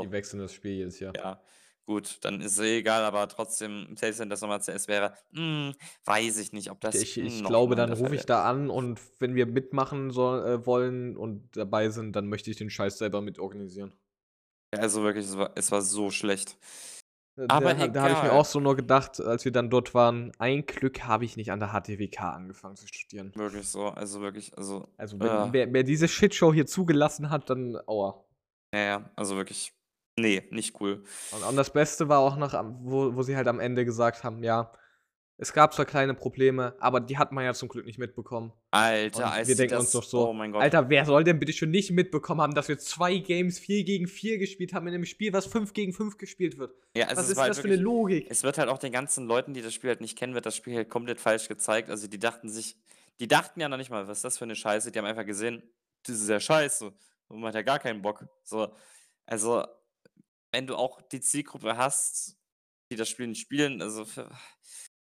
Die 0.01 0.09
Also 0.09 0.11
wechseln 0.11 0.39
das 0.41 0.53
Spiel 0.53 0.71
jedes 0.73 0.99
Jahr. 0.99 1.15
ja, 1.15 1.41
gut, 1.85 2.19
dann 2.25 2.41
ist 2.41 2.59
eh 2.59 2.79
egal, 2.79 3.03
aber 3.03 3.27
trotzdem, 3.29 3.95
selbst 3.97 4.19
wenn 4.19 4.29
das 4.29 4.41
noch 4.41 4.49
mal 4.49 4.61
CS 4.61 4.87
wäre, 4.87 5.15
hm, 5.33 5.73
weiß 6.05 6.37
ich 6.39 6.53
nicht, 6.53 6.71
ob 6.71 6.81
das 6.81 7.03
Ich 7.03 7.17
ich 7.17 7.43
glaube, 7.45 7.75
dann 7.75 7.91
rufe 7.93 8.15
ich 8.15 8.25
da 8.25 8.43
an 8.43 8.69
und 8.69 8.99
wenn 9.19 9.35
wir 9.35 9.45
mitmachen 9.45 10.11
soll 10.11 10.45
äh, 10.45 10.65
wollen 10.65 11.15
und 11.17 11.55
dabei 11.57 11.89
sind, 11.89 12.13
dann 12.15 12.27
möchte 12.27 12.49
ich 12.51 12.57
den 12.57 12.69
Scheiß 12.69 12.97
selber 12.97 13.21
mitorganisieren. 13.21 13.93
Also 14.75 15.03
wirklich, 15.03 15.25
es 15.25 15.37
war 15.37 15.51
es 15.55 15.71
war 15.71 15.81
so 15.81 16.09
schlecht. 16.11 16.57
Äh, 17.37 17.49
Aber 17.49 17.73
da 17.73 17.87
da 17.87 18.01
habe 18.03 18.13
ich 18.13 18.21
mir 18.21 18.31
auch 18.33 18.45
so 18.45 18.59
nur 18.59 18.75
gedacht, 18.77 19.19
als 19.21 19.43
wir 19.45 19.51
dann 19.51 19.69
dort 19.69 19.93
waren: 19.93 20.31
„Ein 20.39 20.65
Glück 20.65 21.03
habe 21.03 21.25
ich 21.25 21.35
nicht 21.37 21.51
an 21.51 21.59
der 21.59 21.73
HTWK 21.73 22.33
angefangen 22.33 22.75
zu 22.77 22.87
studieren.“ 22.87 23.35
Wirklich 23.35 23.67
so, 23.69 23.87
also 23.89 24.19
wirklich, 24.21 24.57
also, 24.57 24.93
Also, 24.97 25.21
wenn 25.23 25.51
äh. 25.51 25.53
wer 25.53 25.73
wer 25.73 25.81
diese 25.83 26.07
Shitshow 26.07 26.53
hier 26.53 26.65
zugelassen 26.67 27.29
hat, 27.31 27.49
dann 27.49 27.77
aua. 27.87 28.25
Ja, 28.73 28.79
ja, 28.79 29.11
also 29.15 29.35
wirklich, 29.37 29.73
ne, 30.19 30.47
nicht 30.51 30.79
cool. 30.81 31.03
Und 31.29 31.43
und 31.43 31.55
das 31.57 31.71
Beste 31.73 32.07
war 32.09 32.19
auch 32.19 32.37
noch 32.37 32.53
wo 32.81 33.15
wo 33.15 33.21
sie 33.23 33.35
halt 33.35 33.47
am 33.47 33.59
Ende 33.59 33.85
gesagt 33.85 34.23
haben: 34.23 34.43
„Ja, 34.43 34.71
es 35.37 35.53
gab 35.53 35.73
zwar 35.73 35.85
kleine 35.85 36.13
Probleme, 36.13 36.75
aber 36.79 36.99
die 37.01 37.17
hat 37.17 37.31
man 37.31 37.45
ja 37.45 37.53
zum 37.53 37.69
Glück 37.69 37.85
nicht 37.85 37.99
mitbekommen.“ 37.99 38.53
Alter, 38.73 39.31
als 39.31 39.47
wir 39.47 39.55
denken 39.55 39.77
uns 39.77 39.91
doch 39.91 40.03
das 40.03 40.13
oh 40.13 40.33
so: 40.33 40.33
mein 40.33 40.51
Gott. 40.51 40.67
„Alter, 40.67 40.89
wer 40.89 41.05
soll 41.05 41.23
denn 41.23 41.39
bitte 41.39 41.53
schön 41.53 41.71
nicht 41.71 41.91
mitbekommen 41.91 42.41
haben, 42.41 42.55
dass 42.55 42.67
wir 42.69 42.79
2 42.79 43.17
Games 43.19 43.59
4 43.59 43.83
gegen 43.85 44.07
4 44.07 44.37
gespielt 44.39 44.73
haben 44.73 44.87
in 44.87 44.93
'nem 44.93 45.05
Spiel, 45.05 45.33
was 45.33 45.45
5 45.47 45.73
gegen 45.73 45.93
5 45.93 46.17
gespielt 46.17 46.57
wird?“ 46.57 46.75
Ja, 46.95 47.07
also 47.07 47.27
Was 47.27 47.29
ist 47.29 47.41
halt 47.41 47.55
das 47.55 47.59
für 47.59 47.67
'ne 47.67 47.75
wirklich 47.75 47.77
Logik? 47.77 48.27
es 48.27 48.43
wird 48.43 48.57
halt 48.57 48.69
auch 48.69 48.79
den 48.79 48.91
ganzen 48.91 49.27
Leuten, 49.27 49.53
die 49.53 49.61
das 49.61 49.73
Spiel 49.73 49.89
halt 49.91 50.01
nicht 50.01 50.17
kennen, 50.17 50.33
wird 50.33 50.45
das 50.45 50.55
Spiel 50.55 50.75
halt 50.75 50.89
komplett 50.89 51.19
falsch 51.21 51.47
gezeigt. 51.47 51.89
Also, 51.89 52.07
die 52.07 52.19
dachten 52.19 52.49
sich 52.49 52.77
die 53.19 53.27
dachten 53.27 53.59
ja 53.61 53.69
noch 53.69 53.77
nicht 53.77 53.89
mal: 53.91 54.07
„Was 54.07 54.19
ist 54.19 54.23
das 54.25 54.37
für 54.39 54.45
'ne 54.47 54.55
Scheiße?“ 54.55 54.91
Die 54.91 54.99
haben 54.99 55.05
einfach 55.05 55.25
gesehen: 55.25 55.63
„Das 56.03 56.17
ist 56.21 56.29
ja 56.29 56.39
scheiße 56.39 56.87
und 57.29 57.39
man 57.41 57.49
hat 57.49 57.55
ja 57.55 57.61
gar 57.63 57.79
keinen 57.79 58.01
Bock.“ 58.01 58.27
So, 58.43 58.73
also, 59.27 59.65
wenn 60.53 60.67
du 60.67 60.75
auch 60.77 61.01
die 61.03 61.21
Zielgruppe 61.21 61.77
hast, 61.77 62.37
die 62.91 62.97
das 62.97 63.09
Spiel 63.09 63.27
nicht 63.27 63.41
spielen, 63.41 63.81
also 63.81 64.05
für 64.05 64.29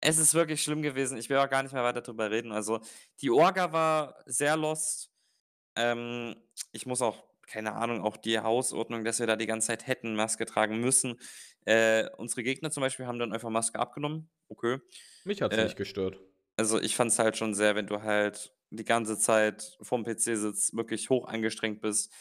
es 0.01 0.17
ist 0.17 0.33
wirklich 0.33 0.63
schlimm 0.63 0.81
gewesen. 0.81 1.17
Ich 1.17 1.29
will 1.29 1.37
auch 1.37 1.49
gar 1.49 1.63
nicht 1.63 1.73
mehr 1.73 1.83
weiter 1.83 2.01
drüber 2.01 2.31
reden. 2.31 2.51
Also, 2.51 2.79
die 3.21 3.29
Orga 3.31 3.71
war 3.73 4.15
sehr 4.25 4.57
lost. 4.57 5.11
Ähm, 5.75 6.35
ich 6.71 6.85
muss 6.85 7.01
auch 7.01 7.23
keine 7.47 7.73
Ahnung, 7.73 8.01
auch 8.03 8.17
die 8.17 8.39
Hausordnung, 8.39 9.03
dass 9.05 9.19
wir 9.19 9.27
da 9.27 9.35
die 9.35 9.47
ganze 9.47 9.67
Zeit 9.67 9.87
hätten 9.87 10.15
Maske 10.15 10.45
tragen 10.45 10.79
müssen. 10.81 11.19
Äh, 11.65 12.07
unsere 12.17 12.43
Gegner 12.43 12.71
zum 12.71 12.81
Beispiel 12.81 13.07
haben 13.07 13.19
dann 13.19 13.33
einfach 13.33 13.49
Maske 13.49 13.79
abgenommen. 13.79 14.29
Okay. 14.49 14.79
Mich 15.23 15.41
hat's 15.41 15.55
Äh, 15.55 15.63
nicht 15.63 15.77
gestört. 15.77 16.19
also, 16.57 16.79
ich 16.79 16.95
fand's 16.95 17.19
halt 17.19 17.37
schon 17.37 17.53
sehr, 17.53 17.75
wenn 17.75 17.87
du 17.87 18.01
halt 18.03 18.53
die 18.71 18.85
ganze 18.85 19.17
Zeit 19.17 19.77
vorm 19.81 20.03
PC 20.03 20.35
sitzt, 20.37 20.75
wirklich 20.75 21.09
hoch 21.09 21.27
angestrengt 21.27 21.81
bist, 21.81 22.13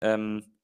ähm 0.00 0.56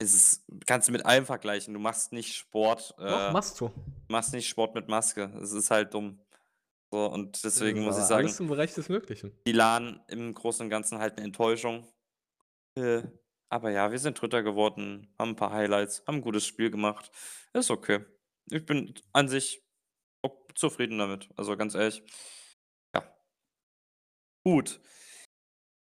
ist 0.00 0.14
es 0.14 0.46
kannst 0.66 0.88
du 0.88 0.92
mit 0.92 1.06
allem 1.06 1.26
vergleichen. 1.26 1.74
Du 1.74 1.80
machst 1.80 2.12
nicht 2.12 2.34
Sport, 2.36 2.94
Doch, 3.08 3.26
äh 3.28 3.28
machst 3.28 3.60
du. 3.60 3.72
machst 4.08 4.32
nicht 4.34 4.48
Sport 4.48 4.74
mit 4.74 4.88
Maske. 4.88 5.24
Es 5.42 5.52
ist 5.52 5.70
halt 5.70 5.94
dumm. 5.94 6.20
So, 6.92 7.06
und 7.12 7.44
deswegen 7.44 7.84
muss 7.84 7.98
ich 7.98 8.06
sagen 8.06 8.36
alles 8.36 8.40
im 8.40 8.48
Bereich 8.48 8.74
des 8.74 8.88
Möglichen. 8.88 9.38
die 9.46 9.52
LAN 9.52 10.02
im 10.08 10.34
Großen 10.34 10.64
und 10.64 10.70
Ganzen 10.70 10.98
halt 10.98 11.16
'ne 11.18 11.24
Enttäuschung. 11.24 11.86
Äh, 12.76 13.04
aber 13.50 13.70
ja, 13.72 13.90
wir 13.92 13.98
sind 14.00 14.20
Dritter 14.20 14.42
geworden, 14.44 15.14
haben 15.18 15.32
'n 15.32 15.36
paar 15.36 15.52
Highlights, 15.52 16.04
haben 16.08 16.16
'n 16.18 16.22
gutes 16.22 16.46
Spiel 16.46 16.70
gemacht. 16.70 17.10
Ist 17.54 17.70
okay. 17.72 18.04
Ich 18.50 18.66
bin 18.66 18.94
an 19.12 19.28
sich 19.28 19.64
zufrieden 20.56 20.98
damit, 20.98 21.30
also 21.36 21.56
ganz 21.56 21.74
ehrlich. 21.76 22.02
Ja. 22.94 23.14
Gut. 24.46 24.80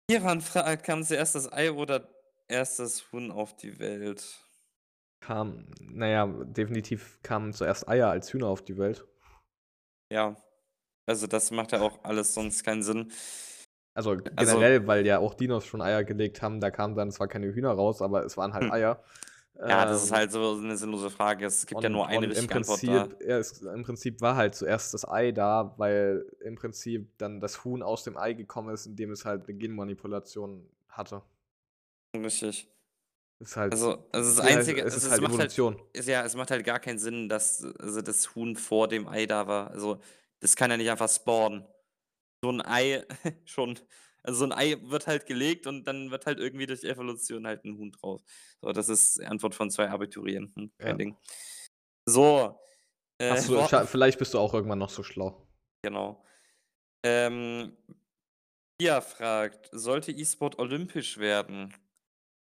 Iran 0.09 0.41
fragt: 0.41 0.83
„Kam 0.83 1.03
zuerst 1.03 1.35
das 1.35 1.51
Ei 1.51 1.71
oder 1.71 2.10
erst 2.51 2.79
das 2.79 3.11
Huhn 3.11 3.31
auf 3.31 3.55
die 3.55 3.79
Welt?“ 3.79 4.45
Kam 5.23 5.67
na 5.79 6.07
ja, 6.07 6.25
definitiv 6.25 7.19
kamen 7.21 7.53
zuerst 7.53 7.87
Eier 7.87 8.09
als 8.09 8.33
Hühner 8.33 8.47
auf 8.47 8.63
die 8.65 8.77
Welt. 8.77 9.05
Ja, 10.11 10.35
also 11.07 11.27
das 11.27 11.51
macht 11.51 11.71
ja 11.73 11.81
auch 11.81 12.03
alles 12.05 12.33
sonst 12.33 12.63
keinen 12.63 12.83
Sinn. 12.83 13.11
Also, 13.95 14.15
Also 14.35 14.57
generell, 14.57 14.87
weil 14.87 15.05
ja 15.05 15.19
auch 15.19 15.33
Dinos 15.33 15.65
schon 15.65 15.81
Eier 15.81 16.03
gelegt 16.05 16.41
haben, 16.41 16.61
da 16.61 16.71
kamen 16.71 16.95
dann 16.95 17.11
zwar 17.11 17.27
keine 17.27 17.47
Hühner 17.53 17.71
raus, 17.71 18.01
aber 18.01 18.23
es 18.25 18.37
waren 18.37 18.53
halt 18.53 18.69
Hm. 18.69 18.71
Eier. 18.71 19.03
Ja, 19.67 19.85
das 19.85 20.03
ist 20.03 20.11
Ähm 20.11 20.13
halt 20.13 20.31
so 20.31 20.55
'ne 20.59 20.77
sinnlose 20.77 21.09
Frage. 21.11 21.45
Es 21.45 21.65
gibt 21.67 21.83
ja 21.83 21.89
und 21.89 21.91
nur 21.91 22.07
eine 22.07 22.27
und 22.27 22.33
im 22.33 22.47
richtige 22.47 22.55
Antwort 22.55 22.87
da. 22.87 23.07
Prinzip 23.07 23.17
ja, 23.21 23.37
es 23.37 23.61
im 23.61 23.83
Prinzip 23.83 24.19
war 24.19 24.35
halt 24.35 24.55
zuerst 24.55 24.93
das 24.93 25.07
Ei 25.07 25.31
da, 25.31 25.73
weil 25.77 26.25
im 26.41 26.55
Prinzip 26.55 27.17
dann 27.17 27.39
das 27.39 27.63
Huhn 27.63 27.81
aus 27.81 28.03
dem 28.03 28.17
Ei 28.17 28.33
gekommen 28.33 28.73
ist, 28.73 28.85
indem 28.87 29.11
es 29.11 29.23
halt 29.25 29.47
'ne 29.47 29.53
Genmanipulation 29.53 30.69
hatte. 30.89 31.23
Richtig. 32.15 32.67
Ist 33.41 33.57
halt 33.57 33.73
Also 33.73 34.09
also 34.11 34.29
das 34.29 34.39
ja, 34.41 34.59
es 34.59 34.69
Einzige 34.69 34.83
es 34.83 34.95
ist 34.95 35.05
es 35.05 35.09
halt 35.09 35.21
macht 35.21 35.39
halt 35.39 35.53
Evolution. 35.53 35.81
ist 35.93 36.07
ja 36.07 36.23
es 36.25 36.35
macht 36.35 36.51
halt 36.51 36.65
gar 36.65 36.79
keinen 36.79 36.99
Sinn, 36.99 37.29
dass 37.29 37.63
also 37.79 38.01
das 38.01 38.35
Huhn 38.35 38.55
vor 38.57 38.87
dem 38.87 39.07
Ei 39.07 39.25
da 39.25 39.47
war. 39.47 39.71
Also, 39.71 40.01
das 40.41 40.55
kann 40.55 40.71
ja 40.71 40.77
nicht 40.77 40.89
einfach 40.91 41.09
spawnen. 41.09 41.65
So 42.43 42.49
'n 42.51 42.61
Ei 42.65 43.05
schon 43.45 43.79
also 44.23 44.39
so 44.39 44.45
'n 44.45 44.53
Ei 44.53 44.77
wird 44.83 45.07
halt 45.07 45.25
gelegt 45.27 45.67
und 45.67 45.85
dann 45.85 46.11
wird 46.11 46.25
halt 46.27 46.39
irgendwie 46.39 46.67
durch 46.67 46.83
Evolution 46.85 47.47
halt 47.47 47.65
'n 47.65 47.77
Huhn 47.77 47.91
draus. 47.93 48.23
So, 48.61 48.71
das 48.73 48.89
ist 48.89 49.21
Antwort 49.23 49.55
von 49.55 49.71
2 49.71 49.89
Abiturienten, 49.89 50.73
kein 50.79 50.97
Ja. 50.97 50.99
Ding. 50.99 51.17
So, 52.07 52.59
äh, 53.19 53.43
du 53.43 53.61
vielleicht 53.87 54.19
bist 54.19 54.33
du 54.33 54.39
auch 54.39 54.53
irgendwann 54.53 54.79
noch 54.79 54.89
so 54.89 55.03
schlau. 55.03 55.47
Genau. 55.83 56.23
Ähm, 57.03 57.77
Pia 58.79 59.01
fragt: 59.01 59.69
„Sollte 59.73 60.11
E-Sport 60.11 60.59
olympisch 60.59 61.17
werden?“ 61.19 61.73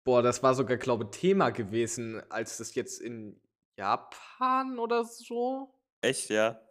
Boah, 0.08 0.22
das 0.24 0.42
war 0.42 0.56
sogar, 0.56 0.78
glaube, 0.78 1.12
Thema 1.12 1.50
gewesen, 1.50 2.22
als 2.30 2.56
das 2.60 2.76
jetzt 2.76 3.02
in 3.02 3.42
Japan 3.78 4.80
oder 4.80 5.04
so 5.04 5.74
Echt, 6.04 6.30
ja? 6.30 6.62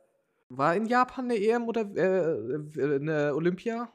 war 0.51 0.75
in 0.77 0.87
Japan 0.87 1.27
'ne 1.27 1.35
EM 1.37 1.67
oder 1.69 1.83
äh, 1.83 2.37
w 2.75 2.99
'ne 3.01 3.35
Olympia? 3.35 3.93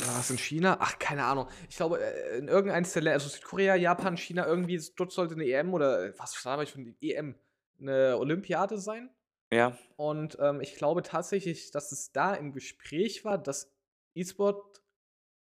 Oder 0.00 0.12
war's 0.14 0.30
in 0.30 0.38
China? 0.38 0.76
Ach, 0.80 0.98
keine 0.98 1.24
Ahnung. 1.24 1.48
Ich 1.68 1.76
glaube, 1.76 2.00
äh, 2.00 2.38
in 2.38 2.48
irgendeins 2.48 2.92
der 2.92 3.12
also 3.12 3.28
Südkorea, 3.28 3.74
Japan, 3.74 4.16
China, 4.16 4.46
irgendwie 4.46 4.80
dort 4.96 5.10
sollte 5.12 5.36
'ne 5.36 5.44
EM 5.46 5.74
oder 5.74 6.16
was 6.18 6.42
laber 6.44 6.62
ich 6.62 6.76
'ne 6.76 6.94
EM? 7.00 7.34
'Ne 7.78 8.16
Olympiade 8.16 8.78
sein. 8.78 9.10
Ja. 9.52 9.78
Und, 9.96 10.38
ähm, 10.40 10.60
ich 10.62 10.76
glaube 10.76 11.02
tatsächlich, 11.02 11.70
dass 11.72 11.92
es 11.92 12.12
da 12.12 12.34
im 12.34 12.52
Gespräch 12.52 13.24
war, 13.24 13.38
dass 13.38 13.72
E-Sport 14.14 14.82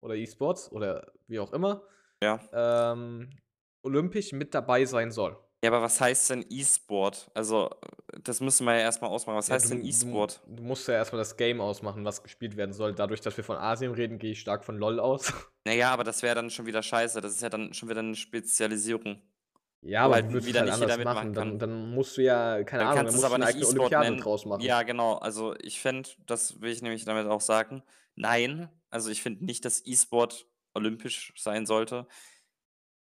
oder 0.02 0.16
E-Sports 0.16 0.72
oder 0.72 1.12
wie 1.28 1.40
auch 1.40 1.54
immer, 1.54 1.84
Ja. 2.22 2.50
ähm, 2.54 3.30
olympisch 3.84 4.34
mit 4.34 4.54
dabei 4.56 4.86
sein 4.86 5.12
soll. 5.12 5.38
Ja, 5.64 5.72
aber 5.72 5.82
was 5.82 6.00
heißt 6.00 6.30
denn 6.30 6.46
E-Sport? 6.50 7.32
Also, 7.34 7.70
das 8.24 8.40
müssen 8.40 8.66
wir 8.66 8.76
ja 8.76 8.80
erst 8.82 9.02
mal 9.02 9.10
ausmachen. 9.10 9.36
Was 9.38 9.52
Ja, 9.52 9.58
heißt 9.58 9.72
du 9.72 9.76
denn 9.76 9.84
du 9.84 9.86
E-Sport? 9.86 10.42
du 10.46 10.64
musst 10.64 10.88
ja 10.88 10.94
erst 10.96 11.12
mal 11.12 11.18
das 11.18 11.36
Game 11.38 11.60
ausmachen, 11.62 12.06
was 12.06 12.22
gespielt 12.24 12.56
werden 12.56 12.72
soll. 12.74 12.94
Dadurch, 12.94 13.22
dass 13.22 13.36
wir 13.38 13.44
von 13.44 13.58
Asien 13.58 13.92
reden, 13.94 14.20
gehe 14.20 14.32
ich 14.34 14.40
stark 14.42 14.64
von 14.64 14.78
LOL 14.78 15.00
aus. 15.00 15.34
Na 15.66 15.74
ja, 15.74 15.92
aber 15.92 16.04
das 16.06 16.22
wäre 16.24 16.36
dann 16.36 16.50
schon 16.50 16.66
wieder 16.66 16.82
scheiße. 16.82 17.20
Das 17.22 17.34
ist 17.34 17.42
ja 17.42 17.50
dann 17.50 17.74
schon 17.74 17.90
wieder 17.90 18.02
'ne 18.02 18.16
Spezialisierung. 18.16 19.22
Ja, 19.84 20.04
aber 20.06 20.16
halt 20.16 20.46
wieder 20.46 20.62
halt 20.62 20.66
nicht 20.66 20.80
jeder 20.80 20.98
mitmachen 20.98 21.34
machen? 21.34 21.34
Dann 21.34 21.58
dann 21.58 21.92
musst 21.92 22.18
du 22.18 22.22
ja 22.24 22.64
keine 22.64 22.84
Dann 22.84 22.88
Ahnung, 22.88 23.06
kannst 23.06 23.16
dann 23.16 23.16
musst 23.16 23.34
du 23.34 23.38
aber 23.38 23.38
'ne 23.38 23.46
nicht 23.46 23.56
eigene 23.56 23.66
E-Sport 23.66 23.98
Olympiade 23.98 23.98
nennen. 23.98 24.24
draus 24.24 24.46
machen. 24.46 24.72
Ja, 24.72 24.84
genau. 24.84 25.16
Also, 25.18 25.54
ich 25.62 25.82
fände 25.82 26.10
das 26.26 26.62
will 26.62 26.72
ich 26.72 26.82
nämlich 26.82 27.04
damit 27.06 27.28
auch 27.28 27.42
sagen, 27.42 27.84
nein, 28.16 28.70
also 28.92 29.10
ich 29.10 29.22
finde 29.22 29.46
nicht, 29.46 29.66
dass 29.66 29.86
E-Sport 29.86 30.48
olympisch 30.74 31.34
sein 31.38 31.66
sollte. 31.66 32.08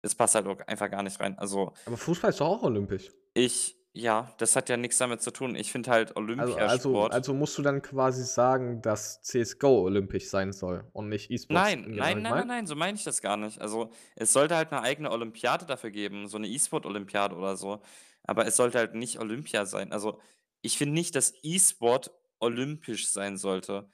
Es 0.05 0.14
passt 0.14 0.35
halt 0.35 0.47
auch 0.47 0.61
einfach 0.66 0.91
gar 0.91 1.03
nicht 1.03 1.18
rein. 1.18 1.39
Also 1.39 1.72
Aber 1.87 1.99
Fußball 1.99 2.31
ist 2.31 2.41
doch 2.41 2.47
auch 2.49 2.62
olympisch. 2.62 3.11
ich 3.37 3.77
ja, 3.97 4.33
das 4.39 4.57
hat 4.57 4.68
ja 4.68 4.77
nix 4.77 4.99
damit 4.99 5.22
zu 5.22 5.31
tun. 5.33 5.55
Ich 5.57 5.70
finde 5.72 5.91
halt 5.91 6.16
Also 6.37 6.59
also 6.59 7.07
Olympiasport 7.07 7.12
also 7.12 7.33
musst 7.33 7.57
du 7.59 7.62
dann 7.62 7.81
quasi 7.81 8.25
sagen, 8.25 8.83
dass 8.83 9.22
CS:GO 9.22 9.83
olympisch 9.85 10.29
sein 10.29 10.53
soll 10.53 10.89
und 10.93 11.09
nicht 11.09 11.31
E-Sports 11.31 11.77
Nein, 11.77 11.89
nein, 11.93 12.22
nein, 12.22 12.35
nein, 12.35 12.47
nein, 12.47 12.66
so 12.66 12.75
meine 12.75 12.97
ich 12.97 13.05
das 13.05 13.20
gar 13.20 13.37
nicht. 13.37 13.61
Also, 13.61 13.91
es 14.16 14.33
sollte 14.33 14.57
halt 14.57 14.70
'ne 14.72 14.81
eigene 14.81 15.11
Olympiade 15.11 15.66
dafür 15.66 15.91
geben, 15.91 16.27
so 16.27 16.39
'ne 16.39 16.49
E-Sport-Olympiade 16.49 17.37
oder 17.37 17.57
so. 17.57 17.83
Aber 18.22 18.47
es 18.47 18.57
sollte 18.57 18.79
halt 18.79 18.95
nicht 18.95 19.18
Olympia 19.18 19.66
sein. 19.66 19.93
Also, 19.93 20.20
ich 20.62 20.79
finde 20.79 20.95
nicht, 20.95 21.14
dass 21.14 21.35
E-Sport 21.43 22.12
olympisch 22.39 23.09
sein 23.11 23.37
sollte. 23.37 23.91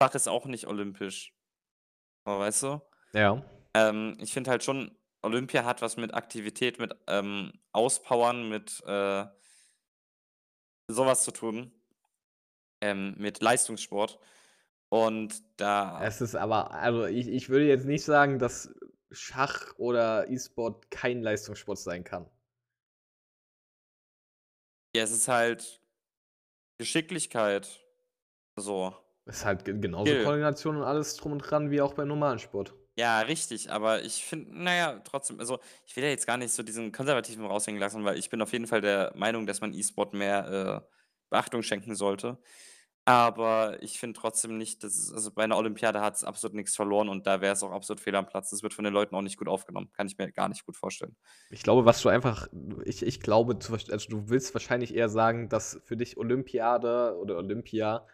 Schach 0.00 0.14
ist 0.14 0.28
auch 0.28 0.46
nicht 0.46 0.66
olympisch. 0.66 1.34
So, 2.26 2.38
weißt 2.38 2.62
du? 2.64 2.82
Ja. 3.12 3.42
Ähm, 3.74 4.16
ich 4.20 4.32
finde 4.32 4.50
halt 4.50 4.64
schon, 4.64 4.96
Olympia 5.22 5.64
hat 5.64 5.82
was 5.82 5.96
mit 5.96 6.14
Aktivität, 6.14 6.78
mit, 6.78 6.94
ähm, 7.06 7.52
Auspowern, 7.72 8.48
mit, 8.48 8.82
äh 8.86 9.26
so 10.88 11.04
was 11.04 11.24
zu 11.24 11.32
tun 11.32 11.72
ähm, 12.80 13.14
mit 13.18 13.40
Leistungssport. 13.40 14.18
Und 14.88 15.42
da 15.60 16.02
Es 16.04 16.20
ist 16.20 16.36
aber 16.36 16.70
also 16.70 17.06
ich 17.06 17.28
ich 17.28 17.48
würde 17.48 17.66
jetzt 17.66 17.86
nicht 17.86 18.04
sagen, 18.04 18.38
dass 18.38 18.72
Schach 19.10 19.74
oder 19.78 20.28
E-Sport 20.28 20.90
kein 20.90 21.22
Leistungssport 21.22 21.78
sein 21.78 22.04
kann. 22.04 22.28
Ja, 24.94 25.02
es 25.02 25.10
ist 25.10 25.28
halt 25.28 25.82
Geschicklichkeit. 26.78 27.84
So. 28.56 28.94
Ist 29.26 29.44
halt 29.44 29.64
ge 29.64 29.78
genauso 29.78 30.06
Skill. 30.06 30.24
Koordination 30.24 30.76
und 30.76 30.82
alles 30.84 31.16
drum 31.16 31.32
und 31.32 31.38
dran 31.38 31.70
wie 31.70 31.80
auch 31.80 31.94
beim 31.94 32.08
normalen 32.08 32.38
Sport. 32.38 32.74
Ja, 32.98 33.20
richtig, 33.20 33.70
aber 33.70 34.02
ich 34.04 34.24
finde, 34.24 34.58
naja, 34.58 35.00
trotzdem, 35.04 35.38
also 35.38 35.58
ich 35.84 35.94
will 35.96 36.04
ja 36.04 36.10
jetzt 36.10 36.26
gar 36.26 36.38
nicht 36.38 36.52
so 36.52 36.62
diesen 36.62 36.92
Konservativen 36.92 37.44
raushängen 37.44 37.80
lassen, 37.80 38.04
weil 38.04 38.18
ich 38.18 38.30
bin 38.30 38.40
auf 38.40 38.52
jeden 38.52 38.66
Fall 38.66 38.80
der 38.80 39.12
Meinung, 39.16 39.46
dass 39.46 39.60
man 39.60 39.74
E-Sport 39.74 40.14
mehr 40.14 40.82
äh, 40.86 40.96
Beachtung 41.28 41.62
schenken 41.62 41.94
sollte. 41.94 42.38
Aber 43.08 43.80
ich 43.84 44.00
finde 44.00 44.18
trotzdem 44.18 44.58
nicht, 44.58 44.82
dass 44.82 44.96
es, 44.96 45.12
also 45.12 45.30
bei 45.30 45.44
einer 45.44 45.56
Olympiade 45.56 46.00
hat 46.00 46.16
es 46.16 46.24
absolut 46.24 46.56
nichts 46.56 46.74
verloren 46.74 47.08
und 47.08 47.24
da 47.26 47.40
wäre 47.40 47.52
es 47.52 47.62
auch 47.62 47.70
absolut 47.70 48.00
fehl 48.00 48.16
am 48.16 48.26
Platz. 48.26 48.50
Das 48.50 48.64
wird 48.64 48.74
von 48.74 48.82
den 48.82 48.92
Leuten 48.92 49.14
auch 49.14 49.22
nicht 49.22 49.36
gut 49.36 49.46
aufgenommen. 49.46 49.90
Kann 49.92 50.08
ich 50.08 50.18
mir 50.18 50.32
gar 50.32 50.48
nicht 50.48 50.66
gut 50.66 50.76
vorstellen. 50.76 51.14
Ich 51.50 51.62
glaube, 51.62 51.84
was 51.84 52.02
du 52.02 52.08
einfach, 52.08 52.48
ich, 52.84 53.04
ich 53.04 53.20
glaube, 53.20 53.56
also 53.90 54.08
du 54.08 54.28
willst 54.28 54.54
wahrscheinlich 54.54 54.92
eher 54.92 55.08
sagen, 55.08 55.48
dass 55.48 55.80
für 55.84 55.96
dich 55.96 56.16
Olympiade 56.16 57.16
oder 57.16 57.36
Olympia 57.36 58.04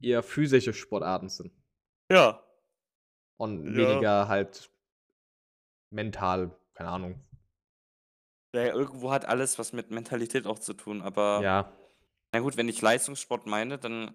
eher 0.00 0.22
physische 0.22 0.72
Sportarten 0.72 1.28
sind 1.28 1.52
Ja. 2.10 2.42
und 3.38 3.66
Ja. 3.66 3.76
weniger 3.76 4.28
halt 4.28 4.70
mental, 5.92 6.56
keine 6.74 6.90
Ahnung. 6.90 7.20
Ja, 8.54 8.64
irgendwo 8.66 9.12
hat 9.12 9.26
alles 9.26 9.58
was 9.58 9.72
mit 9.72 9.90
Mentalität 9.90 10.46
auch 10.46 10.58
zu 10.58 10.74
tun, 10.74 11.02
aber 11.02 11.40
Ja, 11.42 11.72
na 12.32 12.40
gut, 12.40 12.56
wenn 12.56 12.68
ich 12.68 12.80
Leistungssport 12.80 13.46
meine, 13.46 13.78
dann 13.78 14.14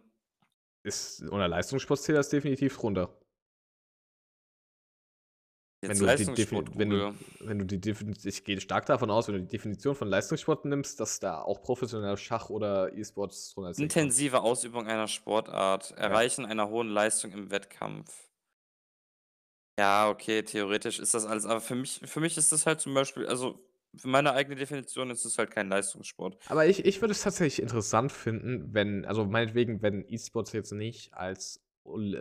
ist 0.84 1.22
unter 1.24 1.48
Leistungssport 1.48 2.02
zählt 2.02 2.18
das 2.18 2.30
definitiv 2.30 2.78
drunter. 2.78 3.18
Jetzt 5.88 6.02
Wenn 6.02 6.26
du, 6.26 6.34
die 6.34 6.78
wenn, 6.78 6.90
du, 6.90 7.14
wenn 7.40 7.60
du 7.60 7.66
die 7.66 7.80
Definition, 7.80 8.30
ich 8.30 8.44
gehe 8.44 8.60
stark 8.62 8.86
davon 8.86 9.10
aus, 9.10 9.28
wenn 9.28 9.36
du 9.36 9.42
die 9.42 9.48
Definition 9.48 9.96
von 9.96 10.08
Leistungssport 10.08 10.66
nimmst, 10.66 11.00
dass 11.00 11.20
da 11.20 11.42
auch 11.42 11.62
professioneller 11.62 12.18
Schach 12.18 12.50
oder 12.50 12.94
E-Sports 12.94 13.54
drunter 13.54 13.74
kann. 13.74 13.84
Intensive 13.84 14.42
Ausübung 14.42 14.88
einer 14.88 15.08
Sportart, 15.08 15.92
Erreichen 15.92 16.46
einer 16.46 16.70
hohen 16.70 16.90
Leistung 16.90 17.32
im 17.32 17.52
Wettkampf. 17.52 18.14
Ja, 19.80 20.10
okay, 20.10 20.44
theoretisch 20.44 21.00
ist 21.00 21.14
das 21.14 21.26
alles, 21.26 21.46
aber 21.46 21.60
für 21.60 21.76
mich, 21.76 22.00
für 22.04 22.20
mich 22.20 22.38
ist 22.38 22.52
das 22.52 22.66
halt 22.66 22.80
zum 22.80 22.94
Beispiel, 22.94 23.28
also 23.28 23.60
für 23.98 24.08
meine 24.08 24.34
eigene 24.34 24.56
Definition 24.56 25.10
ist 25.10 25.26
es 25.26 25.38
halt 25.38 25.52
kein 25.52 25.70
Leistungssport. 25.70 26.38
Aber 26.48 26.66
ich, 26.66 26.86
ich 26.86 27.02
würde 27.02 27.14
es 27.14 27.22
tatsächlich 27.22 27.62
interessant 27.62 28.12
finden, 28.12 28.74
wenn, 28.74 29.06
also 29.06 29.26
meinetwegen, 29.26 29.82
wenn 29.82 30.06
E-Sports 30.08 30.54
jetzt 30.54 30.72
nicht 30.72 31.14
als 31.14 31.62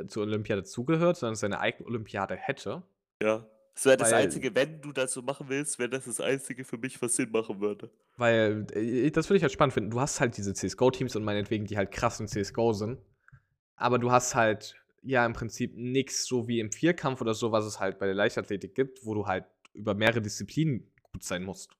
zur 0.08 0.22
Olympiade 0.24 0.62
zugehört, 0.64 1.16
sondern 1.16 1.36
seine 1.36 1.60
eigene 1.60 1.88
Olympiade 1.88 2.36
hätte. 2.36 2.82
Ja. 3.22 3.46
Das 3.74 3.86
wäre 3.86 3.96
das 3.96 4.12
Weil- 4.12 4.22
Einzige, 4.24 4.54
wenn 4.54 4.80
du 4.80 4.92
das 4.92 5.12
so 5.12 5.22
machen 5.22 5.48
willst, 5.48 5.78
wäre 5.78 5.88
das 5.90 6.04
das 6.04 6.20
Einzige 6.20 6.64
für 6.64 6.78
mich, 6.78 7.00
was 7.02 7.16
Sinn 7.16 7.30
machen 7.30 7.60
würde. 7.60 7.90
Weil, 8.16 8.66
äh, 8.72 9.10
das 9.10 9.28
würde 9.28 9.38
ich 9.38 9.42
halt 9.42 9.52
spannend 9.52 9.74
finden. 9.74 9.90
Du 9.90 10.00
hast 10.00 10.20
halt 10.20 10.36
diese 10.36 10.54
CSGO-Teams 10.54 11.16
und 11.16 11.24
meinetwegen, 11.24 11.66
die 11.66 11.76
halt 11.76 11.90
krass 11.90 12.20
in 12.20 12.28
CSGO 12.28 12.72
sind. 12.72 13.00
Aber 13.76 13.98
du 13.98 14.12
hast 14.12 14.36
halt, 14.36 14.76
ja, 15.02 15.26
im 15.26 15.32
Prinzip 15.32 15.76
nichts 15.76 16.24
so 16.24 16.46
wie 16.46 16.60
im 16.60 16.70
Vierkampf 16.70 17.20
oder 17.20 17.34
so, 17.34 17.50
was 17.50 17.64
es 17.64 17.80
halt 17.80 17.98
bei 17.98 18.06
der 18.06 18.14
Leichtathletik 18.14 18.74
gibt, 18.76 19.04
wo 19.04 19.14
du 19.14 19.26
halt 19.26 19.44
über 19.72 19.94
mehrere 19.94 20.22
Disziplinen 20.22 20.88
gut 21.02 21.24
sein 21.24 21.42
musst. 21.42 21.70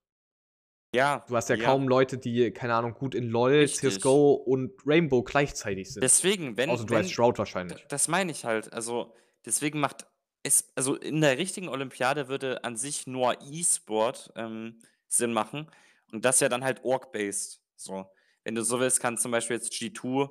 Ja. 0.95 1.25
Du 1.29 1.37
hast 1.37 1.49
ja, 1.49 1.57
kaum 1.57 1.89
Leute, 1.89 2.19
die, 2.19 2.51
keine 2.51 2.75
Ahnung, 2.75 2.95
gut 2.95 3.15
in 3.15 3.29
LoL, 3.29 3.53
Richtig. 3.53 3.95
CSGO 3.95 4.33
und 4.35 4.73
Rainbow 4.85 5.23
gleichzeitig 5.23 5.93
sind. 5.93 6.03
Deswegen, 6.03 6.57
wenn. 6.57 6.71
Außer 6.71 6.85
du 6.85 6.91
wenn 6.91 6.99
heißt 6.99 7.13
Shroud 7.13 7.39
wahrscheinlich. 7.39 7.85
Das 7.89 8.09
meine 8.09 8.33
ich 8.33 8.45
halt. 8.45 8.73
Also, 8.73 9.13
deswegen 9.45 9.81
macht 9.81 10.07
es, 10.45 10.71
also 10.77 10.95
in 10.95 11.21
der 11.21 11.39
richtigen 11.39 11.69
Olympiade 11.69 12.29
würde 12.29 12.63
an 12.63 12.77
sich 12.77 13.07
nur 13.07 13.37
E-Sport 13.43 14.33
ähm, 14.37 14.79
Sinn 15.09 15.33
machen. 15.33 15.69
Und 16.13 16.25
das 16.25 16.41
ja 16.41 16.49
dann 16.49 16.63
halt 16.63 16.85
Org-based. 16.85 17.61
So. 17.75 18.11
Wenn 18.45 18.55
du 18.55 18.63
so 18.63 18.79
willst, 18.79 19.01
kann 19.01 19.19
zum 19.19 19.33
Beispiel 19.33 19.57
jetzt 19.57 19.73
G2 19.73 20.31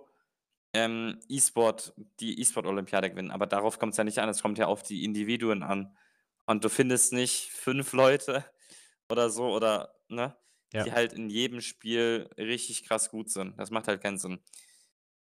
ähm, 0.74 1.20
E-Sport, 1.28 1.94
die 2.20 2.40
E-Sport-Olympiade 2.40 3.10
gewinnen. 3.10 3.32
Aber 3.32 3.48
darauf 3.48 3.80
kommt 3.80 3.94
es 3.94 3.98
ja 3.98 4.04
nicht 4.04 4.20
an, 4.20 4.30
es 4.30 4.42
kommt 4.42 4.58
ja 4.58 4.68
auf 4.68 4.84
die 4.84 5.04
Individuen 5.04 5.64
an. 5.64 5.98
Und 6.46 6.64
du 6.64 6.70
findest 6.70 7.12
nicht 7.12 7.50
fünf 7.52 7.94
Leute 7.94 8.46
oder 9.10 9.30
so 9.30 9.46
oder, 9.52 9.96
ne? 10.08 10.36
Ja. 10.74 10.84
Die 10.84 10.92
halt 10.92 11.14
in 11.14 11.30
jedem 11.30 11.62
Spiel 11.62 12.30
richtig 12.36 12.86
krass 12.86 13.12
gut 13.12 13.30
sind. 13.30 13.60
Das 13.60 13.70
macht 13.70 13.88
halt 13.88 14.02
keinen 14.02 14.18
Sinn. 14.18 14.40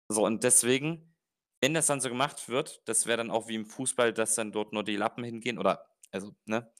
So, 0.08 0.24
und 0.24 0.44
deswegen, 0.44 1.09
wenn 1.62 1.74
das 1.74 1.88
dann 1.88 2.02
so 2.02 2.10
gemacht 2.10 2.50
wird, 2.50 2.82
das 2.88 3.06
wäre 3.06 3.18
dann 3.18 3.32
auch 3.32 3.48
wie 3.48 3.56
im 3.56 3.66
Fußball, 3.66 4.14
dass 4.14 4.36
dann 4.36 4.52
dort 4.52 4.74
nur 4.74 4.84
die 4.84 4.96
Lappen 4.96 5.24
hingehen 5.24 5.58
oder, 5.58 5.86
also, 6.12 6.34
ne? 6.46 6.72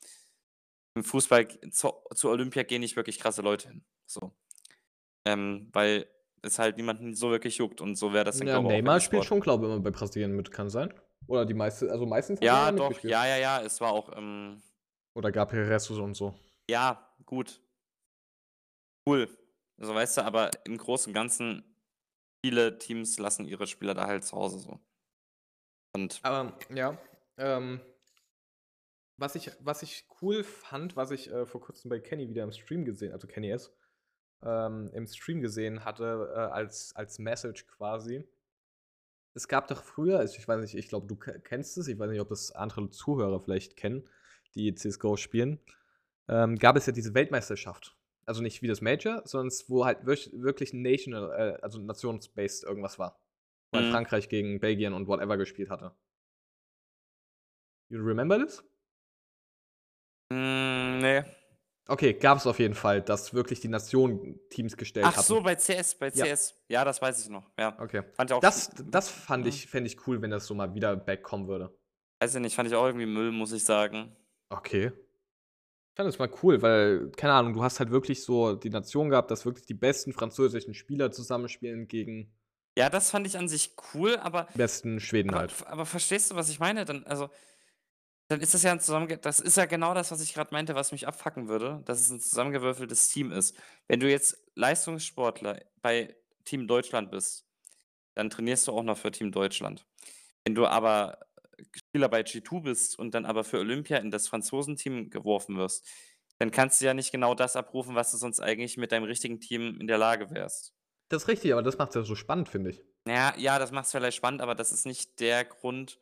Im 0.96 1.04
Fußball 1.04 1.48
zur, 1.72 2.04
zur 2.16 2.32
Olympia 2.32 2.64
gehen 2.64 2.82
nicht 2.82 2.96
wirklich 2.96 3.20
krasse 3.20 3.42
Leute 3.42 3.70
hin. 3.70 3.86
So. 4.06 4.34
Ähm, 5.26 5.70
weil 5.72 6.10
es 6.42 6.58
halt 6.60 6.78
niemanden 6.78 7.14
so 7.16 7.30
wirklich 7.30 7.58
juckt 7.58 7.82
und 7.82 7.96
so 7.96 8.14
wäre 8.14 8.26
das 8.26 8.38
dann, 8.38 8.48
Ja, 8.48 8.54
glaube 8.56 8.68
ich, 8.68 8.74
auch 8.74 8.78
Neymar 8.78 9.00
spielt 9.00 9.26
schon, 9.26 9.40
glaube 9.40 9.66
ich, 9.66 9.72
immer 9.72 9.82
bei 9.82 9.92
Brasilien 9.92 10.36
mit, 10.36 10.52
kann 10.52 10.70
sein. 10.70 10.94
Oder 11.28 11.46
die 11.46 11.54
meiste, 11.54 11.92
also 11.92 12.06
meistens 12.06 12.40
Ja, 12.42 12.72
doch, 12.72 12.90
mitgespielt. 12.90 13.12
ja, 13.12 13.28
ja, 13.28 13.38
ja, 13.38 13.62
es 13.62 13.80
war 13.82 13.92
auch, 13.92 14.16
ähm, 14.18 14.62
Oder 15.14 15.32
Gabriel 15.32 15.70
Jesus 15.70 16.00
und 16.00 16.16
so. 16.16 16.34
ja, 16.70 17.14
gut. 17.26 17.62
Cool. 19.08 19.28
Also, 19.78 19.94
weißt 19.94 20.18
du, 20.18 20.22
aber 20.26 20.52
im 20.66 20.78
Großen 20.78 21.10
und 21.12 21.14
Ganzen, 21.14 21.64
viele 22.44 22.78
Teams 22.78 23.18
lassen 23.20 23.46
ihre 23.46 23.68
Spieler 23.68 23.94
da 23.94 24.08
halt 24.08 24.24
zu 24.24 24.36
Hause 24.38 24.60
so. 24.60 24.80
Und 25.96 26.20
Aber 26.24 26.58
ja, 26.74 26.98
ähm, 27.38 27.82
was 29.18 29.36
ich, 29.36 29.52
was 29.60 29.84
ich 29.84 30.08
cool 30.22 30.44
fand, 30.44 30.96
was 30.96 31.12
ich 31.12 31.30
äh, 31.32 31.46
vor 31.46 31.62
kurzem 31.62 31.90
bei 31.90 32.00
Kenny 32.00 32.30
wieder 32.30 32.44
im 32.44 32.52
Stream 32.52 32.86
gesehen, 32.86 33.12
also 33.12 33.28
Kenny 33.28 33.52
S, 33.52 33.72
ähm, 34.44 34.90
im 34.94 35.08
Stream 35.08 35.42
gesehen 35.42 35.84
hatte, 35.86 36.32
äh, 36.34 36.40
als, 36.40 36.96
als 36.96 37.20
Message 37.20 37.68
quasi. 37.68 38.28
Es 39.34 39.48
gab 39.48 39.68
doch 39.68 39.84
früher, 39.84 40.20
also 40.20 40.38
ich 40.38 40.48
weiß 40.48 40.62
nicht, 40.62 40.76
ich 40.76 40.88
glaube, 40.90 41.08
du 41.08 41.16
ke- 41.16 41.40
kennst 41.40 41.78
es, 41.78 41.88
ich 41.88 42.00
weiß 42.00 42.10
nicht, 42.10 42.22
ob 42.22 42.30
das 42.30 42.52
andere 42.52 42.90
Zuhörer 42.90 43.40
vielleicht 43.42 43.78
kennen, 43.78 44.10
die 44.56 44.74
CSGO 44.74 45.18
spielen, 45.18 45.60
ähm, 46.28 46.58
gab 46.58 46.78
es 46.78 46.86
ja 46.86 46.94
diese 46.94 47.14
Weltmeisterschaft. 47.14 47.99
Also 48.30 48.44
nicht 48.44 48.62
wie 48.62 48.68
das 48.68 48.80
Major, 48.80 49.24
sondern 49.26 49.52
wo 49.70 49.86
halt 49.86 50.06
wirk- 50.06 50.30
wirklich 50.34 50.72
national, 50.72 51.32
äh, 51.32 51.62
also 51.64 51.80
nationsbased 51.80 52.64
irgendwas 52.64 53.00
war. 53.00 53.20
Halt 53.74 53.88
Mhm. 53.88 53.92
Frankreich 53.92 54.30
gegen 54.30 54.60
Belgien 54.60 54.94
und 54.94 55.08
whatever 55.08 55.36
gespielt 55.36 55.72
hatte. 55.72 55.96
You 57.90 58.04
remember 58.04 58.38
this? 58.38 58.64
Mm, 60.32 61.00
nee. 61.00 61.24
Okay, 61.88 62.14
gab 62.14 62.38
es 62.38 62.46
auf 62.46 62.60
jeden 62.60 62.76
Fall, 62.76 63.02
dass 63.02 63.34
wirklich 63.34 63.62
die 63.62 63.68
Nationen 63.68 64.40
Teams 64.52 64.78
gestellt 64.78 65.08
Ach 65.08 65.18
hatten. 65.18 65.26
so, 65.26 65.42
bei 65.42 65.56
CS, 65.56 65.96
bei. 65.96 66.12
CS. 66.12 66.54
Ja, 66.68 66.86
das 66.86 67.02
weiß 67.02 67.24
ich 67.24 67.30
noch. 67.32 67.50
Ja. 67.58 67.76
Okay. 67.82 68.04
Fand 68.14 68.30
ich 68.30 68.36
auch. 68.36 68.42
Das, 68.42 68.70
das 68.92 69.10
fand 69.10 69.46
Mhm. 69.46 69.50
ich, 69.50 69.66
fände 69.66 69.88
ich 69.88 70.06
cool, 70.06 70.22
wenn 70.22 70.30
das 70.30 70.46
so 70.46 70.54
mal 70.54 70.76
wieder 70.76 70.96
backkommen 70.96 71.48
würde. 71.48 71.76
Weiß 72.22 72.36
ich 72.36 72.42
nicht, 72.42 72.56
fand 72.56 72.70
ich 72.70 72.76
auch 72.76 72.86
irgendwie 72.86 73.08
Müll, 73.08 73.32
muss 73.32 73.54
ich 73.54 73.64
sagen. 73.66 74.16
Okay. 74.50 74.92
Fand 76.00 76.08
das 76.08 76.18
mal 76.18 76.32
cool, 76.44 76.62
weil, 76.62 77.12
keine 77.18 77.34
Ahnung, 77.34 77.52
du 77.52 77.62
hast 77.62 77.82
halt 77.82 77.92
wirklich 77.92 78.24
so 78.24 78.56
die 78.56 78.70
Nation 78.70 79.10
gehabt, 79.10 79.32
dass 79.32 79.46
wirklich 79.46 79.66
die 79.66 79.74
besten 79.74 80.14
französischen 80.14 80.74
Spieler 80.74 81.12
zusammenspielen 81.12 81.90
gegen 81.90 82.32
Ja, 82.78 82.90
das 82.90 83.12
fand 83.12 83.28
ich 83.28 83.38
an 83.38 83.50
sich 83.50 83.76
cool, 83.94 84.16
aber, 84.16 84.48
die 84.54 84.60
besten 84.60 85.02
Schweden 85.02 85.32
aber, 85.32 85.40
halt. 85.40 85.68
aber 85.68 85.86
verstehst 85.86 86.32
du, 86.32 86.36
was 86.36 86.50
ich 86.50 86.62
meine? 86.62 86.86
Dann, 86.86 87.04
also, 87.04 87.30
dann 88.30 88.40
ist 88.40 88.54
das 88.54 88.64
ja 88.64 88.72
ein 88.72 88.80
zusammenge 88.80 89.18
das 89.18 89.42
ist 89.42 89.58
ja 89.58 89.66
genau 89.66 89.94
das, 89.94 90.10
was 90.10 90.22
ich 90.22 90.34
gerade 90.34 90.54
meinte, 90.54 90.74
was 90.74 90.94
mich 90.94 91.06
abfacken 91.06 91.50
würde, 91.50 91.82
dass 91.84 92.00
es 92.00 92.10
ein 92.10 92.22
zusammengewürfeltes 92.22 93.10
Team 93.10 93.34
ist. 93.34 93.58
Wenn 93.90 94.00
du 94.00 94.10
jetzt 94.10 94.38
Leistungssportler 94.56 95.60
bei 95.82 96.16
Team 96.46 96.66
Deutschland 96.66 97.12
bist, 97.12 97.46
dann 98.16 98.30
trainierst 98.30 98.70
du 98.70 98.72
auch 98.72 98.84
noch 98.84 98.98
für 98.98 99.12
Team 99.12 99.34
Deutschland. 99.34 99.86
Wenn 100.46 100.56
du 100.56 100.66
aber 100.66 101.20
Spieler 101.76 102.10
bei 102.10 102.22
G2 102.22 102.62
bist 102.62 102.98
und 103.00 103.14
dann 103.14 103.26
aber 103.26 103.44
für 103.44 103.60
Olympia 103.60 103.98
in 103.98 104.12
das 104.12 104.28
Franzosenteam 104.28 105.10
geworfen 105.10 105.58
wirst, 105.58 105.88
dann 106.40 106.52
kannst 106.52 106.80
du 106.80 106.86
ja 106.86 106.94
nicht 106.94 107.12
genau 107.12 107.36
das 107.36 107.56
abrufen, 107.56 107.96
was 107.96 108.12
du 108.12 108.18
sonst 108.18 108.40
eigentlich 108.40 108.78
mit 108.78 108.92
deinem 108.92 109.04
richtigen 109.04 109.40
Team 109.40 109.80
in 109.80 109.88
der 109.88 109.98
Lage 109.98 110.32
wärst. 110.32 110.74
Das 111.10 111.24
ist 111.24 111.28
richtig, 111.28 111.52
aber 111.52 111.64
das 111.64 111.78
macht 111.78 111.90
es 111.90 111.96
ja 111.96 112.04
so 112.04 112.16
spannend, 112.16 112.50
finde 112.50 112.72
ich. 112.72 112.84
Ja, 113.08 113.34
ja, 113.38 113.60
das 113.60 113.72
macht 113.72 113.86
es 113.86 113.92
vielleicht 113.92 114.18
spannend, 114.18 114.42
aber 114.42 114.56
das 114.56 114.72
ist 114.72 114.86
nicht 114.86 115.20
der 115.20 115.44
Grund. 115.44 116.00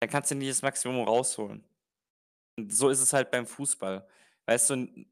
Dann 0.00 0.10
kannst 0.10 0.30
du 0.30 0.34
nie 0.34 0.48
das 0.48 0.62
Maximum 0.62 1.02
rausholen. 1.06 1.64
Und 2.58 2.72
so 2.72 2.90
ist 2.90 3.00
es 3.00 3.12
halt 3.12 3.30
beim 3.30 3.46
Fußball. 3.46 4.06
Weißt 4.46 4.70
du, 4.70 5.06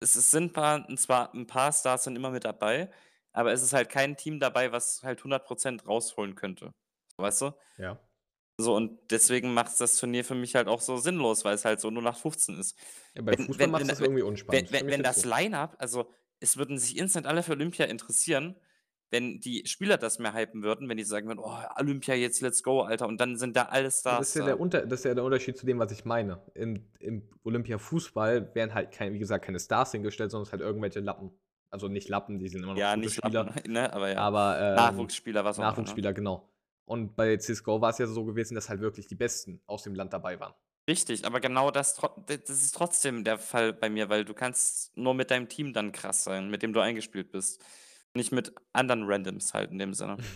es 0.00 0.30
sind 0.30 0.52
paar, 0.52 0.86
zwar 0.96 1.32
ein 1.34 1.46
paar 1.46 1.72
Stars 1.72 2.04
sind 2.04 2.16
immer 2.16 2.30
mit 2.30 2.44
dabei, 2.44 2.90
aber 3.32 3.52
es 3.52 3.62
ist 3.62 3.72
halt 3.72 3.90
kein 3.90 4.16
Team 4.16 4.40
dabei, 4.40 4.72
was 4.72 5.02
halt 5.02 5.20
100% 5.20 5.84
rausholen 5.84 6.34
könnte. 6.34 6.72
Weißt 7.16 7.42
du? 7.42 7.52
Ja. 7.78 7.98
So, 8.56 8.74
und 8.76 8.98
deswegen 9.10 9.52
macht 9.52 9.80
das 9.80 9.96
Turnier 9.98 10.24
für 10.24 10.36
mich 10.36 10.54
halt 10.54 10.68
auch 10.68 10.80
so 10.80 10.96
sinnlos, 10.96 11.44
weil 11.44 11.54
es 11.54 11.64
halt 11.64 11.80
so 11.80 11.90
nur 11.90 12.02
nach 12.02 12.16
15 12.16 12.58
ist. 12.58 12.78
ja 13.14 13.22
bei 13.22 13.32
Wenn- 13.32 13.46
Fußball 13.46 13.58
wenn- 13.58 13.70
macht 13.72 13.80
wenn- 13.82 13.88
das 13.88 14.00
irgendwie 14.00 14.22
unspannend. 14.22 14.70
wenn, 14.72 14.86
wenn 14.86 15.02
das. 15.02 15.24
Line-Up, 15.24 15.74
also 15.78 16.08
es 16.40 16.56
würden 16.56 16.78
sich 16.78 16.96
instant 16.96 17.26
alle 17.26 17.42
für 17.42 17.52
Olympia 17.52 17.86
interessieren, 17.86 18.54
wenn 19.10 19.40
die 19.40 19.64
Spieler 19.66 19.96
das 19.96 20.18
mehr 20.18 20.34
hypen 20.34 20.62
würden, 20.62 20.88
wenn 20.88 20.96
die 20.96 21.04
sagen 21.04 21.26
würden, 21.28 21.38
oh, 21.40 21.56
Olympia 21.78 22.14
jetzt, 22.14 22.40
let's 22.42 22.62
go, 22.62 22.82
Alter, 22.82 23.06
und 23.08 23.20
dann 23.20 23.36
sind 23.36 23.56
da 23.56 23.64
alle 23.66 23.90
Stars 23.90 24.18
das, 24.18 24.28
ist 24.28 24.34
ja 24.36 24.40
da. 24.42 24.46
der 24.46 24.60
Unter 24.60 24.86
das 24.86 25.00
ist 25.00 25.04
ja 25.04 25.14
der 25.14 25.24
Unterschied 25.24 25.56
zu 25.56 25.66
dem, 25.66 25.78
was 25.78 25.90
ich 25.92 26.04
meine. 26.04 26.40
Im, 26.54 26.84
im 27.00 27.22
Olympia-Fußball 27.44 28.54
werden 28.54 28.74
halt, 28.74 28.92
kein, 28.92 29.12
wie 29.12 29.18
gesagt, 29.18 29.44
keine 29.44 29.58
Stars 29.58 29.92
hingestellt, 29.92 30.30
sondern 30.30 30.46
es 30.46 30.52
halt 30.52 30.62
irgendwelche 30.62 31.00
Lappen. 31.00 31.30
Also 31.70 31.88
nicht 31.88 32.08
Lappen, 32.08 32.38
die 32.38 32.48
sind 32.48 32.62
immer 32.62 32.72
noch 32.74 32.78
Ja, 32.78 32.94
gute 32.94 33.06
nicht 33.06 33.16
Spieler. 33.16 33.44
Lappen, 33.44 33.72
ne, 33.72 33.92
aber 33.92 34.12
ja. 34.12 34.18
Aber, 34.18 34.58
ähm, 34.60 34.74
Nachwuchsspieler, 34.76 35.44
was 35.44 35.58
auch 35.58 35.62
immer, 35.62 35.70
ne? 35.70 35.72
Nachwuchsspieler, 35.72 36.12
genau. 36.12 36.48
Und 36.86 37.16
bei 37.16 37.36
CS:GO 37.36 37.80
war 37.80 37.90
es 37.90 37.98
ja 37.98 38.06
so 38.06 38.24
gewesen, 38.24 38.54
dass 38.54 38.68
halt 38.68 38.80
wirklich 38.80 39.06
die 39.06 39.14
Besten 39.14 39.62
aus 39.66 39.82
dem 39.84 39.94
Land 39.94 40.12
dabei 40.12 40.38
waren. 40.38 40.54
Richtig, 40.88 41.24
aber 41.24 41.40
genau 41.40 41.70
das 41.70 41.98
das 42.26 42.50
ist 42.50 42.74
trotzdem 42.74 43.24
der 43.24 43.38
Fall 43.38 43.72
bei 43.72 43.88
mir, 43.88 44.10
weil 44.10 44.24
du 44.26 44.34
kannst 44.34 44.94
nur 44.96 45.14
mit 45.14 45.30
deinem 45.30 45.48
Team 45.48 45.72
dann 45.72 45.92
krass 45.92 46.24
sein, 46.24 46.50
mit 46.50 46.62
dem 46.62 46.74
du 46.74 46.80
eingespielt 46.80 47.32
bist. 47.32 47.64
Nicht 48.14 48.32
mit 48.32 48.54
anderen 48.74 49.04
Randoms 49.04 49.54
halt 49.54 49.70
in 49.70 49.78
dem 49.78 49.94
Sinne. 49.94 50.18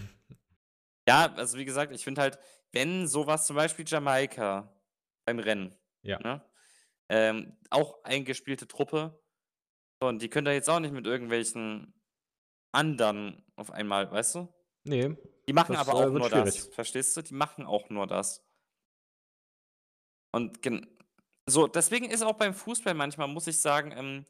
Ja, 1.08 1.32
also 1.36 1.56
wie 1.56 1.64
gesagt, 1.64 1.90
ich 1.94 2.04
finde 2.04 2.20
halt, 2.20 2.38
wenn 2.72 3.06
so 3.06 3.26
was 3.26 3.46
zum 3.46 3.56
Beispiel 3.56 3.86
Jamaika 3.88 4.78
beim 5.24 5.38
Rennen, 5.38 5.74
Ja. 6.02 6.18
ne? 6.18 6.44
Ähm, 7.08 7.56
auch 7.70 8.04
eingespielte 8.04 8.68
Truppe. 8.68 9.18
Und 10.00 10.20
die 10.20 10.28
können 10.28 10.44
da 10.44 10.52
jetzt 10.52 10.68
auch 10.68 10.80
nicht 10.80 10.92
mit 10.92 11.06
irgendwelchen 11.06 11.94
anderen 12.72 13.44
auf 13.56 13.70
einmal, 13.70 14.10
weißt 14.10 14.34
du? 14.34 14.54
Ne, 14.84 15.16
Die 15.48 15.54
machen 15.54 15.74
das, 15.74 15.76
aber 15.76 15.94
äh, 15.94 15.94
auch 15.96 16.12
nur 16.12 16.28
schwierig. 16.30 16.54
das, 16.54 16.68
verstehst 16.72 17.16
du? 17.16 17.22
Die 17.22 17.34
machen 17.34 17.64
auch 17.64 17.88
nur 17.88 18.06
das. 18.06 18.40
Und 20.34 20.58
so, 21.46 21.66
deswegen 21.66 22.10
ist 22.10 22.22
auch 22.22 22.36
beim 22.36 22.54
Fußball 22.54 22.94
manchmal, 22.94 23.28
muss 23.28 23.46
ich 23.46 23.60
sagen, 23.60 23.92
ähm 23.96 24.26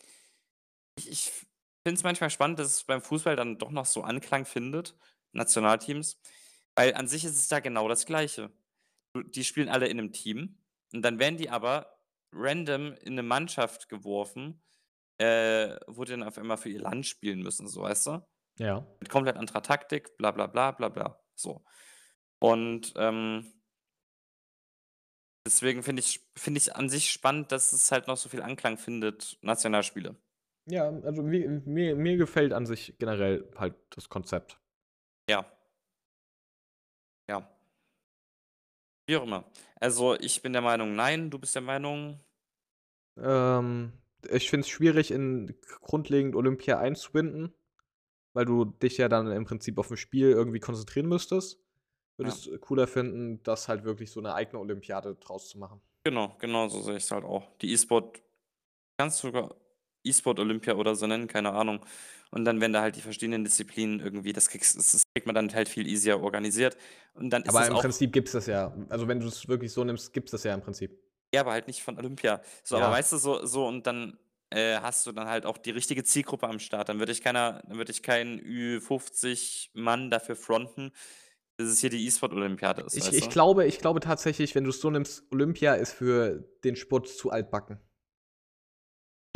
ich 0.99 1.09
ich 1.11 1.31
finde 1.87 1.99
es 1.99 2.03
manchmal 2.03 2.31
spannend, 2.31 2.59
dass 2.59 2.67
es 2.75 2.85
beim 2.85 3.01
Fußball 3.01 3.37
dann 3.37 3.59
doch 3.59 3.71
noch 3.71 3.87
so 3.87 4.03
Anklang 4.03 4.45
findet, 4.45 4.97
Nationalteams, 5.33 6.21
weil 6.77 6.95
an 6.95 7.09
sich 7.09 7.25
ist 7.25 7.37
es 7.37 7.49
da 7.49 7.61
genau 7.61 7.89
das 7.89 8.05
Gleiche. 8.07 8.53
Die 9.17 9.45
spielen 9.45 9.69
alle 9.71 9.89
in 9.89 9.97
'nem 9.99 10.13
Team 10.13 10.59
und 10.95 11.03
dann 11.03 11.19
werden 11.21 11.39
die 11.39 11.51
aber 11.51 12.01
random 12.33 12.95
in 12.95 13.15
'ne 13.17 13.23
Mannschaft 13.25 13.89
geworfen, 13.89 14.63
äh, 15.19 15.77
wo 15.89 16.05
die 16.05 16.13
dann 16.13 16.23
auf 16.25 16.39
einmal 16.39 16.59
für 16.59 16.71
ihr 16.71 16.81
Land 16.83 17.07
spielen 17.07 17.43
müssen, 17.43 17.69
so, 17.69 17.83
weißt 17.83 18.07
du? 18.09 18.27
Ja. 18.59 18.87
Mit 19.01 19.09
komplett 19.09 19.37
anderer 19.37 19.63
Taktik, 19.63 20.17
bla 20.19 20.31
bla 20.33 20.47
bla 20.47 20.73
bla 20.73 20.89
bla, 20.89 21.21
so. 21.35 21.65
Und, 22.41 22.93
ähm 22.97 23.53
deswegen 25.47 25.83
finde 25.83 26.01
ich 26.01 26.21
finde 26.37 26.59
ich 26.59 26.77
an 26.77 26.89
sich 26.89 27.11
spannend, 27.11 27.53
dass 27.53 27.73
es 27.73 27.91
halt 27.91 28.07
noch 28.07 28.17
so 28.17 28.29
viel 28.29 28.43
Anklang 28.43 28.79
findet, 28.79 29.39
Nationalspiele. 29.43 30.17
Ja, 30.67 30.89
also 31.03 31.23
mi 31.23 31.47
mir 31.65 31.97
mir 31.97 32.17
gefällt 32.17 32.53
an 32.53 32.67
sich 32.67 32.97
generell 32.99 33.51
halt 33.57 33.75
das 33.91 34.09
Konzept. 34.09 34.61
Ja. 35.29 35.45
Ja. 37.29 37.49
Wie 39.07 39.17
auch 39.17 39.25
immer. 39.25 39.45
Also, 39.81 40.15
ich 40.21 40.43
bin 40.43 40.53
der 40.53 40.63
Meinung, 40.63 40.95
nein, 40.95 41.31
du 41.31 41.39
bist 41.39 41.55
der 41.55 41.63
Meinung 41.63 42.21
Ähm, 43.17 43.93
ich 44.31 44.51
finde 44.51 44.63
es 44.65 44.69
schwierig, 44.69 45.11
in 45.11 45.55
grundlegend 45.81 46.35
Olympia 46.35 46.79
einzubinden, 46.79 47.55
weil 48.35 48.45
du 48.47 48.65
dich 48.67 48.99
ja 48.99 49.09
dann 49.09 49.31
im 49.33 49.45
Prinzip 49.45 49.79
aufm 49.79 49.97
Spiel 49.97 50.31
irgendwie 50.31 50.61
konzentrieren 50.61 51.09
müsstest. 51.09 51.61
Würde 52.19 52.29
Ja. 52.29 52.33
es 52.33 52.51
cooler 52.61 52.87
finden, 52.89 53.43
das 53.45 53.69
halt 53.69 53.85
wirklich 53.85 54.11
so 54.13 54.21
'ne 54.21 54.35
eigene 54.35 54.61
Olympiade 54.61 55.17
draus 55.17 55.49
zu 55.51 55.59
machen. 55.59 55.83
Genau, 56.07 56.37
genau 56.39 56.69
so 56.69 56.81
sehe 56.83 56.97
ich's 56.97 57.11
halt 57.11 57.25
auch. 57.25 57.57
Die 57.59 57.73
E-Sport 57.73 58.23
kannst 58.99 59.23
du 59.25 59.29
sogar 59.29 59.57
E-Sport 60.05 60.41
Olympia 60.41 60.75
oder 60.77 60.97
so 60.97 61.07
nennen, 61.07 61.29
keine 61.29 61.53
Ahnung. 61.53 61.85
Und 62.31 62.45
dann 62.47 62.61
werden 62.61 62.73
da 62.75 62.83
halt 62.83 62.97
die 62.97 63.03
verschiedenen 63.03 63.45
Disziplinen 63.45 64.01
irgendwie 64.01 64.33
das 64.35 64.49
kriegst 64.49 64.77
das 64.79 64.93
das 64.93 65.03
kriegt 65.15 65.27
man 65.27 65.35
dann 65.37 65.55
halt 65.55 65.69
viel 65.69 65.89
easier 65.89 66.21
organisiert. 66.23 66.77
Und 67.15 67.31
dann 67.31 67.45
ist 67.45 67.59
Aber 67.59 67.67
es 67.67 67.69
im 67.69 67.77
auch 67.77 67.79
Prinzip 67.79 68.13
gibt's 68.13 68.33
das 68.33 68.47
ja. 68.47 68.75
Also, 68.89 69.09
wenn 69.09 69.21
du's 69.21 69.49
wirklich 69.49 69.73
so 69.73 69.85
nimmst, 69.85 70.13
gibt's 70.13 70.33
das 70.33 70.45
ja 70.45 70.55
im 70.55 70.61
Prinzip. 70.61 70.99
Ja, 71.35 71.43
aber 71.43 71.53
halt 71.53 71.67
nicht 71.67 71.83
von 71.83 71.99
Olympia. 71.99 72.41
So, 72.65 72.77
aber 72.77 72.91
Ja. 72.91 72.91
weißt 72.91 73.13
du, 73.13 73.19
so 73.19 73.45
so 73.45 73.67
und 73.67 73.87
dann, 73.87 74.19
äh, 74.51 74.79
hast 74.81 75.07
du 75.07 75.13
dann 75.13 75.29
halt 75.29 75.47
auch 75.47 75.59
die 75.59 75.71
richtige 75.71 76.05
Zielgruppe 76.05 76.49
am 76.49 76.59
Start. 76.61 76.89
Dann 76.89 76.99
würde 76.99 77.13
dich 77.13 77.23
keiner 77.23 77.63
dann 77.67 77.79
würde 77.79 77.93
dich 77.93 78.03
kein 78.03 78.39
Ü50 78.41 79.71
Mann 79.75 80.11
dafür 80.11 80.37
fronten, 80.37 80.93
dass 81.59 81.69
es 81.69 81.81
hier 81.81 81.91
die 81.91 82.07
E-Sport 82.07 82.33
Olympiade 82.35 82.83
ist, 82.83 82.97
Ich 82.97 83.13
ich 83.13 83.29
du? 83.29 83.31
glaube 83.31 83.67
ich 83.67 83.79
glaube 83.81 84.01
tatsächlich, 84.01 84.55
wenn 84.55 84.65
du's 84.65 84.81
so 84.81 84.91
nimmst, 84.91 85.25
Olympia 85.31 85.75
ist 85.75 85.93
für 85.93 86.49
den 86.65 86.75
Sport 86.77 87.09
zu 87.09 87.31
altbacken. 87.31 87.81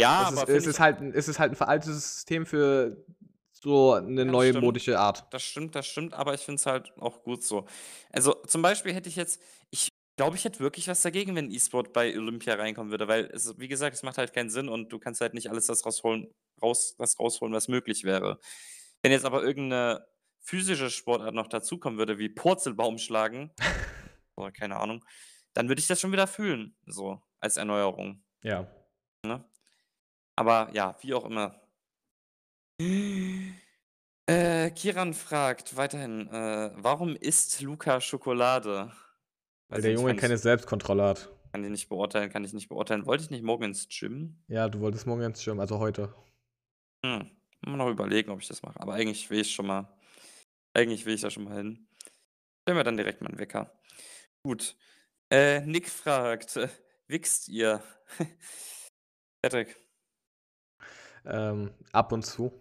Ja, 0.01 0.21
Es 0.21 0.31
aber 0.31 0.43
ist 0.43 0.49
es 0.49 0.67
ist 0.67 0.79
ich 0.79 0.81
halt 0.81 1.01
es 1.15 1.29
ist 1.29 1.39
halt 1.39 1.53
'n 1.53 1.57
veraltetes 1.57 2.15
System 2.15 2.45
für 2.47 3.05
so 3.53 3.99
'ne 4.01 4.25
Ja, 4.25 4.33
neue 4.33 4.53
stimmt. 4.53 4.55
modische 4.55 4.99
Art. 4.99 5.27
Das 5.31 5.43
stimmt, 5.43 5.75
das 5.75 5.87
stimmt, 5.87 6.15
aber 6.15 6.35
ich 6.35 6.43
finde 6.43 6.57
es 6.61 6.67
halt 6.67 6.93
auch 6.99 7.23
gut 7.25 7.43
so. 7.43 7.67
Also, 8.13 8.35
zum 8.47 8.63
Beispiel 8.63 8.93
hätte 8.95 9.09
ich 9.09 9.17
jetzt 9.17 9.41
ich 9.71 9.91
glaube, 10.17 10.37
ich 10.37 10.45
hätte 10.45 10.61
wirklich 10.61 10.89
was 10.89 11.03
dagegen, 11.03 11.35
wenn 11.37 11.51
E-Sport 11.51 11.93
bei 11.93 12.17
Olympia 12.17 12.55
reinkommen 12.55 12.91
würde, 12.91 13.09
weil 13.09 13.27
es 13.33 13.59
wie 13.59 13.69
gesagt, 13.69 13.95
es 13.97 14.03
macht 14.03 14.19
halt 14.19 14.33
keinen 14.33 14.51
Sinn 14.51 14.69
und 14.69 14.93
du 14.93 14.99
kannst 14.99 15.21
halt 15.21 15.35
nicht 15.35 15.51
alles 15.51 15.67
das 15.67 15.85
rausholen 15.87 16.33
raus 16.63 16.95
das 16.99 17.19
rausholen, 17.19 17.55
was 17.55 17.69
möglich 17.69 18.05
wäre. 18.05 18.39
Wenn 19.03 19.13
jetzt 19.13 19.25
aber 19.25 19.43
irgend 19.45 19.69
'ne 19.69 20.07
physische 20.41 20.91
Sportart 20.91 21.35
noch 21.35 21.49
dazukommen 21.49 21.99
würde, 21.99 22.19
wie 22.19 22.29
Purzelbaum 22.29 22.99
schlagen 22.99 23.53
oder 24.37 24.53
keine 24.53 24.79
Ahnung, 24.81 25.05
dann 25.55 25.69
würde 25.69 25.81
ich 25.81 25.87
das 25.89 26.01
schon 26.01 26.13
wieder 26.13 26.27
fühlen, 26.29 26.77
so 26.87 27.23
als 27.41 27.57
Erneuerung, 27.59 28.25
Ja. 28.43 28.69
ne? 29.25 29.45
Aber 30.37 30.71
ja, 30.75 30.97
wie 31.03 31.15
auch 31.15 31.25
immer. 31.27 31.63
Äh, 34.27 34.71
Kiran 34.73 35.15
fragt 35.15 35.77
weiterhin, 35.77 36.27
äh: 36.29 36.73
„Warum 36.77 37.15
isst 37.17 37.61
Luca 37.61 38.01
Schokolade?“ 38.01 38.93
Weil 39.73 39.83
der 39.83 39.93
Junge 39.93 40.12
ich 40.12 40.18
keine 40.18 40.37
Selbstkontrolle 40.37 41.03
hat. 41.03 41.31
kann 41.53 41.64
ich 41.64 41.70
nicht 41.70 41.89
beurteilen 41.89 42.31
kann 42.31 42.45
ich 42.45 42.53
nicht 42.53 42.68
beurteilen. 42.68 43.07
Wollte 43.07 43.25
ich 43.25 43.31
nicht 43.31 43.43
morgen 43.43 43.64
ins 43.64 43.89
Gym? 43.89 44.37
Ja, 44.49 44.68
du 44.68 44.81
wolltest 44.81 45.07
morgen 45.07 45.23
ins 45.23 45.43
Gym, 45.45 45.61
also 45.61 45.79
heute. 45.79 46.14
Hm, 47.05 47.31
muss 47.66 47.77
noch 47.77 47.89
überlegen, 47.91 48.31
ob 48.31 48.41
ich 48.41 48.49
das 48.49 48.62
mache, 48.62 48.81
aber 48.81 48.95
eigentlich 48.95 49.29
will 49.31 49.41
ich 49.41 49.53
schon 49.53 49.66
mal 49.66 49.89
eigentlich 50.75 51.05
will 51.05 51.14
ich 51.14 51.20
da 51.20 51.31
schon 51.31 51.45
mal 51.45 51.57
hin. 51.57 51.87
Stellen 52.62 52.79
wir 52.79 52.85
dann 52.85 52.97
direkt 52.97 53.20
mal 53.23 53.31
'n 53.33 53.39
Wecker. 53.39 53.73
Gut. 54.45 54.77
Äh, 55.31 55.61
Nick 55.62 55.89
fragt: 55.89 56.57
äh, 56.57 56.68
„Wichst 57.09 57.49
ihr?“ 57.49 57.83
Patrick. 59.43 59.77
Ähm, 61.25 61.73
ab 61.93 62.12
und 62.12 62.25
zu. 62.25 62.53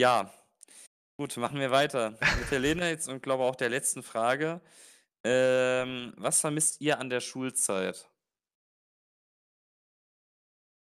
Ja. 0.00 0.32
Gut, 1.18 1.36
machen 1.36 1.60
wir 1.60 1.70
weiter 1.70 2.12
mit 2.38 2.50
Helene 2.50 2.88
jetzt 2.88 3.08
und 3.08 3.22
glaube 3.22 3.44
auch 3.44 3.56
der 3.56 3.68
letzten 3.68 4.02
Frage. 4.02 4.60
Ähm, 5.24 6.14
was 6.16 6.40
vermisst 6.40 6.80
ihr 6.80 6.98
an 6.98 7.10
der 7.10 7.20
Schulzeit? 7.20 8.10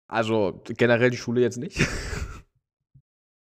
Also, 0.10 0.62
generell 0.66 1.10
die 1.10 1.18
Schule 1.18 1.42
jetzt 1.42 1.58
nicht. 1.58 1.80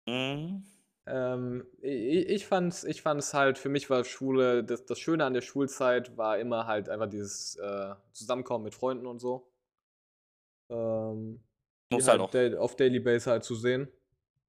Mhm. 0.07 0.63
Ähm, 1.05 1.65
i 1.81 1.87
i 1.87 2.23
ich 2.27 2.45
fand's 2.47 2.83
ich 2.85 3.01
fand's 3.01 3.33
halt 3.33 3.57
für 3.57 3.69
mich 3.69 3.89
war 3.89 4.03
Schule 4.05 4.63
das 4.63 4.85
das 4.85 4.99
Schöne 4.99 5.25
an 5.25 5.33
der 5.33 5.41
Schulzeit 5.41 6.17
war 6.17 6.37
immer 6.39 6.65
halt 6.65 6.87
einfach 6.89 7.09
dieses, 7.09 7.55
äh, 7.57 7.95
Zusammenkommen 8.13 8.63
mit 8.65 8.73
Freunden 8.75 9.05
und 9.05 9.19
so. 9.19 9.49
Ähm, 10.69 11.41
Muss 11.91 12.07
halt 12.07 12.21
halt 12.33 12.55
auch 12.55 12.59
auf 12.61 12.75
Daily 12.75 12.99
Base 12.99 13.29
halt 13.29 13.43
zu 13.43 13.55
sehen. 13.55 13.87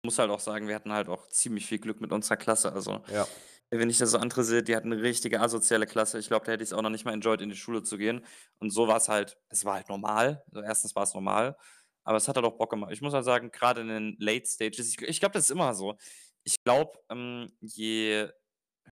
muss 0.04 0.18
halt 0.18 0.30
auch 0.30 0.40
sagen, 0.40 0.68
wir 0.68 0.74
hatten 0.74 0.92
halt 0.92 1.08
auch 1.08 1.28
ziemlich 1.28 1.66
viel 1.66 1.78
Glück 1.78 2.00
mit 2.00 2.12
unserer 2.12 2.36
Klasse. 2.36 2.72
Also, 2.72 3.02
Ja. 3.08 3.26
Wenn 3.70 3.90
ich 3.90 3.98
da 3.98 4.06
so 4.06 4.18
andere 4.18 4.44
sehe, 4.44 4.62
die 4.62 4.76
hatten 4.76 4.90
'ne 4.90 5.02
richtige 5.02 5.40
asoziale 5.40 5.86
Klasse. 5.86 6.18
Ich 6.18 6.28
glaube, 6.28 6.46
da 6.46 6.52
hätte 6.52 6.62
ich's 6.64 6.72
auch 6.72 6.82
noch 6.82 6.90
nicht 6.90 7.04
mal 7.04 7.12
enjoyed, 7.14 7.40
in 7.40 7.50
die 7.50 7.56
Schule 7.56 7.82
zu 7.82 7.98
gehen. 7.98 8.24
Und 8.60 8.70
so 8.70 8.88
war's 8.88 9.08
halt 9.08 9.38
es 9.48 9.64
war 9.64 9.74
halt 9.76 9.88
normal. 9.88 10.44
Also, 10.52 10.62
erstens 10.62 10.94
war's 10.96 11.14
normal, 11.14 11.56
aber 12.04 12.16
es 12.18 12.28
hat 12.28 12.36
halt 12.36 12.46
auch 12.46 12.56
Bock 12.58 12.70
gemacht. 12.70 12.92
Ich 12.92 13.00
muss 13.02 13.14
halt 13.14 13.24
sagen, 13.24 13.50
grade 13.50 13.80
in 13.82 13.88
den 13.88 14.16
Late 14.20 14.46
Stages 14.46 14.88
ich 14.90 15.02
ich 15.02 15.20
glaube, 15.20 15.32
das 15.34 15.44
ist 15.46 15.50
immer 15.50 15.74
so. 15.74 15.96
Ich 16.44 16.56
glaube, 16.64 16.98
ähm, 17.10 17.50
je 17.60 18.28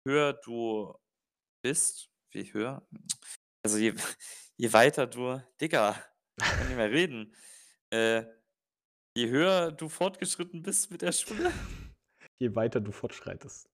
höher 0.07 0.35
du 0.35 0.95
bist 1.65 2.11
wie 2.33 2.53
höher? 2.55 2.87
Also, 3.65 3.79
je 3.79 3.95
je 4.59 4.73
weiter 4.75 5.07
du 5.09 5.41
Digga, 5.61 5.97
ich 6.41 6.57
kann 6.59 6.69
nicht 6.69 6.77
mehr 6.77 6.91
reden. 6.93 7.35
Äh, 7.93 8.25
je 9.17 9.29
höher 9.31 9.73
du 9.73 9.89
fortgeschritten 9.91 10.63
bist 10.63 10.91
mit 10.93 11.03
der 11.03 11.13
Schule 11.13 11.53
Je 12.41 12.55
weiter 12.57 12.81
du 12.81 12.93
fortschreitest. 12.93 13.72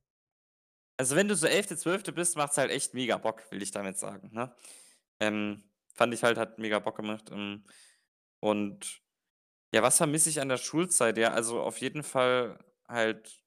Also, 0.99 1.16
wenn 1.16 1.28
du 1.28 1.36
so 1.36 1.46
11., 1.46 1.76
12. 1.78 2.12
bist, 2.12 2.36
macht's 2.36 2.59
halt 2.59 2.70
echt 2.70 2.92
mega 2.92 3.16
Bock, 3.16 3.51
will 3.51 3.62
ich 3.62 3.70
damit 3.70 3.99
sagen, 3.99 4.30
ne? 4.32 4.55
Ähm, 5.20 5.62
fand 5.94 6.12
ich 6.12 6.22
halt, 6.24 6.36
hat 6.38 6.59
mega 6.59 6.78
Bock 6.80 6.96
gemacht, 6.96 7.30
ähm, 7.32 7.64
und 8.40 9.01
ja, 9.74 9.82
was 9.82 9.96
vermisse 9.99 10.28
ich 10.30 10.40
an 10.40 10.49
der 10.49 10.57
Schulzeit? 10.59 11.18
Ja, 11.18 11.32
also, 11.32 11.61
auf 11.61 11.78
jeden 11.78 12.03
Fall 12.03 12.59
halt 12.88 13.40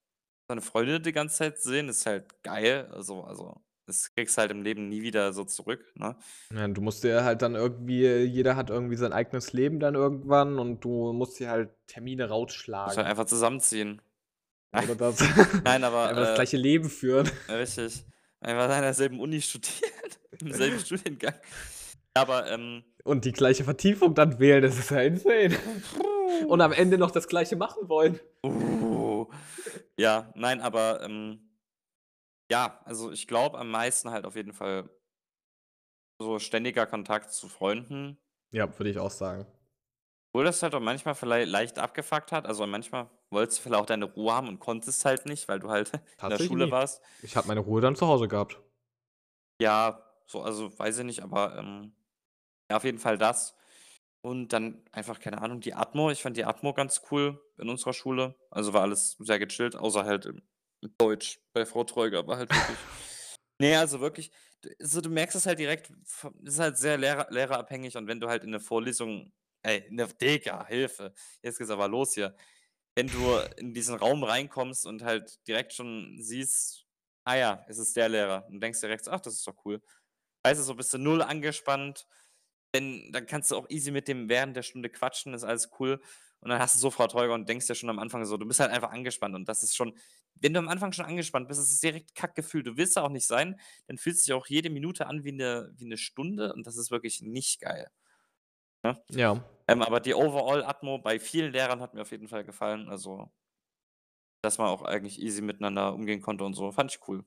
seine 0.48 0.62
Freunde 0.62 1.00
die 1.00 1.14
ganze 1.14 1.38
Zeit 1.38 1.60
sehen, 1.60 1.90
ist 1.90 2.06
halt 2.06 2.44
geil. 2.44 2.90
Also 2.92 3.24
also, 3.24 3.62
das 3.86 4.14
kriegst 4.14 4.38
du 4.38 4.42
halt 4.42 4.52
im 4.52 4.62
Leben 4.64 4.90
nie 4.90 5.02
wieder 5.02 5.34
so 5.34 5.46
zurück, 5.46 5.84
ne? 5.96 6.18
Ja, 6.54 6.68
du 6.68 6.82
musst 6.82 7.04
dir 7.04 7.24
halt 7.24 7.42
dann 7.42 7.56
irgendwie 7.56 8.06
jeder 8.24 8.56
hat 8.58 8.70
irgendwie 8.70 8.98
sein 8.98 9.14
eigenes 9.14 9.54
Leben 9.54 9.80
dann 9.80 9.96
irgendwann 9.96 10.60
und 10.60 10.84
du 10.84 11.14
musst 11.14 11.40
dir 11.40 11.50
halt 11.50 11.70
Termine 11.88 12.24
Musst 12.24 12.32
halt 12.32 12.42
rausschlagen. 12.42 13.00
einfach 13.06 13.26
zusammenziehen. 13.26 14.02
Oder 14.74 14.96
das 14.96 15.20
Nein, 15.64 15.84
aber, 15.84 16.10
einfach 16.10 16.24
das 16.24 16.32
äh 16.32 16.36
gleiche 16.36 16.58
Leben 16.58 16.90
führen. 16.90 17.30
Richtig. 17.50 18.06
Einfach 18.40 18.70
an 18.70 18.82
derselben 18.82 19.20
Uni 19.20 19.42
studieren, 19.42 19.92
im 20.40 20.52
selben 20.54 20.80
Studiengang. 20.86 21.36
Aber, 22.14 22.50
ähm 22.50 22.84
Und 23.04 23.26
die 23.26 23.32
gleiche 23.32 23.64
Vertiefung 23.64 24.16
dann 24.16 24.40
wählen, 24.40 24.62
das 24.62 24.78
ist 24.78 24.92
ja 24.92 25.02
insane. 25.02 25.58
und 26.48 26.62
am 26.62 26.72
Ende 26.72 26.98
noch 26.98 27.12
das 27.12 27.28
Gleiche 27.28 27.56
machen 27.56 27.88
wollen. 27.88 28.20
Uh. 28.46 29.28
Ja, 29.98 30.32
nein, 30.36 30.62
aber, 30.62 31.02
ähm 31.04 31.48
ja, 32.50 32.82
also 32.84 33.12
ich 33.12 33.28
glaube 33.28 33.58
am 33.58 33.72
meisten 33.72 34.12
halt 34.12 34.26
auf 34.26 34.36
jeden 34.36 34.52
Fall 34.52 34.90
so 36.20 36.38
ständiger 36.38 36.86
Kontakt 36.86 37.32
zu 37.32 37.48
Freunden. 37.48 38.18
Ja, 38.52 38.78
würde 38.78 38.90
ich 38.90 39.00
auch 39.00 39.12
sagen. 39.12 39.46
Obwohl 40.34 40.46
das 40.46 40.64
halt 40.64 40.74
auch 40.76 40.80
manchmal 40.80 41.14
vielleicht 41.14 41.50
leicht 41.50 41.78
abgefuckt 41.78 42.32
hat. 42.32 42.46
Also 42.46 42.66
manchmal 42.66 43.10
wolltest 43.32 43.60
du 43.60 43.64
vielleicht 43.64 43.82
auch 43.82 43.86
deine 43.86 44.06
Ruhe 44.06 44.34
haben 44.34 44.48
und 44.48 44.60
konntest 44.60 45.04
halt 45.04 45.26
nicht, 45.26 45.48
weil 45.50 45.60
du 45.60 45.70
halt 45.70 45.92
in 46.24 46.30
der 46.30 46.40
Schule 46.40 46.66
nie. 46.66 46.72
warst. 46.72 47.02
Ich 47.22 47.36
habe 47.36 47.48
meine 47.48 47.60
Ruhe 47.60 47.82
dann 47.82 47.96
zu 47.96 48.08
Hause 48.08 48.28
gehabt. 48.28 48.62
Ja, 49.62 50.02
so, 50.28 50.42
also 50.42 50.78
weiß 50.78 51.00
ich 51.00 51.06
nicht, 51.06 51.22
aber 51.22 51.58
ähm, 51.58 51.94
ja, 52.70 52.78
auf 52.78 52.84
jeden 52.86 53.00
Fall 53.00 53.18
das. 53.18 53.56
Und 54.24 54.54
dann 54.54 54.84
einfach, 54.92 55.20
keine 55.20 55.42
Ahnung, 55.42 55.62
die 55.62 55.74
Atmo. 55.74 56.12
Ich 56.12 56.22
fand 56.22 56.38
die 56.38 56.46
Atmo 56.46 56.74
ganz 56.74 57.02
cool 57.12 57.42
in 57.58 57.70
unserer 57.70 57.94
Schule. 57.94 58.36
Also 58.52 58.74
war 58.74 58.82
alles 58.84 59.18
sehr 59.20 59.40
gechillt, 59.40 59.76
außer 59.76 60.06
halt 60.06 60.28
im 60.28 60.42
Deutsch 60.98 61.40
bei 61.54 61.66
Frau 61.66 61.84
Treuger, 61.84 62.26
war 62.28 62.38
halt 62.38 62.52
wirklich. 62.52 62.78
Ne, 63.62 63.78
also 63.78 64.00
wirklich, 64.00 64.32
so 64.80 65.02
du 65.02 65.10
merkst 65.10 65.36
es 65.36 65.46
halt 65.46 65.60
direkt, 65.60 65.92
ist 66.44 66.58
halt 66.58 66.80
sehr 66.80 66.98
lehrer 66.98 67.28
lehrerabhängig 67.30 67.96
und 67.96 68.08
wenn 68.08 68.20
du 68.20 68.28
halt 68.28 68.44
in 68.44 68.50
'ne 68.50 68.60
Vorlesung 68.60 69.32
ey, 69.64 69.88
'ne 69.92 70.08
Digga, 70.22 70.66
Hilfe, 70.68 71.14
jetzt 71.44 71.58
geht's 71.60 71.72
aber 71.72 71.88
los 71.88 72.14
hier. 72.16 72.36
Wenn 72.96 73.08
du 73.08 73.38
in 73.58 73.74
diesen 73.74 73.96
Raum 73.96 74.24
reinkommst 74.24 74.86
und 74.88 75.04
halt 75.04 75.40
direkt 75.48 75.74
schon 75.74 76.18
siehst: 76.22 76.86
„Ah 77.26 77.36
ja, 77.38 77.66
es 77.70 77.78
ist 77.80 77.96
der 77.98 78.10
Lehrer“ 78.10 78.48
und 78.50 78.62
denkst 78.62 78.82
direkt 78.82 79.08
„Ach, 79.10 79.22
das 79.22 79.36
ist 79.36 79.48
doch 79.48 79.56
cool.“ 79.66 79.82
Weißt 80.46 80.60
du, 80.62 80.64
so 80.66 80.76
bist 80.76 80.94
du 80.94 80.98
null 81.00 81.22
angespannt, 81.24 82.08
denn 82.76 83.12
dann 83.14 83.26
kannst 83.28 83.52
du 83.52 83.58
auch 83.58 83.70
easy 83.70 83.92
mit 83.92 84.08
dem 84.10 84.30
während 84.30 84.56
der 84.58 84.64
Stunde 84.64 84.90
quatschen, 84.90 85.34
ist 85.36 85.44
alles 85.46 85.72
cool. 85.80 86.02
Und 86.42 86.50
dann 86.52 86.60
hast 86.62 86.76
du 86.76 86.80
so 86.80 86.92
Frau 86.92 87.08
Treuger 87.08 87.34
und 87.36 87.50
denkst 87.50 87.68
dir 87.68 87.76
schon 87.76 87.90
am 87.92 88.00
Anfang 88.00 88.26
so 88.26 88.38
du 88.38 88.48
bist 88.48 88.60
halt 88.62 88.72
einfach 88.72 88.92
angespannt 88.92 89.36
und 89.36 89.48
das 89.50 89.64
ist 89.64 89.76
schon 89.76 89.98
wenn 90.36 90.54
du 90.54 90.60
am 90.60 90.70
Anfang 90.70 90.94
schon 90.94 91.06
angespannt 91.06 91.48
bist, 91.50 91.60
ist 91.62 91.72
es 91.72 91.80
direkt 91.82 92.16
Kackgefühl. 92.16 92.64
Du 92.64 92.78
willst 92.78 92.98
da 92.98 93.04
auch 93.04 93.10
nicht 93.12 93.28
sein, 93.28 93.60
dann 93.88 93.98
fühlt 94.00 94.18
sich 94.20 94.34
auch 94.34 94.48
jede 94.48 94.70
Minute 94.72 95.08
an 95.08 95.24
wie 95.26 95.32
'ne 95.34 95.72
wie 95.78 95.86
'ne 95.86 95.98
Stunde 95.98 96.54
und 96.54 96.68
das 96.68 96.78
ist 96.78 96.92
wirklich 96.92 97.22
nicht 97.24 97.62
geil. 97.62 97.90
Ne? 98.84 99.02
Ja. 99.12 99.44
Ähm, 99.68 99.82
aber 99.82 100.00
die 100.00 100.14
Overall 100.14 100.64
Atmo 100.64 100.98
bei 100.98 101.20
vielen 101.20 101.52
Lehrern 101.54 101.82
hat 101.82 101.94
mir 101.94 102.02
auf 102.02 102.12
jeden 102.12 102.28
Fall 102.28 102.44
gefallen. 102.44 102.90
Also 102.90 103.32
dass 104.44 104.58
man 104.58 104.68
auch 104.68 104.82
eigentlich 104.82 105.22
easy 105.22 105.42
miteinander 105.42 105.94
umgehen 105.94 106.22
konnte 106.22 106.44
und 106.44 106.54
so, 106.54 106.72
fand 106.72 106.92
ich 106.92 107.08
cool. 107.08 107.24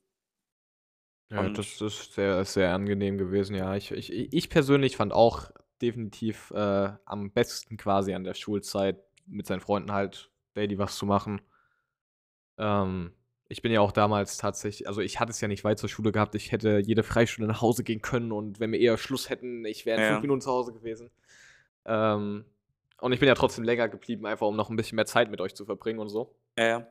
Ja, 1.31 1.41
Und 1.41 1.57
das 1.59 1.81
ist 1.81 2.13
sehr 2.15 2.45
sehr 2.45 2.75
angenehm 2.75 3.19
gewesen, 3.19 3.55
ja. 3.57 3.75
Ich 3.77 3.91
ich 3.93 4.11
ich 4.13 4.51
persönlich 4.51 4.97
fand 4.97 5.13
auch 5.13 5.51
definitiv, 5.81 6.51
äh, 6.53 6.93
am 7.05 7.31
besten 7.33 7.77
quasi 7.77 8.15
an 8.15 8.25
der 8.25 8.35
Schulzeit 8.35 9.01
mit 9.27 9.47
seinen 9.47 9.61
Freunden 9.61 9.93
halt 9.93 10.31
daily 10.55 10.79
was 10.79 10.97
zu 10.97 11.07
machen. 11.07 11.41
Ähm, 12.59 13.13
ich 13.49 13.63
bin 13.63 13.73
ja 13.73 13.81
auch 13.81 13.93
damals 13.93 14.37
tatsächlich 14.37 14.89
also, 14.89 15.01
ich 15.01 15.21
hatte 15.21 15.31
es 15.31 15.41
ja 15.41 15.49
nicht 15.49 15.65
weit 15.65 15.79
zur 15.79 15.89
Schule 15.89 16.13
gehabt. 16.13 16.35
Ich 16.35 16.53
hätte 16.53 16.79
jede 16.85 17.03
Freistunde 17.03 17.49
nach 17.49 17.61
Hause 17.63 17.85
gehen 17.85 18.03
können 18.03 18.33
und 18.33 18.61
wenn 18.61 18.73
wir 18.73 18.81
eher 18.81 18.97
Schluss 18.99 19.29
hätten, 19.31 19.65
ich 19.65 19.87
wäre 19.87 19.99
in 19.99 20.05
5 20.05 20.17
Ja. 20.17 20.21
Minuten 20.21 20.41
zu 20.41 20.51
Hause 20.51 20.73
gewesen. 20.73 21.11
Ähm, 21.87 22.45
und 23.01 23.13
ich 23.13 23.21
bin 23.21 23.29
ja 23.29 23.35
trotzdem 23.35 23.65
länger 23.65 23.89
geblieben, 23.89 24.27
einfach 24.27 24.47
um 24.47 24.57
noch 24.57 24.71
'n 24.71 24.77
bisschen 24.77 24.97
mehr 24.97 25.07
Zeit 25.07 25.31
mit 25.31 25.41
euch 25.41 25.55
zu 25.55 25.65
verbringen 25.67 25.99
und 26.01 26.09
so. 26.09 26.37
Ja, 26.59 26.65
ja. 26.67 26.91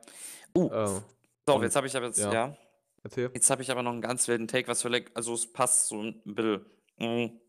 Uh, 0.56 0.70
Äh, 0.70 1.00
so, 1.48 1.62
jetzt 1.62 1.76
habe 1.76 1.86
ich 1.86 1.96
aber 1.96 2.06
jetzt 2.06 2.30
ja. 2.30 2.32
ja? 2.32 2.56
Erzähl. 3.04 3.32
Jetzt 3.34 3.50
habe 3.50 3.62
ich 3.62 3.70
aber 3.70 3.82
noch 3.82 3.92
'n 3.92 4.00
ganz 4.02 4.28
wilden 4.28 4.48
Take, 4.48 4.68
was 4.68 4.82
vielleicht 4.82 5.16
also, 5.16 5.34
es 5.34 5.52
passt 5.52 5.88
so 5.88 6.00
'n 6.02 6.22
bisschen. 6.24 6.66
Hm 6.98 7.40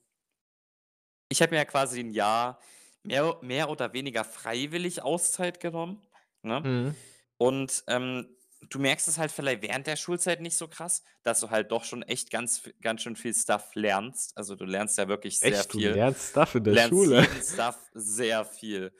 ich 1.31 1.41
habe 1.41 1.51
mir 1.51 1.57
ja 1.57 1.65
quasi 1.65 1.99
'n 2.01 2.11
Jahr 2.11 2.59
mehr 3.03 3.37
mehr 3.41 3.69
oder 3.69 3.93
weniger 3.93 4.23
freiwillig 4.23 5.01
Auszeit 5.03 5.59
genommen, 5.59 6.01
ne? 6.43 6.65
Mhm. 6.65 6.95
Und, 7.37 7.83
ähm, 7.87 8.35
du 8.61 8.79
merkst 8.79 9.07
es 9.07 9.17
halt 9.17 9.31
vielleicht 9.31 9.61
während 9.61 9.87
der 9.87 9.95
Schulzeit 9.95 10.41
nicht 10.41 10.57
so 10.57 10.67
krass, 10.67 11.03
dass 11.23 11.39
du 11.39 11.49
halt 11.51 11.71
doch 11.71 11.83
schon 11.83 12.03
echt 12.03 12.31
ganz 12.31 12.63
ganz 12.81 13.01
schön 13.03 13.15
viel 13.15 13.33
Stuff 13.33 13.75
lernst. 13.75 14.37
Also, 14.37 14.55
du 14.55 14.65
lernst 14.65 14.97
ja 14.97 15.07
wirklich 15.07 15.39
sehr 15.41 15.63
Echt, 15.63 15.73
du 15.73 15.79
viel. 15.79 15.99
lernst 15.99 16.29
Stuff 16.29 16.55
in 16.55 16.63
Du 16.67 16.73
der 16.73 16.75
lernst 16.75 16.77
Schule? 16.77 17.27
Stuff 17.41 17.77
sehr 17.93 18.45
viel. 18.45 18.93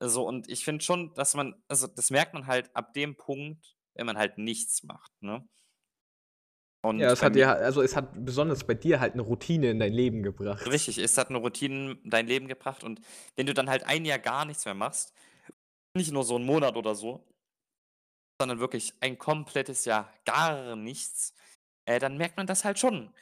So, 0.00 0.26
und 0.26 0.48
ich 0.50 0.64
finde 0.64 0.84
schon, 0.84 1.14
dass 1.14 1.34
man 1.34 1.54
also, 1.68 1.86
das 1.88 2.10
merkt 2.10 2.34
man 2.34 2.46
halt 2.46 2.74
ab 2.76 2.94
dem 2.94 3.16
Punkt, 3.16 3.76
wenn 3.94 4.06
man 4.06 4.18
halt 4.18 4.38
nichts 4.38 4.82
macht, 4.84 5.12
ne? 5.22 5.48
Ja, 6.98 7.10
Und 7.10 7.12
es 7.12 7.22
bei 7.22 7.26
hat 7.26 7.36
ha 7.36 7.52
also, 7.52 7.82
es 7.82 7.94
hat 7.94 8.24
besonders 8.24 8.64
bei 8.66 8.72
dir 8.74 9.00
halt 9.00 9.16
'ne 9.16 9.22
Routine 9.22 9.70
in 9.70 9.78
dein 9.80 9.92
Leben 9.92 10.22
gebracht. 10.22 10.70
Richtig, 10.70 10.98
es 10.98 11.18
hat 11.18 11.30
'ne 11.30 11.38
Routine 11.38 11.98
in 12.02 12.10
dein 12.10 12.26
Leben 12.26 12.48
gebracht 12.48 12.82
und 12.82 13.00
wenn 13.36 13.46
du 13.46 13.52
dann 13.54 13.68
halt 13.68 13.84
ein 13.84 14.04
Jahr 14.04 14.18
gar 14.18 14.44
nichts 14.46 14.64
mehr 14.64 14.74
machst, 14.74 15.12
nicht 15.94 16.12
nur 16.12 16.24
so 16.24 16.36
'n 16.36 16.44
Monat 16.46 16.76
oder 16.76 16.94
so 16.94 17.26
sondern 18.40 18.60
wirklich 18.60 18.94
ein 19.00 19.18
komplettes 19.18 19.84
Jahr 19.84 20.12
gar 20.24 20.76
nichts, 20.76 21.34
äh, 21.86 21.98
dann 21.98 22.16
merkt 22.18 22.36
man 22.36 22.46
das 22.46 22.64
halt 22.64 22.78
schon. 22.78 23.12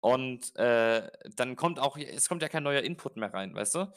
Und, 0.00 0.54
äh, 0.56 1.10
dann 1.36 1.56
kommt 1.56 1.78
auch 1.80 1.96
es 1.96 2.28
kommt 2.28 2.42
ja 2.42 2.48
kein 2.48 2.62
neuer 2.62 2.82
Input 2.82 3.16
mehr 3.16 3.32
rein, 3.32 3.54
weißt 3.54 3.76
du? 3.76 3.92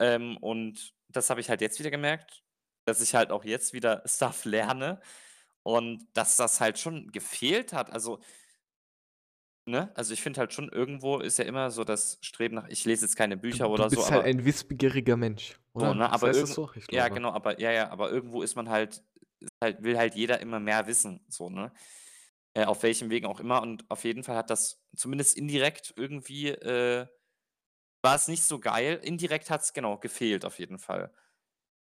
Ähm, 0.00 0.36
und 0.38 0.94
das 1.08 1.30
habe 1.30 1.40
ich 1.40 1.50
halt 1.50 1.60
jetzt 1.60 1.78
wieder 1.78 1.90
gemerkt, 1.90 2.44
dass 2.86 3.00
ich 3.00 3.14
halt 3.14 3.30
auch 3.30 3.44
jetzt 3.44 3.72
wieder 3.72 4.02
Stuff 4.06 4.44
lerne 4.44 5.00
und 5.64 6.06
dass 6.14 6.36
das 6.36 6.60
halt 6.60 6.78
schon 6.78 7.10
gefehlt 7.12 7.72
hat. 7.72 7.90
Also 7.92 8.20
ne? 9.68 9.90
Also, 9.94 10.12
ich 10.14 10.22
finde 10.22 10.40
halt 10.40 10.52
schon, 10.52 10.68
irgendwo 10.68 11.18
ist 11.18 11.38
ja 11.38 11.44
immer 11.44 11.70
so 11.70 11.84
das 11.84 12.18
Streben 12.22 12.56
nach 12.56 12.68
ich 12.68 12.84
lese 12.84 13.04
jetzt 13.04 13.16
keine 13.16 13.36
Du 13.36 13.42
Bücher 13.42 13.66
du 13.66 13.70
oder 13.70 13.88
so, 13.90 13.96
bist 13.96 14.10
halt 14.10 14.20
aber 14.20 14.28
ein 14.28 14.44
wissbegieriger 14.44 15.16
Mensch, 15.16 15.58
so, 15.74 15.80
oder? 15.80 15.94
ne? 15.94 16.00
Das 16.04 16.12
Aber 16.12 16.28
heißt 16.28 16.42
das 16.42 16.56
irgend 16.56 16.74
so? 16.74 16.80
Ja, 16.90 17.08
genau, 17.08 17.30
aber 17.30 17.60
ja, 17.60 17.70
ja, 17.70 17.90
aber 17.90 18.10
irgendwo 18.10 18.42
ist 18.42 18.56
man 18.56 18.68
halt 18.68 19.02
halt 19.62 19.82
will 19.82 19.98
halt 19.98 20.14
jeder 20.14 20.40
immer 20.40 20.60
mehr 20.60 20.86
wissen, 20.86 21.24
so, 21.28 21.50
ne? 21.50 21.72
Äh, 22.54 22.64
auf 22.64 22.82
welchen 22.82 23.10
Wegen 23.10 23.26
auch 23.26 23.40
immer 23.40 23.62
und 23.62 23.88
auf 23.90 24.04
jeden 24.04 24.24
Fall 24.24 24.36
hat 24.36 24.50
das 24.50 24.82
zumindest 24.96 25.36
indirekt 25.36 25.92
irgendwie, 25.96 26.48
äh 26.48 27.06
war 28.02 28.14
es 28.14 28.28
nicht 28.28 28.44
so 28.44 28.58
geil. 28.58 29.00
Indirekt 29.02 29.50
hat's, 29.50 29.72
genau, 29.72 29.98
gefehlt 29.98 30.44
auf 30.44 30.58
jeden 30.58 30.78
Fall. 30.78 31.12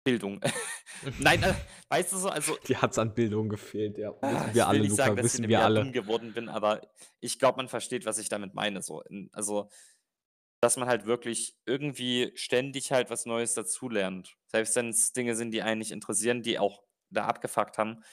Bildung. 0.04 0.42
Nein, 1.20 1.42
äh, 1.44 1.54
weißt 1.90 2.12
du 2.12 2.18
so, 2.18 2.30
also 2.30 2.58
Dir 2.68 2.82
hat's 2.82 2.98
an 2.98 3.14
Bildung 3.14 3.48
gefehlt, 3.48 3.98
ja. 3.98 4.14
Ah, 4.22 4.32
Wissen 4.32 4.50
ich 4.50 4.54
wir 4.54 4.54
will 4.54 4.62
alle, 4.64 4.80
nicht 4.82 4.96
sagen, 4.96 5.10
Luca, 5.12 5.22
dass 5.22 5.40
ich 5.40 5.48
wir 5.48 5.62
alle. 5.62 5.92
geworden 5.92 6.34
bin, 6.34 6.50
aber 6.50 6.82
ich 7.22 7.40
glaube, 7.40 7.58
man 7.58 7.70
versteht, 7.70 8.06
was 8.06 8.18
ich 8.18 8.28
damit 8.28 8.54
meine 8.54 8.82
so. 8.82 9.02
Also, 9.32 9.70
dass 10.62 10.76
man 10.76 10.90
halt 10.90 11.06
wirklich 11.06 11.56
irgendwie 11.66 12.32
ständig 12.36 12.92
halt 12.92 13.10
was 13.10 13.26
Neues 13.26 13.54
dazulernt. 13.54 14.36
Selbst 14.48 14.76
wenn's 14.76 15.14
Dinge 15.14 15.36
sind, 15.36 15.52
die 15.52 15.62
einen 15.62 15.80
nicht 15.80 15.92
interessieren, 15.92 16.42
die 16.42 16.60
auch 16.60 16.84
da 17.14 17.26
abgefuckt 17.28 17.78
haben. 17.78 18.04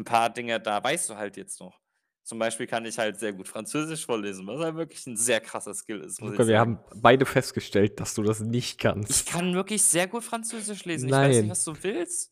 'N 0.00 0.04
paar 0.06 0.30
Dinge, 0.30 0.60
da 0.60 0.82
weißt 0.84 1.10
du 1.10 1.16
halt 1.16 1.36
jetzt 1.38 1.60
noch. 1.60 1.80
Zum 2.24 2.38
Beispiel 2.40 2.66
kann 2.68 2.86
ich 2.86 2.98
halt 2.98 3.18
sehr 3.20 3.32
gut 3.34 3.48
Französisch 3.48 4.06
vorlesen, 4.06 4.46
was 4.48 4.60
halt 4.62 4.76
wirklich 4.76 5.06
'n 5.06 5.16
sehr 5.16 5.40
krasser 5.42 5.74
Skill 5.74 6.00
ist, 6.02 6.20
ich 6.22 6.22
Luca, 6.22 6.46
wir 6.46 6.58
haben 6.60 6.78
beide 6.94 7.26
festgestellt, 7.26 7.98
dass 8.00 8.14
du 8.14 8.22
das 8.22 8.40
nicht 8.40 8.78
Ich 9.08 9.24
kannst. 9.24 9.26
kann 9.26 9.54
wirklich 9.54 9.82
sehr 9.82 10.06
gut 10.08 10.24
Französisch 10.24 10.84
lesen. 10.86 11.08
Ich 11.08 11.20
weiß 11.20 11.40
nicht, 11.40 11.50
Nein. 11.50 11.50
was 11.50 11.64
du 11.64 11.82
willst. 11.82 12.30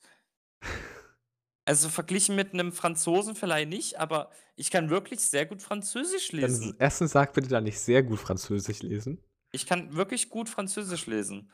Also, 1.69 1.89
verglichen 1.91 2.35
mit 2.35 2.55
'nem 2.55 2.73
Franzosen 2.73 3.37
vielleicht 3.37 3.69
nicht, 3.69 3.99
aber 4.01 4.31
ich 4.57 4.71
kann 4.71 4.91
wirklich 4.91 5.21
sehr 5.21 5.47
gut 5.47 5.63
Französisch 5.63 6.33
Dann 6.41 6.73
lesen. 6.73 6.77
1. 6.79 7.09
sag 7.09 7.35
bitte 7.35 7.49
dann 7.49 7.65
nicht 7.65 7.79
sehr 7.79 8.03
gut 8.03 8.19
Französisch 8.19 8.83
lesen. 8.83 9.23
Ich 9.55 9.67
kann 9.67 9.95
wirklich 9.95 10.31
gut 10.31 10.49
Französisch 10.49 11.07
lesen. 11.07 11.51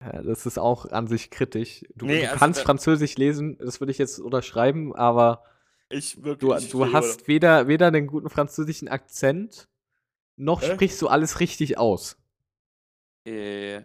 Ja, 0.00 0.22
das 0.22 0.44
ist 0.46 0.58
auch 0.58 0.86
an 0.86 1.06
sich 1.06 1.30
kritisch. 1.30 1.84
Du 1.94 2.06
Ne, 2.06 2.20
du 2.20 2.26
also 2.28 2.38
kannst 2.38 2.60
da 2.60 2.64
Französisch 2.64 3.16
lesen, 3.16 3.56
das 3.58 3.80
würde 3.80 3.92
ich 3.92 3.98
jetzt 3.98 4.18
unterschreiben, 4.18 4.94
aber 4.94 5.42
Ich 5.88 6.16
du 6.16 6.24
wirklich, 6.24 6.64
ich 6.64 6.70
du 6.70 6.84
stehe 6.84 6.92
hast 6.92 7.28
weder 7.28 7.66
weder 7.68 7.90
'nen 7.90 8.06
guten 8.06 8.28
französischen 8.28 8.88
Akzent, 8.88 9.68
noch 10.36 10.60
Hä? 10.62 10.74
sprichst 10.74 11.00
du 11.00 11.08
alles 11.08 11.40
richtig 11.40 11.78
aus. 11.78 12.16
Äh, 13.26 13.82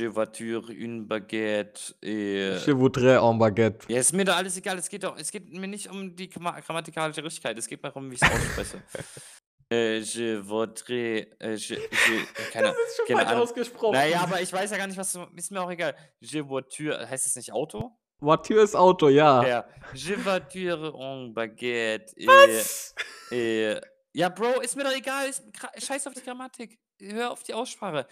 je 0.00 0.08
voiture 0.14 0.72
une 0.72 1.06
baguette, 1.06 1.94
äh 2.02 2.56
Je 2.66 2.72
voudrais 2.78 3.18
un 3.20 3.38
baguette. 3.38 3.86
Ja, 3.92 3.98
ist 4.00 4.12
mir 4.14 4.24
doch 4.24 4.36
alles 4.36 4.56
egal. 4.56 4.78
Es 4.78 4.88
geht 4.88 5.04
doch 5.04 5.16
es 5.18 5.30
geht 5.30 5.52
mir 5.52 5.66
nicht 5.68 5.88
um 5.90 6.16
die 6.16 6.28
gramma 6.28 6.58
grammatikalische 6.60 7.22
Richtigkeit. 7.22 7.58
Es 7.58 7.66
geht 7.68 7.82
mir 7.82 7.88
darum, 7.90 8.10
wie 8.10 8.14
ich's 8.14 8.22
ausspreche. 8.22 8.82
Äh, 9.70 9.98
je 9.98 10.38
voudrais, 10.48 11.26
äh, 11.40 11.54
je 11.56 11.76
je 11.76 12.24
keine 12.52 12.68
Das 12.68 12.76
ist 12.88 12.96
schon 12.96 13.06
keine 13.06 13.20
falsch 13.20 13.30
Ahnung. 13.32 13.42
ausgesprochen. 13.42 13.92
Na 13.92 14.06
ja, 14.06 14.20
aber 14.22 14.40
ich 14.40 14.50
weiß 14.52 14.70
ja 14.70 14.78
gar 14.78 14.86
nicht, 14.86 14.96
was 14.96 15.12
du 15.12 15.26
ist 15.36 15.50
mir 15.50 15.60
auch 15.60 15.70
egal. 15.70 15.94
Je 16.20 16.42
voiture 16.48 17.06
heißt 17.08 17.26
das 17.26 17.36
nicht 17.36 17.52
Auto? 17.52 17.92
Voiture 18.20 18.62
ist 18.62 18.74
Auto, 18.74 19.08
ja. 19.10 19.46
Ja. 19.46 19.68
Je 19.92 20.16
voiture 20.24 20.92
un 20.94 21.34
baguette, 21.34 22.16
äh, 22.16 22.26
Was? 22.26 22.94
äh 23.30 23.78
ja, 24.14 24.30
Bro, 24.30 24.60
ist 24.62 24.74
mir 24.74 24.84
doch 24.84 24.96
egal. 24.96 25.28
Ist 25.28 25.44
scheiß 25.76 26.06
auf 26.06 26.14
die 26.14 26.22
Grammatik. 26.22 26.78
Hör 27.00 27.30
auf 27.30 27.42
die 27.42 27.52
Aussprache. 27.52 28.06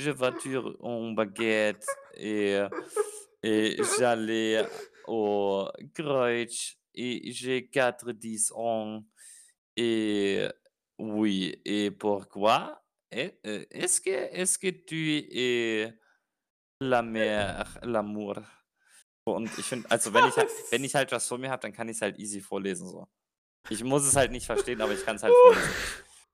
Je 0.00 0.18
voiture 0.18 0.76
un 0.80 1.14
baguette, 1.14 1.86
äh, 2.14 2.68
äh, 3.42 3.76
j'allais 3.98 4.66
au 5.06 5.68
Kreuz, 5.94 6.74
et 6.94 7.32
j'ai 7.32 7.60
4-10 7.70 8.50
ans, 8.54 9.04
et 9.76 10.48
oui, 10.98 11.60
et 11.64 11.90
pourquoi? 11.90 12.82
Heu, 13.14 13.30
est-ce 13.42 14.00
que 14.00 14.10
est-ce 14.10 14.58
que 14.58 14.68
tu 14.68 15.18
es 15.30 15.92
La 16.80 17.02
mer, 17.02 17.78
l'amour. 17.82 18.42
Und 19.24 19.50
ich 19.58 19.64
finde, 19.64 19.90
also 19.90 20.12
wenn 20.12 20.28
ich, 20.28 20.36
halt, 20.36 20.50
wenn 20.70 20.84
ich 20.84 20.94
halt 20.94 21.10
was 21.10 21.26
vor 21.26 21.38
mir 21.38 21.50
habe, 21.50 21.62
dann 21.62 21.72
kann 21.72 21.88
ich 21.88 21.96
es 21.96 22.02
halt 22.02 22.18
easy 22.18 22.40
vorlesen. 22.40 22.86
So. 22.86 23.08
Ich 23.70 23.82
muss 23.82 24.04
es 24.04 24.14
halt 24.14 24.30
nicht 24.30 24.46
verstehen, 24.46 24.80
aber 24.80 24.92
ich 24.92 25.04
kann 25.04 25.16
es 25.16 25.22
halt 25.22 25.34
vorlesen. 25.42 25.70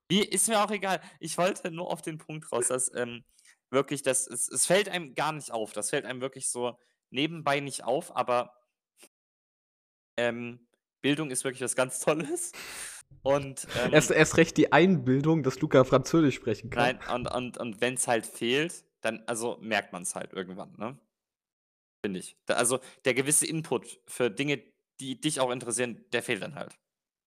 Wie, 0.09 0.23
ist 0.23 0.49
mir 0.49 0.61
auch 0.61 0.69
egal. 0.69 1.01
Ich 1.19 1.37
wollte 1.37 1.71
nur 1.71 1.91
auf 1.91 2.01
den 2.01 2.17
Punkt 2.17 2.51
raus, 2.51 2.67
dass 2.67 2.93
ähm, 2.93 3.23
wirklich, 3.71 4.03
das, 4.03 4.27
es, 4.27 4.49
es 4.49 4.65
fällt 4.65 4.89
einem 4.89 5.15
gar 5.15 5.31
nicht 5.31 5.51
auf. 5.51 5.71
Das 5.71 5.89
fällt 5.89 6.05
einem 6.05 6.21
wirklich 6.21 6.49
so 6.49 6.77
nebenbei 7.09 7.61
nicht 7.61 7.83
auf, 7.83 8.15
aber 8.15 8.53
ähm, 10.17 10.67
Bildung 11.01 11.31
ist 11.31 11.43
wirklich 11.45 11.61
was 11.61 11.75
ganz 11.75 11.99
Tolles. 11.99 12.51
Und, 13.21 13.67
ähm, 13.83 13.93
erst, 13.93 14.11
erst 14.11 14.37
recht 14.37 14.57
die 14.57 14.71
Einbildung, 14.71 15.43
dass 15.43 15.59
Luca 15.59 15.83
Französisch 15.83 16.35
sprechen 16.35 16.69
kann. 16.69 16.97
Nein, 16.97 17.15
und, 17.15 17.27
und, 17.27 17.57
und 17.57 17.81
wenn 17.81 17.93
es 17.93 18.07
halt 18.07 18.25
fehlt, 18.25 18.83
dann 19.01 19.23
also 19.27 19.57
merkt 19.61 19.93
man 19.93 20.03
es 20.03 20.15
halt 20.15 20.33
irgendwann, 20.33 20.73
ne? 20.77 20.97
Finde 22.03 22.19
ich. 22.19 22.37
Da, 22.45 22.55
also 22.55 22.79
der 23.05 23.13
gewisse 23.13 23.45
Input 23.45 23.99
für 24.07 24.29
Dinge, 24.29 24.61
die 24.99 25.19
dich 25.19 25.39
auch 25.39 25.51
interessieren, 25.51 26.03
der 26.11 26.23
fehlt 26.23 26.41
dann 26.41 26.55
halt. 26.55 26.77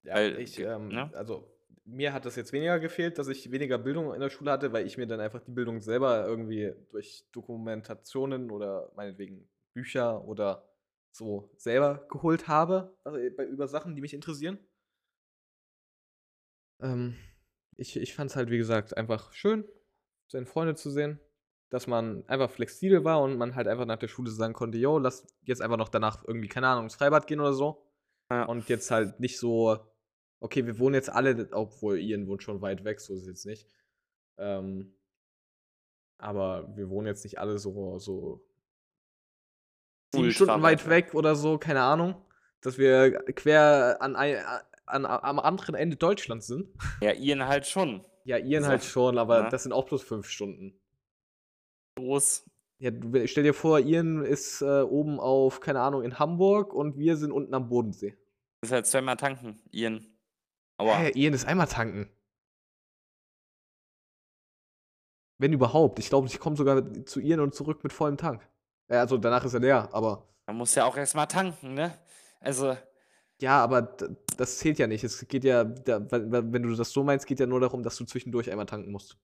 Ja, 0.05 0.15
weil, 0.15 0.39
ich, 0.39 0.59
ähm, 0.59 0.89
ne? 0.89 1.11
also 1.15 1.57
mir 1.85 2.13
hat 2.13 2.27
das 2.27 2.37
jetzt 2.37 2.53
weniger 2.53 2.79
gefehlt, 2.79 3.19
dass 3.19 3.29
ich 3.29 3.51
weniger 3.51 3.79
Bildung 3.79 4.13
in 4.13 4.21
der 4.21 4.31
Schule 4.31 4.51
hatte, 4.51 4.73
weil 4.73 4.87
ich 4.87 4.99
mir 4.99 5.07
dann 5.07 5.21
einfach 5.21 5.41
die 5.41 5.53
Bildung 5.53 5.81
selber 5.81 6.27
irgendwie 6.27 6.73
durch 6.91 7.25
Dokumentationen 7.33 8.51
oder 8.51 8.93
meinetwegen 8.97 9.49
Bücher 9.73 10.25
oder 10.27 10.69
so 11.13 11.51
selber 11.57 12.07
geholt 12.09 12.49
habe, 12.49 12.95
also 13.05 13.19
über 13.19 13.69
Sachen, 13.69 13.95
die 13.95 14.03
mich 14.03 14.15
interessieren. 14.15 14.59
Ähm, 16.81 17.17
ich 17.77 17.97
ich 17.97 18.15
fand 18.15 18.31
es 18.31 18.37
halt, 18.37 18.51
wie 18.51 18.59
gesagt, 18.59 18.97
einfach 18.97 19.33
schön, 19.33 19.65
seine 20.29 20.47
Freunde 20.47 20.75
zu 20.75 20.91
sehen, 20.91 21.21
dass 21.71 21.87
man 21.87 22.25
einfach 22.29 22.51
flexibel 22.51 23.05
war 23.05 23.21
und 23.23 23.37
man 23.39 23.55
halt 23.55 23.69
einfach 23.69 23.87
nach 23.87 23.99
der 23.99 24.09
Schule 24.09 24.31
sagen 24.31 24.55
konnte: 24.55 24.79
„Jo, 24.79 24.99
lass 24.99 25.27
jetzt 25.43 25.63
einfach 25.63 25.77
noch 25.79 25.89
danach 25.89 26.25
irgendwie, 26.27 26.49
keine 26.49 26.69
Ahnung, 26.69 26.85
ins 26.85 26.95
Freibad 26.97 27.27
gehen 27.27 27.41
oder 27.41 27.55
so.“ 27.55 27.83
Ja. 28.31 28.45
Und 28.45 28.69
jetzt 28.69 28.91
halt 28.91 29.21
nicht 29.21 29.39
so: 29.39 29.79
„Okay, 30.41 30.67
wir 30.67 30.79
wohnen 30.79 30.95
jetzt 30.95 31.11
alle“ 31.11 31.49
obwohl 31.53 31.99
Ian 31.99 32.27
wohnt 32.29 32.43
schon 32.43 32.61
weit 32.63 32.85
weg, 32.85 33.01
so 33.01 33.15
ist 33.15 33.23
es 33.23 33.27
jetzt 33.29 33.47
nicht. 33.47 33.69
Ähm 34.39 34.97
aber 36.19 36.75
wir 36.77 36.89
wohnen 36.89 37.07
jetzt 37.07 37.25
nicht 37.25 37.39
alle 37.39 37.59
so 37.59 37.99
so 37.99 38.47
7 40.13 40.31
Stunden 40.31 40.63
weit 40.63 40.89
weg 40.89 41.15
oder 41.15 41.35
so, 41.35 41.59
keine 41.59 41.83
Ahnung, 41.83 42.15
dass 42.61 42.79
wir 42.79 43.13
quer 43.35 43.99
an 44.01 44.17
ei 44.17 44.43
an, 44.87 45.05
am 45.05 45.39
anderen 45.39 45.75
Ende 45.75 45.97
Deutschlands 45.97 46.47
sind. 46.47 46.69
Ja, 47.01 47.13
Ian 47.13 47.47
halt 47.47 47.67
schon. 47.67 48.05
Ja, 48.25 48.39
Ian 48.39 48.65
so. 48.65 48.69
halt 48.69 48.85
schon, 48.85 49.19
aber 49.19 49.43
ja. 49.43 49.51
das 49.51 49.63
sind 49.63 49.73
auch 49.73 49.87
bloß 49.87 50.03
fünf 50.03 50.29
Stunden. 50.29 50.79
Groß. 51.97 52.45
Ja, 52.79 52.91
stell 53.27 53.45
dir 53.45 53.55
vor, 53.55 53.81
Ian 53.81 54.23
ist 54.23 54.61
äh, 54.61 54.83
oben 54.83 55.19
auf, 55.19 55.61
keine 55.61 55.81
Ahnung, 55.81 56.03
in 56.03 56.19
Hamburg 56.19 56.75
und 56.75 56.99
wir 56.99 57.17
sind 57.17 57.33
unten 57.33 57.55
am 57.55 57.69
Bodensee. 57.69 58.17
Das 58.61 58.71
ist 58.71 58.73
halt 58.73 58.87
zweimal 58.87 59.17
tanken, 59.17 59.63
Ian. 59.73 60.07
Aua. 60.77 60.99
Hä, 60.99 61.13
Ian 61.15 61.33
ist 61.33 61.47
einmal 61.47 61.69
tanken. 61.69 62.11
Wenn 65.39 65.53
überhaupt. 65.53 65.99
Ich 65.99 66.09
glaube, 66.09 66.27
ich 66.27 66.39
komme 66.39 66.57
sogar 66.57 66.83
zu 67.05 67.21
Ian 67.21 67.41
und 67.41 67.55
zurück 67.55 67.83
mit 67.83 67.93
vollem 67.93 68.17
Tank. 68.17 68.47
Ja, 68.89 69.01
also 69.01 69.17
danach 69.19 69.45
ist 69.45 69.55
er 69.55 69.61
leer, 69.61 69.89
aber. 69.93 70.27
Man 70.47 70.57
muss 70.57 70.75
ja 70.75 70.85
auch 70.85 70.97
erstmal 70.97 71.27
tanken, 71.27 71.75
ne? 71.75 71.99
Also. 72.41 72.77
Ja, 73.41 73.63
aber 73.63 73.83
das 74.37 74.59
zählt 74.59 74.79
ja 74.79 74.87
nicht. 74.87 75.05
Es 75.05 75.27
geht 75.29 75.45
ja, 75.45 75.65
wenn 75.67 76.63
du 76.63 76.75
das 76.75 76.91
so 76.91 77.05
meinst, 77.05 77.27
geht 77.27 77.41
ja 77.41 77.47
nur 77.47 77.61
darum, 77.61 77.83
dass 77.83 77.97
du 77.97 78.05
zwischendurch 78.05 78.51
einmal 78.51 78.67
tanken 78.67 78.91
musst. 78.91 79.19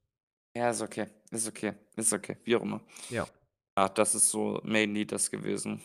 Ja, 0.55 0.71
ist 0.71 0.83
okay. 0.83 1.07
Ist 1.31 1.49
okay. 1.49 1.75
Ist 1.97 2.13
okay. 2.13 2.37
Wie 2.45 2.57
auch 2.57 2.63
immer. 2.63 2.81
Ja. 3.09 3.27
Ach, 3.75 3.89
das 3.89 4.15
ist 4.15 4.29
so 4.29 4.61
mainly 4.65 5.07
das 5.07 5.31
gewesen. 5.31 5.81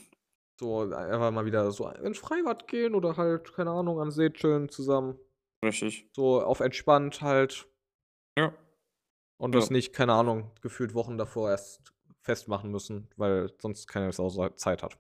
So, 0.60 0.82
einfach 0.82 1.32
mal 1.32 1.46
wieder 1.46 1.72
so 1.72 1.88
ins 1.90 2.18
Freibad 2.18 2.68
gehen 2.68 2.96
oder 2.96 3.16
halt, 3.16 3.54
keine 3.54 3.70
Ahnung, 3.72 4.02
am 4.02 4.12
See 4.12 4.30
chillen 4.30 4.68
zusammen. 4.70 5.18
Richtig. 5.64 6.10
So 6.14 6.42
auf 6.42 6.60
entspannt 6.60 7.22
halt. 7.22 7.68
Ja. 8.38 8.54
Und 9.38 9.54
das 9.54 9.70
ja. 9.70 9.74
nicht, 9.74 9.94
keine 9.94 10.14
Ahnung, 10.14 10.52
gefühlt 10.62 10.94
Wochen 10.96 11.18
davor 11.18 11.52
erst 11.52 11.94
festmachen 12.22 12.72
müssen, 12.72 13.08
weil 13.16 13.54
sonst 13.62 13.88
keiner 13.88 14.12
Zeit 14.58 14.84
hat. 14.84 14.98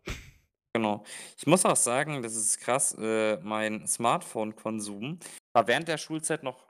Genau. 0.77 1.03
Ich 1.37 1.47
muss 1.47 1.65
auch 1.65 1.75
sagen, 1.75 2.21
das 2.21 2.35
ist 2.35 2.59
krass, 2.59 2.95
äh, 2.99 3.37
mein 3.37 3.87
Smartphone-Konsum 3.87 5.19
war 5.53 5.67
während 5.67 5.87
der 5.87 5.97
Schulzeit 5.97 6.43
noch, 6.43 6.65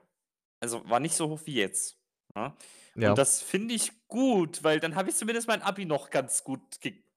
also 0.60 0.88
war 0.88 1.00
nicht 1.00 1.14
so 1.14 1.28
hoch 1.28 1.40
wie 1.44 1.54
jetzt. 1.54 1.98
Ja? 2.34 2.56
Ja. 2.94 3.10
Und 3.10 3.18
das 3.18 3.42
finde 3.42 3.74
ich 3.74 3.92
gut, 4.08 4.64
weil 4.64 4.80
dann 4.80 4.94
habe 4.96 5.10
ich 5.10 5.16
zumindest 5.16 5.46
mein 5.46 5.62
Abi 5.62 5.84
noch 5.84 6.10
ganz 6.10 6.42
gut 6.42 6.60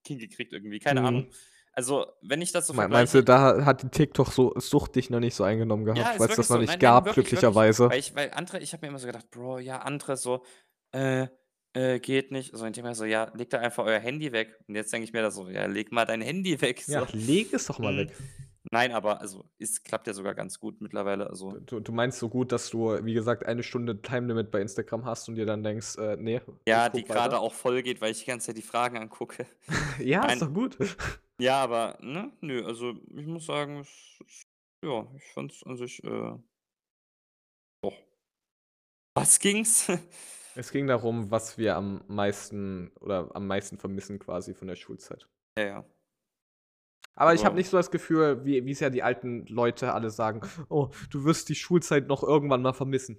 hingekriegt 0.05 0.53
irgendwie. 0.53 0.79
Keine 0.79 1.01
mhm. 1.01 1.05
Ahnung. 1.05 1.27
Also, 1.73 2.05
wenn 2.21 2.41
ich 2.41 2.51
das 2.51 2.67
so 2.67 2.73
vergleiche. 2.73 2.99
Meinst 2.99 3.13
du, 3.13 3.23
da 3.23 3.63
hat 3.63 3.81
die 3.81 3.89
TikTok 3.89 4.27
so 4.27 4.53
Sucht 4.57 4.95
dich 4.97 5.09
noch 5.09 5.21
nicht 5.21 5.35
so 5.35 5.45
eingenommen 5.45 5.85
gehabt, 5.85 5.99
ja, 5.99 6.19
weil 6.19 6.29
es 6.29 6.35
das 6.35 6.49
noch 6.49 6.57
so. 6.57 6.61
nicht 6.61 6.69
nein, 6.69 6.79
gab, 6.79 7.05
nein, 7.05 7.15
wirklich, 7.15 7.27
glücklicherweise. 7.27 7.83
Wirklich, 7.85 8.13
weil, 8.13 8.25
ich, 8.25 8.31
weil 8.31 8.37
andere, 8.37 8.59
ich 8.59 8.73
habe 8.73 8.85
mir 8.85 8.89
immer 8.89 8.99
so 8.99 9.07
gedacht, 9.07 9.31
Bro, 9.31 9.59
ja, 9.59 9.79
andere 9.79 10.17
so, 10.17 10.43
äh, 10.91 11.27
äh, 11.74 11.99
geht 11.99 12.32
nicht. 12.32 12.55
So, 12.55 12.65
und 12.65 12.78
ich 12.78 12.95
so, 12.95 13.05
ja, 13.05 13.32
legt 13.34 13.53
da 13.53 13.59
einfach 13.59 13.86
euer 13.86 13.99
Handy 13.99 14.32
weg. 14.32 14.59
Und 14.67 14.76
jetzt 14.76 14.91
denke 14.91 15.05
ich 15.05 15.13
mir 15.13 15.22
da 15.22 15.32
so, 15.32 15.49
ja, 15.49 15.65
leg 15.65 15.91
mal 15.91 16.05
dein 16.05 16.22
Handy 16.22 16.59
weg. 16.61 16.82
So. 16.82 16.93
Ja, 16.93 17.07
leg 17.13 17.53
es 17.53 17.67
doch 17.67 17.80
mal 17.80 17.93
mhm. 17.93 17.97
weg. 17.97 18.11
Nein, 18.69 18.91
aber 18.91 19.19
also 19.19 19.49
es 19.57 19.84
klappt 19.84 20.07
ja 20.07 20.13
sogar 20.13 20.36
ganz 20.36 20.59
gut 20.59 20.82
mittlerweile. 20.82 21.28
Also. 21.28 21.59
Du, 21.59 21.80
du 21.80 21.91
meinst 21.91 22.19
so 22.19 22.30
gut, 22.30 22.51
dass 22.51 22.69
du, 22.69 23.03
wie 23.03 23.13
gesagt, 23.13 23.45
eine 23.45 23.63
Stunde 23.63 24.01
Time 24.01 24.28
Limit 24.28 24.51
bei 24.51 24.61
Instagram 24.61 25.05
hast 25.05 25.28
und 25.28 25.36
dir 25.36 25.45
dann 25.45 25.63
denkst, 25.63 25.97
äh, 25.97 26.15
nee. 26.17 26.41
Ja, 26.67 26.88
die 26.89 27.03
gerade 27.03 27.39
auch 27.39 27.53
voll 27.53 27.82
geht, 27.82 28.01
weil 28.01 28.11
ich 28.11 28.19
die 28.19 28.28
ganze 28.28 28.47
Zeit 28.47 28.57
die 28.57 28.61
Fragen 28.61 28.97
angucke. 28.97 29.45
ja, 29.99 30.22
Nein. 30.22 30.34
ist 30.34 30.41
doch 30.41 30.53
gut. 30.53 30.78
Ja, 31.39 31.63
aber, 31.63 31.97
ne, 32.01 32.32
nö, 32.41 32.63
also 32.63 32.93
ich 33.15 33.26
muss 33.26 33.47
sagen, 33.47 33.80
es, 33.80 33.89
es, 34.28 34.43
ja, 34.86 35.07
ich 35.15 35.24
fand's 35.34 35.63
an 35.63 35.76
sich, 35.76 36.03
äh, 36.03 36.38
doch. 37.82 37.97
Was 39.15 39.39
ging's? 39.39 39.88
Es 40.56 40.72
ging 40.72 40.88
darum, 40.88 41.32
was 41.32 41.58
wir 41.58 41.76
am 41.76 42.04
meisten 42.08 42.91
oder 42.99 43.30
am 43.36 43.47
meisten 43.47 43.78
vermissen 43.78 44.20
quasi 44.20 44.54
von 44.54 44.68
der 44.68 44.76
Schulzeit. 44.76 45.28
Ja, 45.58 45.66
ja. 45.66 45.86
Aber 47.16 47.34
ich 47.34 47.45
habe 47.45 47.56
nicht 47.56 47.70
so 47.70 47.78
das 47.78 47.91
Gefühl, 47.91 48.45
wie 48.45 48.72
es 48.72 48.80
ja 48.80 48.89
die 48.89 49.04
alten 49.04 49.45
Leute 49.47 49.93
alle 49.93 50.10
sagen: 50.10 50.41
„Oh, 50.70 50.89
du 51.10 51.26
wirst 51.26 51.49
die 51.49 51.56
Schulzeit 51.56 52.08
noch 52.08 52.24
irgendwann 52.24 52.62
mal 52.62 52.74
vermissen.“ 52.74 53.18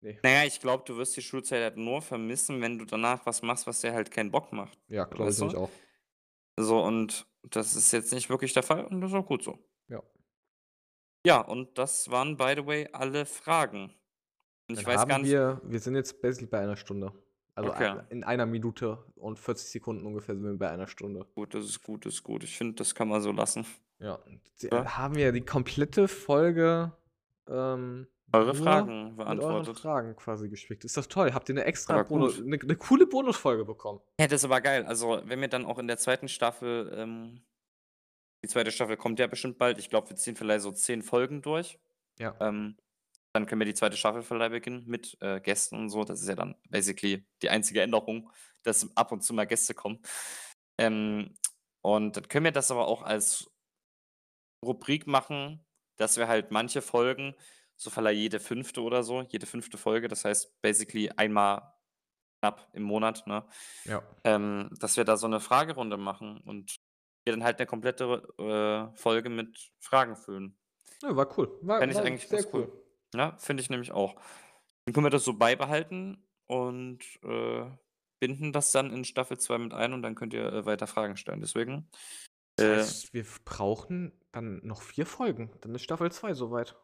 Ne. 0.00 0.18
Na 0.22 0.30
ja, 0.30 0.44
ich 0.44 0.60
glaube, 0.60 0.84
du 0.86 0.96
wirst 0.96 1.16
die 1.16 1.22
Schulzeit 1.22 1.62
halt 1.62 1.76
nur 1.76 2.02
vermissen, 2.02 2.60
wenn 2.60 2.78
du 2.78 2.84
danach 2.84 3.24
was 3.26 3.42
machst, 3.42 3.66
was 3.66 3.80
dir 3.80 3.92
halt 3.92 4.10
keinen 4.10 4.30
Bock 4.30 4.52
macht. 4.52 4.78
Ja, 4.88 5.04
glaube 5.04 5.30
ich 5.30 5.56
auch. 5.56 5.70
So, 6.56 6.82
und 6.82 7.26
das 7.42 7.74
ist 7.74 7.92
jetzt 7.92 8.12
nicht 8.12 8.30
wirklich 8.30 8.52
der 8.52 8.62
Fall 8.62 8.84
und 8.84 9.00
das 9.00 9.10
ist 9.10 9.16
auch 9.16 9.26
gut 9.26 9.42
so. 9.42 9.58
Ja. 9.88 10.02
Ja, 11.26 11.40
und 11.40 11.78
das 11.78 12.10
waren, 12.10 12.36
by 12.36 12.54
the 12.56 12.66
way, 12.66 12.88
alle 12.92 13.26
Fragen. 13.26 13.94
Und 14.68 14.78
ich 14.78 14.84
Dann 14.84 14.94
weiß 14.94 15.06
gar 15.08 15.18
nicht. 15.18 15.30
wir 15.30 15.60
wir 15.64 15.80
sind 15.80 15.94
jetzt 15.94 16.20
basically 16.22 16.46
bei 16.48 16.60
einer 16.60 16.76
Stunde. 16.76 17.12
Also 17.56 17.70
Okay. 17.70 18.00
in 18.08 18.24
einer 18.24 18.46
Minute 18.46 18.98
und 19.14 19.38
40 19.38 19.68
Sekunden 19.70 20.04
ungefähr 20.06 20.34
sind 20.34 20.44
wir 20.44 20.58
bei 20.58 20.70
einer 20.70 20.88
Stunde. 20.88 21.24
Gut, 21.34 21.54
das 21.54 21.64
ist 21.64 21.82
gut, 21.82 22.04
das 22.06 22.14
ist 22.14 22.22
gut. 22.24 22.42
Ich 22.42 22.56
finde, 22.56 22.74
das 22.74 22.94
kann 22.94 23.08
man 23.08 23.20
so 23.20 23.30
lassen. 23.30 23.64
Ja, 24.00 24.18
Ja. 24.60 24.96
haben 24.98 25.14
wir 25.14 25.30
die 25.32 25.40
komplette 25.44 26.08
Folge 26.08 26.92
ähm, 27.48 28.08
Eure 28.32 28.54
Fragen 28.54 28.86
mit 28.86 29.18
euren 29.20 29.38
beantwortet. 29.38 29.78
Fragen 29.78 30.16
quasi 30.16 30.48
gespickt. 30.48 30.84
Ist 30.84 30.96
das 30.96 31.06
toll? 31.06 31.32
Habt 31.32 31.48
ihr 31.48 31.52
eine 31.54 31.64
extra 31.64 32.02
Bonus, 32.02 32.40
eine, 32.40 32.58
eine 32.60 32.74
coole 32.76 33.06
Bonusfolge 33.06 33.64
bekommen? 33.64 34.00
Ja, 34.18 34.26
das 34.26 34.40
ist 34.40 34.44
aber 34.46 34.60
geil. 34.60 34.84
Also, 34.86 35.22
wenn 35.26 35.40
wir 35.40 35.46
dann 35.46 35.64
auch 35.64 35.78
in 35.78 35.86
der 35.86 35.98
zweiten 35.98 36.26
Staffel, 36.26 36.90
ähm, 36.96 37.42
die 38.42 38.48
zweite 38.48 38.72
Staffel 38.72 38.96
kommt 38.96 39.20
ja 39.20 39.28
bestimmt 39.28 39.58
bald. 39.58 39.78
Ich 39.78 39.88
glaube, 39.90 40.08
wir 40.10 40.16
ziehen 40.16 40.34
vielleicht 40.34 40.62
so 40.62 40.72
zehn 40.72 41.02
Folgen 41.02 41.42
durch. 41.42 41.78
Ja. 42.18 42.34
Ähm, 42.40 42.76
dann 43.34 43.46
können 43.46 43.60
wir 43.60 43.66
die 43.66 43.74
zweite 43.74 43.96
Staffel 43.96 44.22
vielleicht 44.22 44.52
beginnen 44.52 44.84
mit 44.86 45.18
äh, 45.20 45.40
Gästen 45.40 45.76
und 45.76 45.90
so. 45.90 46.04
Das 46.04 46.20
ist 46.20 46.28
ja 46.28 46.36
dann 46.36 46.54
basically 46.70 47.26
die 47.42 47.50
einzige 47.50 47.82
Änderung, 47.82 48.30
dass 48.62 48.96
ab 48.96 49.10
und 49.10 49.22
zu 49.22 49.34
mal 49.34 49.44
Gäste 49.44 49.74
kommen. 49.74 50.00
Ähm, 50.78 51.34
und 51.82 52.16
dann 52.16 52.28
können 52.28 52.44
wir 52.44 52.52
das 52.52 52.70
aber 52.70 52.86
auch 52.86 53.02
als 53.02 53.50
Rubrik 54.64 55.08
machen, 55.08 55.66
dass 55.96 56.16
wir 56.16 56.28
halt 56.28 56.52
manche 56.52 56.80
Folgen, 56.80 57.34
so 57.76 57.90
vielleicht 57.90 58.20
jede 58.20 58.38
fünfte 58.38 58.82
oder 58.82 59.02
so, 59.02 59.22
jede 59.22 59.46
fünfte 59.46 59.78
Folge, 59.78 60.06
das 60.06 60.24
heißt 60.24 60.62
basically 60.62 61.10
einmal 61.10 61.74
knapp 62.40 62.68
im 62.72 62.84
Monat, 62.84 63.26
ne? 63.26 63.44
Ja. 63.84 64.02
Ähm, 64.22 64.70
dass 64.78 64.96
wir 64.96 65.04
da 65.04 65.16
so 65.16 65.26
eine 65.26 65.40
Fragerunde 65.40 65.96
machen 65.96 66.40
und 66.46 66.78
wir 67.24 67.32
dann 67.32 67.42
halt 67.42 67.58
eine 67.58 67.66
komplette 67.66 68.22
äh, 68.38 68.96
Folge 68.96 69.28
mit 69.28 69.72
Fragen 69.80 70.14
füllen. 70.14 70.56
Ja, 71.02 71.16
war 71.16 71.36
cool. 71.36 71.58
War, 71.62 71.80
Fände 71.80 71.94
ich 71.94 71.98
war 71.98 72.06
eigentlich 72.06 72.28
sehr 72.28 72.44
cool. 72.54 72.68
cool. 72.72 72.83
Ja, 73.14 73.36
finde 73.38 73.62
ich 73.62 73.70
nämlich 73.70 73.92
auch. 73.92 74.14
Dann 74.86 74.94
können 74.94 75.06
wir 75.06 75.10
das 75.10 75.24
so 75.24 75.34
beibehalten 75.34 76.26
und, 76.46 77.00
äh, 77.22 77.70
binden 78.20 78.52
das 78.52 78.72
dann 78.72 78.92
in 78.92 79.04
Staffel 79.04 79.38
2 79.38 79.58
mit 79.58 79.74
ein 79.74 79.92
und 79.92 80.02
dann 80.02 80.14
könnt 80.14 80.34
ihr, 80.34 80.46
äh, 80.52 80.66
weiter 80.66 80.86
Fragen 80.86 81.16
stellen. 81.16 81.40
Deswegen, 81.40 81.88
Das 82.56 82.66
äh 82.66 82.76
heißt, 82.78 83.14
wir 83.14 83.24
brauchen 83.44 84.12
dann 84.32 84.60
noch 84.64 84.82
vier 84.82 85.06
Folgen. 85.06 85.52
Dann 85.60 85.74
ist 85.74 85.82
Staffel 85.82 86.10
2 86.12 86.34
soweit. 86.34 86.76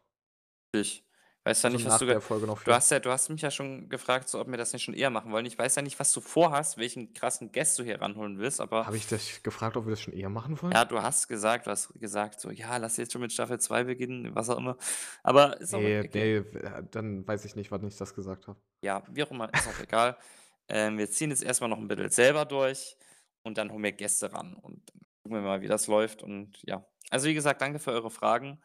Richtig. 0.75 1.05
Weiß 1.45 1.63
ja 1.63 1.69
Also 1.69 1.79
nicht, 1.79 1.85
was 1.85 1.97
du 1.97 2.05
der 2.07 2.21
Folge 2.21 2.45
noch 2.47 2.63
du 2.63 2.71
hast 2.73 2.91
ja 2.91 2.99
du 2.99 3.09
hast 3.11 3.29
mich 3.29 3.41
ja 3.41 3.49
schon 3.49 3.89
gefragt, 3.89 4.29
so 4.29 4.39
ob 4.39 4.47
wir 4.47 4.57
das 4.57 4.73
nicht 4.73 4.83
schon 4.83 4.93
eher 4.93 5.09
machen 5.09 5.31
wollen. 5.31 5.45
Ich 5.47 5.57
weiß 5.57 5.75
ja 5.75 5.81
nicht, 5.81 5.99
was 5.99 6.11
du 6.13 6.21
vorhast, 6.21 6.77
welchen 6.77 7.13
krassen 7.13 7.51
Guest 7.51 7.79
du 7.79 7.83
hier 7.83 7.99
ranholen 8.01 8.37
willst, 8.37 8.61
aber 8.61 8.85
Habe 8.85 8.95
ich 8.97 9.07
dich 9.07 9.41
gefragt, 9.41 9.75
ob 9.75 9.85
wir 9.85 9.89
das 9.89 10.01
schon 10.01 10.13
eher 10.13 10.29
machen 10.29 10.61
wollen? 10.61 10.73
ja, 10.73 10.85
du 10.85 11.01
hast 11.01 11.27
gesagt 11.27 11.67
du 11.67 11.71
hast 11.71 11.93
gesagt 11.99 12.39
so: 12.39 12.49
„Ja, 12.51 12.77
lass 12.77 12.97
jetzt 12.97 13.11
schon 13.13 13.21
mit 13.21 13.33
Staffel 13.33 13.59
2 13.59 13.83
beginnen“, 13.83 14.33
was 14.35 14.49
auch 14.49 14.57
immer. 14.57 14.77
Aber 15.23 15.59
ist 15.61 15.73
auch 15.73 15.83
Ne, 15.83 16.03
okay. 16.03 16.09
ne, 16.13 16.43
w 16.53 16.83
dann 16.91 17.27
weiß 17.27 17.45
ich 17.45 17.55
nicht, 17.55 17.71
wann 17.71 17.87
ich 17.87 17.95
das 17.97 18.13
gesagt 18.13 18.47
habe. 18.47 18.61
Ja, 18.83 19.03
wie 19.09 19.23
auch 19.23 19.31
immer, 19.31 19.53
ist 19.53 19.67
auch 19.67 19.79
egal. 19.79 20.17
Ähm, 20.67 20.97
wir 20.97 21.09
ziehen 21.09 21.31
jetzt 21.31 21.43
erst 21.43 21.59
mal 21.61 21.67
noch 21.67 21.77
'n 21.79 21.87
bisschen 21.87 22.09
selber 22.11 22.45
durch 22.45 22.97
und 23.43 23.57
dann 23.57 23.71
holen 23.71 23.83
wir 23.83 23.91
Gäste 23.91 24.31
ran 24.31 24.53
und 24.55 24.91
gucken 25.23 25.37
wir 25.37 25.41
mal, 25.41 25.61
wie 25.61 25.67
das 25.67 25.87
läuft 25.87 26.23
und 26.23 26.61
ja. 26.63 26.85
Also, 27.09 27.27
wie 27.27 27.33
gesagt, 27.33 27.61
danke 27.61 27.79
für 27.79 27.91
eure 27.91 28.09
Fragen. 28.11 28.61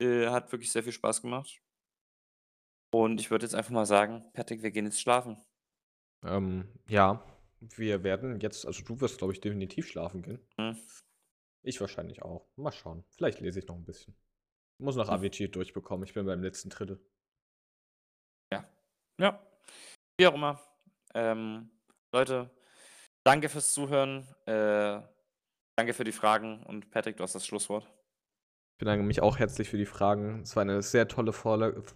Äh, 0.00 0.28
hat 0.28 0.52
wirklich 0.52 0.72
sehr 0.72 0.82
viel 0.84 0.92
Spaß 0.92 1.22
gemacht. 1.22 1.60
Und 2.96 3.20
ich 3.20 3.30
würde 3.30 3.44
jetzt 3.44 3.54
einfach 3.54 3.72
mal 3.72 3.84
sagen, 3.84 4.24
Patrick, 4.32 4.62
wir 4.62 4.70
gehen 4.70 4.86
jetzt 4.86 5.02
schlafen. 5.02 5.36
Ähm, 6.24 6.66
ja, 6.88 7.22
wir 7.60 8.02
werden 8.04 8.40
jetzt 8.40 8.64
also, 8.66 8.82
du 8.82 9.00
wirst, 9.02 9.18
glaube 9.18 9.34
ich, 9.34 9.40
definitiv 9.42 9.86
schlafen 9.86 10.22
gehen. 10.22 10.40
Mhm. 10.56 10.78
Ich 11.62 11.78
wahrscheinlich 11.80 12.22
auch. 12.22 12.48
Mal 12.56 12.72
schauen. 12.72 13.04
Vielleicht 13.10 13.40
lese 13.40 13.58
ich 13.58 13.66
noch 13.66 13.76
'n 13.76 13.84
bisschen. 13.84 14.16
Muss 14.78 14.96
noch 14.96 15.08
Hm. 15.08 15.14
Avicii 15.14 15.50
durchbekommen. 15.50 16.06
Ich 16.06 16.14
bin 16.14 16.24
beim 16.24 16.42
letzten 16.42 16.70
Drittel. 16.70 16.98
Ja. 18.50 18.66
Ja. 19.20 19.46
Wie 20.18 20.26
auch 20.26 20.34
immer. 20.34 20.58
Ähm, 21.14 21.70
Leute, 22.14 22.50
danke 23.26 23.50
fürs 23.50 23.74
Zuhören. 23.74 24.26
Äh, 24.46 25.02
danke 25.76 25.92
für 25.92 26.04
die 26.04 26.12
Fragen 26.12 26.62
und 26.64 26.90
Patrick, 26.90 27.18
du 27.18 27.24
hast 27.24 27.34
das 27.34 27.46
Schlusswort. 27.46 27.95
Ich 28.76 28.78
bedanke 28.78 29.06
mich 29.06 29.22
auch 29.22 29.38
herzlich 29.38 29.70
für 29.70 29.78
die 29.78 29.86
Fragen. 29.86 30.42
Es 30.42 30.54
war 30.54 30.60
eine 30.60 30.82
sehr 30.82 31.08
tolle 31.08 31.32
Vorla 31.32 31.68
es 31.70 31.94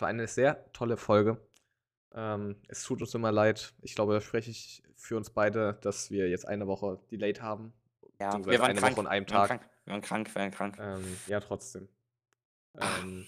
war 0.00 0.08
eine 0.08 0.26
sehr 0.26 0.72
tolle 0.72 0.96
Folge. 0.96 1.46
Ähm, 2.14 2.56
es 2.68 2.84
tut 2.84 3.02
uns 3.02 3.14
immer 3.14 3.30
leid. 3.30 3.74
Ich 3.82 3.94
glaube, 3.94 4.14
da 4.14 4.22
spreche 4.22 4.50
ich 4.50 4.82
für 4.96 5.18
uns 5.18 5.28
beide, 5.28 5.74
dass 5.82 6.10
wir 6.10 6.30
jetzt 6.30 6.48
eine 6.48 6.66
Woche 6.66 7.00
delayed 7.10 7.42
haben, 7.42 7.74
Ja, 8.18 8.32
wir 8.46 8.58
waren 8.60 8.70
eine 8.70 8.80
krank. 8.80 8.92
Woche 8.92 9.00
und 9.00 9.06
einem 9.08 9.26
Wir 9.28 9.34
waren 9.34 9.46
Tag. 9.46 9.60
krank. 9.60 9.70
Wir 9.84 9.92
waren 9.92 10.00
krank, 10.00 10.34
wir 10.34 10.40
waren 10.40 10.50
krank. 10.52 10.76
Ähm, 10.80 11.16
ja, 11.26 11.40
trotzdem. 11.40 11.86
Ähm, 12.80 13.26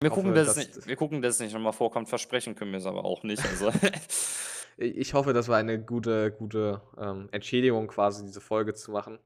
Wir 0.00 0.10
gucken, 0.10 0.30
hoffe, 0.30 0.34
dass 0.34 0.48
es 0.50 0.54
dass 0.54 0.76
nicht 0.76 0.86
wir 0.86 0.94
gucken, 0.94 1.22
dass 1.22 1.34
es 1.34 1.40
nicht 1.40 1.54
noch 1.54 1.60
mal 1.60 1.72
vorkommt. 1.72 2.08
Versprechen 2.08 2.54
können 2.54 2.70
wir 2.70 2.78
es 2.78 2.86
aber 2.86 3.04
auch 3.04 3.24
nicht, 3.24 3.44
also 3.44 3.72
ich 4.76 5.12
hoffe, 5.12 5.32
das 5.32 5.48
war 5.48 5.56
eine 5.56 5.82
gute 5.82 6.30
gute, 6.30 6.82
ähm, 6.96 7.28
Entschädigung 7.32 7.88
quasi, 7.88 8.24
diese 8.24 8.40
Folge 8.40 8.74
zu 8.74 8.92
machen. 8.92 9.18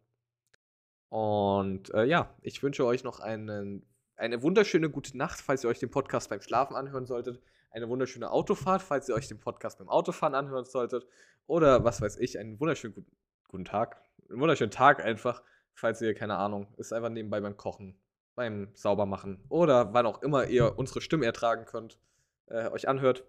Und, 1.13 1.93
äh, 1.93 2.05
ja, 2.05 2.35
ich 2.41 2.63
wünsche 2.63 2.87
euch 2.87 3.05
noch 3.05 3.21
einen 3.21 3.85
eine 4.17 4.43
wunderschöne 4.43 4.89
gute 4.89 5.15
Nacht, 5.19 5.41
falls 5.43 5.63
ihr 5.63 5.69
euch 5.69 5.79
den 5.79 5.91
Podcast 5.91 6.31
beim 6.31 6.41
Schlafen 6.41 6.75
anhören 6.75 7.05
solltet. 7.05 7.39
Eine 7.71 7.87
wunderschöne 7.91 8.31
Autofahrt, 8.31 8.81
falls 8.81 9.11
ihr 9.11 9.15
euch 9.15 9.29
den 9.29 9.39
Podcast 9.39 9.79
beim 9.79 9.91
Autofahren 9.91 10.35
anhören 10.35 10.65
solltet. 10.65 11.07
Oder 11.47 11.85
was 11.85 12.01
weiß 12.01 12.17
ich, 12.17 12.39
einen 12.39 12.59
wunderschönen 12.59 12.95
guten 12.95 13.15
guten 13.49 13.67
Tag. 13.67 14.01
'N 14.31 14.41
wunderschönen 14.41 14.71
Tag 14.71 15.05
einfach, 15.05 15.43
falls 15.75 16.01
ihr, 16.01 16.15
keine 16.15 16.37
Ahnung, 16.39 16.67
es 16.79 16.95
einfach 16.95 17.11
nebenbei 17.11 17.43
beim 17.43 17.59
Kochen, 17.59 17.95
beim 18.35 18.71
Saubermachen 18.73 19.45
oder 19.51 19.93
wann 19.93 20.07
auch 20.07 20.23
immer 20.23 20.47
ihr 20.47 20.79
unsere 20.79 21.03
Stimmen 21.03 21.25
ertragen 21.25 21.67
könnt, 21.67 21.99
äh, 22.47 22.71
euch 22.71 22.89
anhört. 22.89 23.25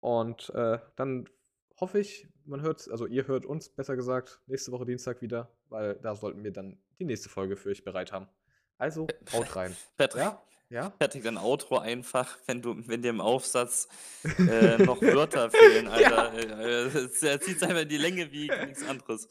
Und, 0.00 0.50
äh, 0.50 0.80
dann 0.96 1.30
hoffe 1.80 2.00
ich, 2.00 2.26
man 2.44 2.62
hört's 2.62 2.88
also, 2.88 3.06
ihr 3.06 3.26
hört 3.26 3.44
uns, 3.44 3.68
besser 3.68 3.96
gesagt, 3.96 4.40
nächste 4.46 4.72
Woche 4.72 4.86
Dienstag 4.86 5.22
wieder, 5.22 5.50
weil 5.68 5.94
da 5.96 6.14
sollten 6.14 6.42
wir 6.44 6.52
dann 6.52 6.78
die 6.98 7.04
nächste 7.04 7.28
Folge 7.28 7.56
für 7.56 7.70
euch 7.70 7.84
bereit 7.84 8.12
haben. 8.12 8.28
Also, 8.78 9.06
haut 9.32 9.56
rein. 9.56 9.76
Patrick 9.96 10.22
Ja? 10.22 10.42
Ja? 10.68 10.90
Patrick, 10.90 11.22
dein 11.22 11.38
Outro 11.38 11.78
einfach, 11.78 12.38
wenn 12.46 12.60
du 12.60 12.76
wenn 12.88 13.00
dir 13.02 13.10
im 13.10 13.20
Aufsatz, 13.20 13.88
äh, 14.38 14.82
noch 14.82 15.00
Wörter 15.00 15.50
fehlen, 15.50 15.86
Ja. 15.86 15.92
Alter. 15.92 16.32
Äh, 16.34 16.86
äh, 16.88 17.08
er 17.22 17.40
zieht's 17.40 17.62
einfach 17.62 17.82
in 17.82 17.88
die 17.88 17.98
Länge 17.98 18.32
wie 18.32 18.48
nix 18.48 18.86
anderes. 18.86 19.28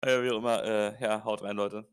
Äh, 0.00 0.22
wie 0.22 0.30
auch 0.30 0.38
immer, 0.38 0.64
äh, 0.64 1.02
ja, 1.02 1.22
haut 1.24 1.42
rein, 1.42 1.56
Leute. 1.56 1.86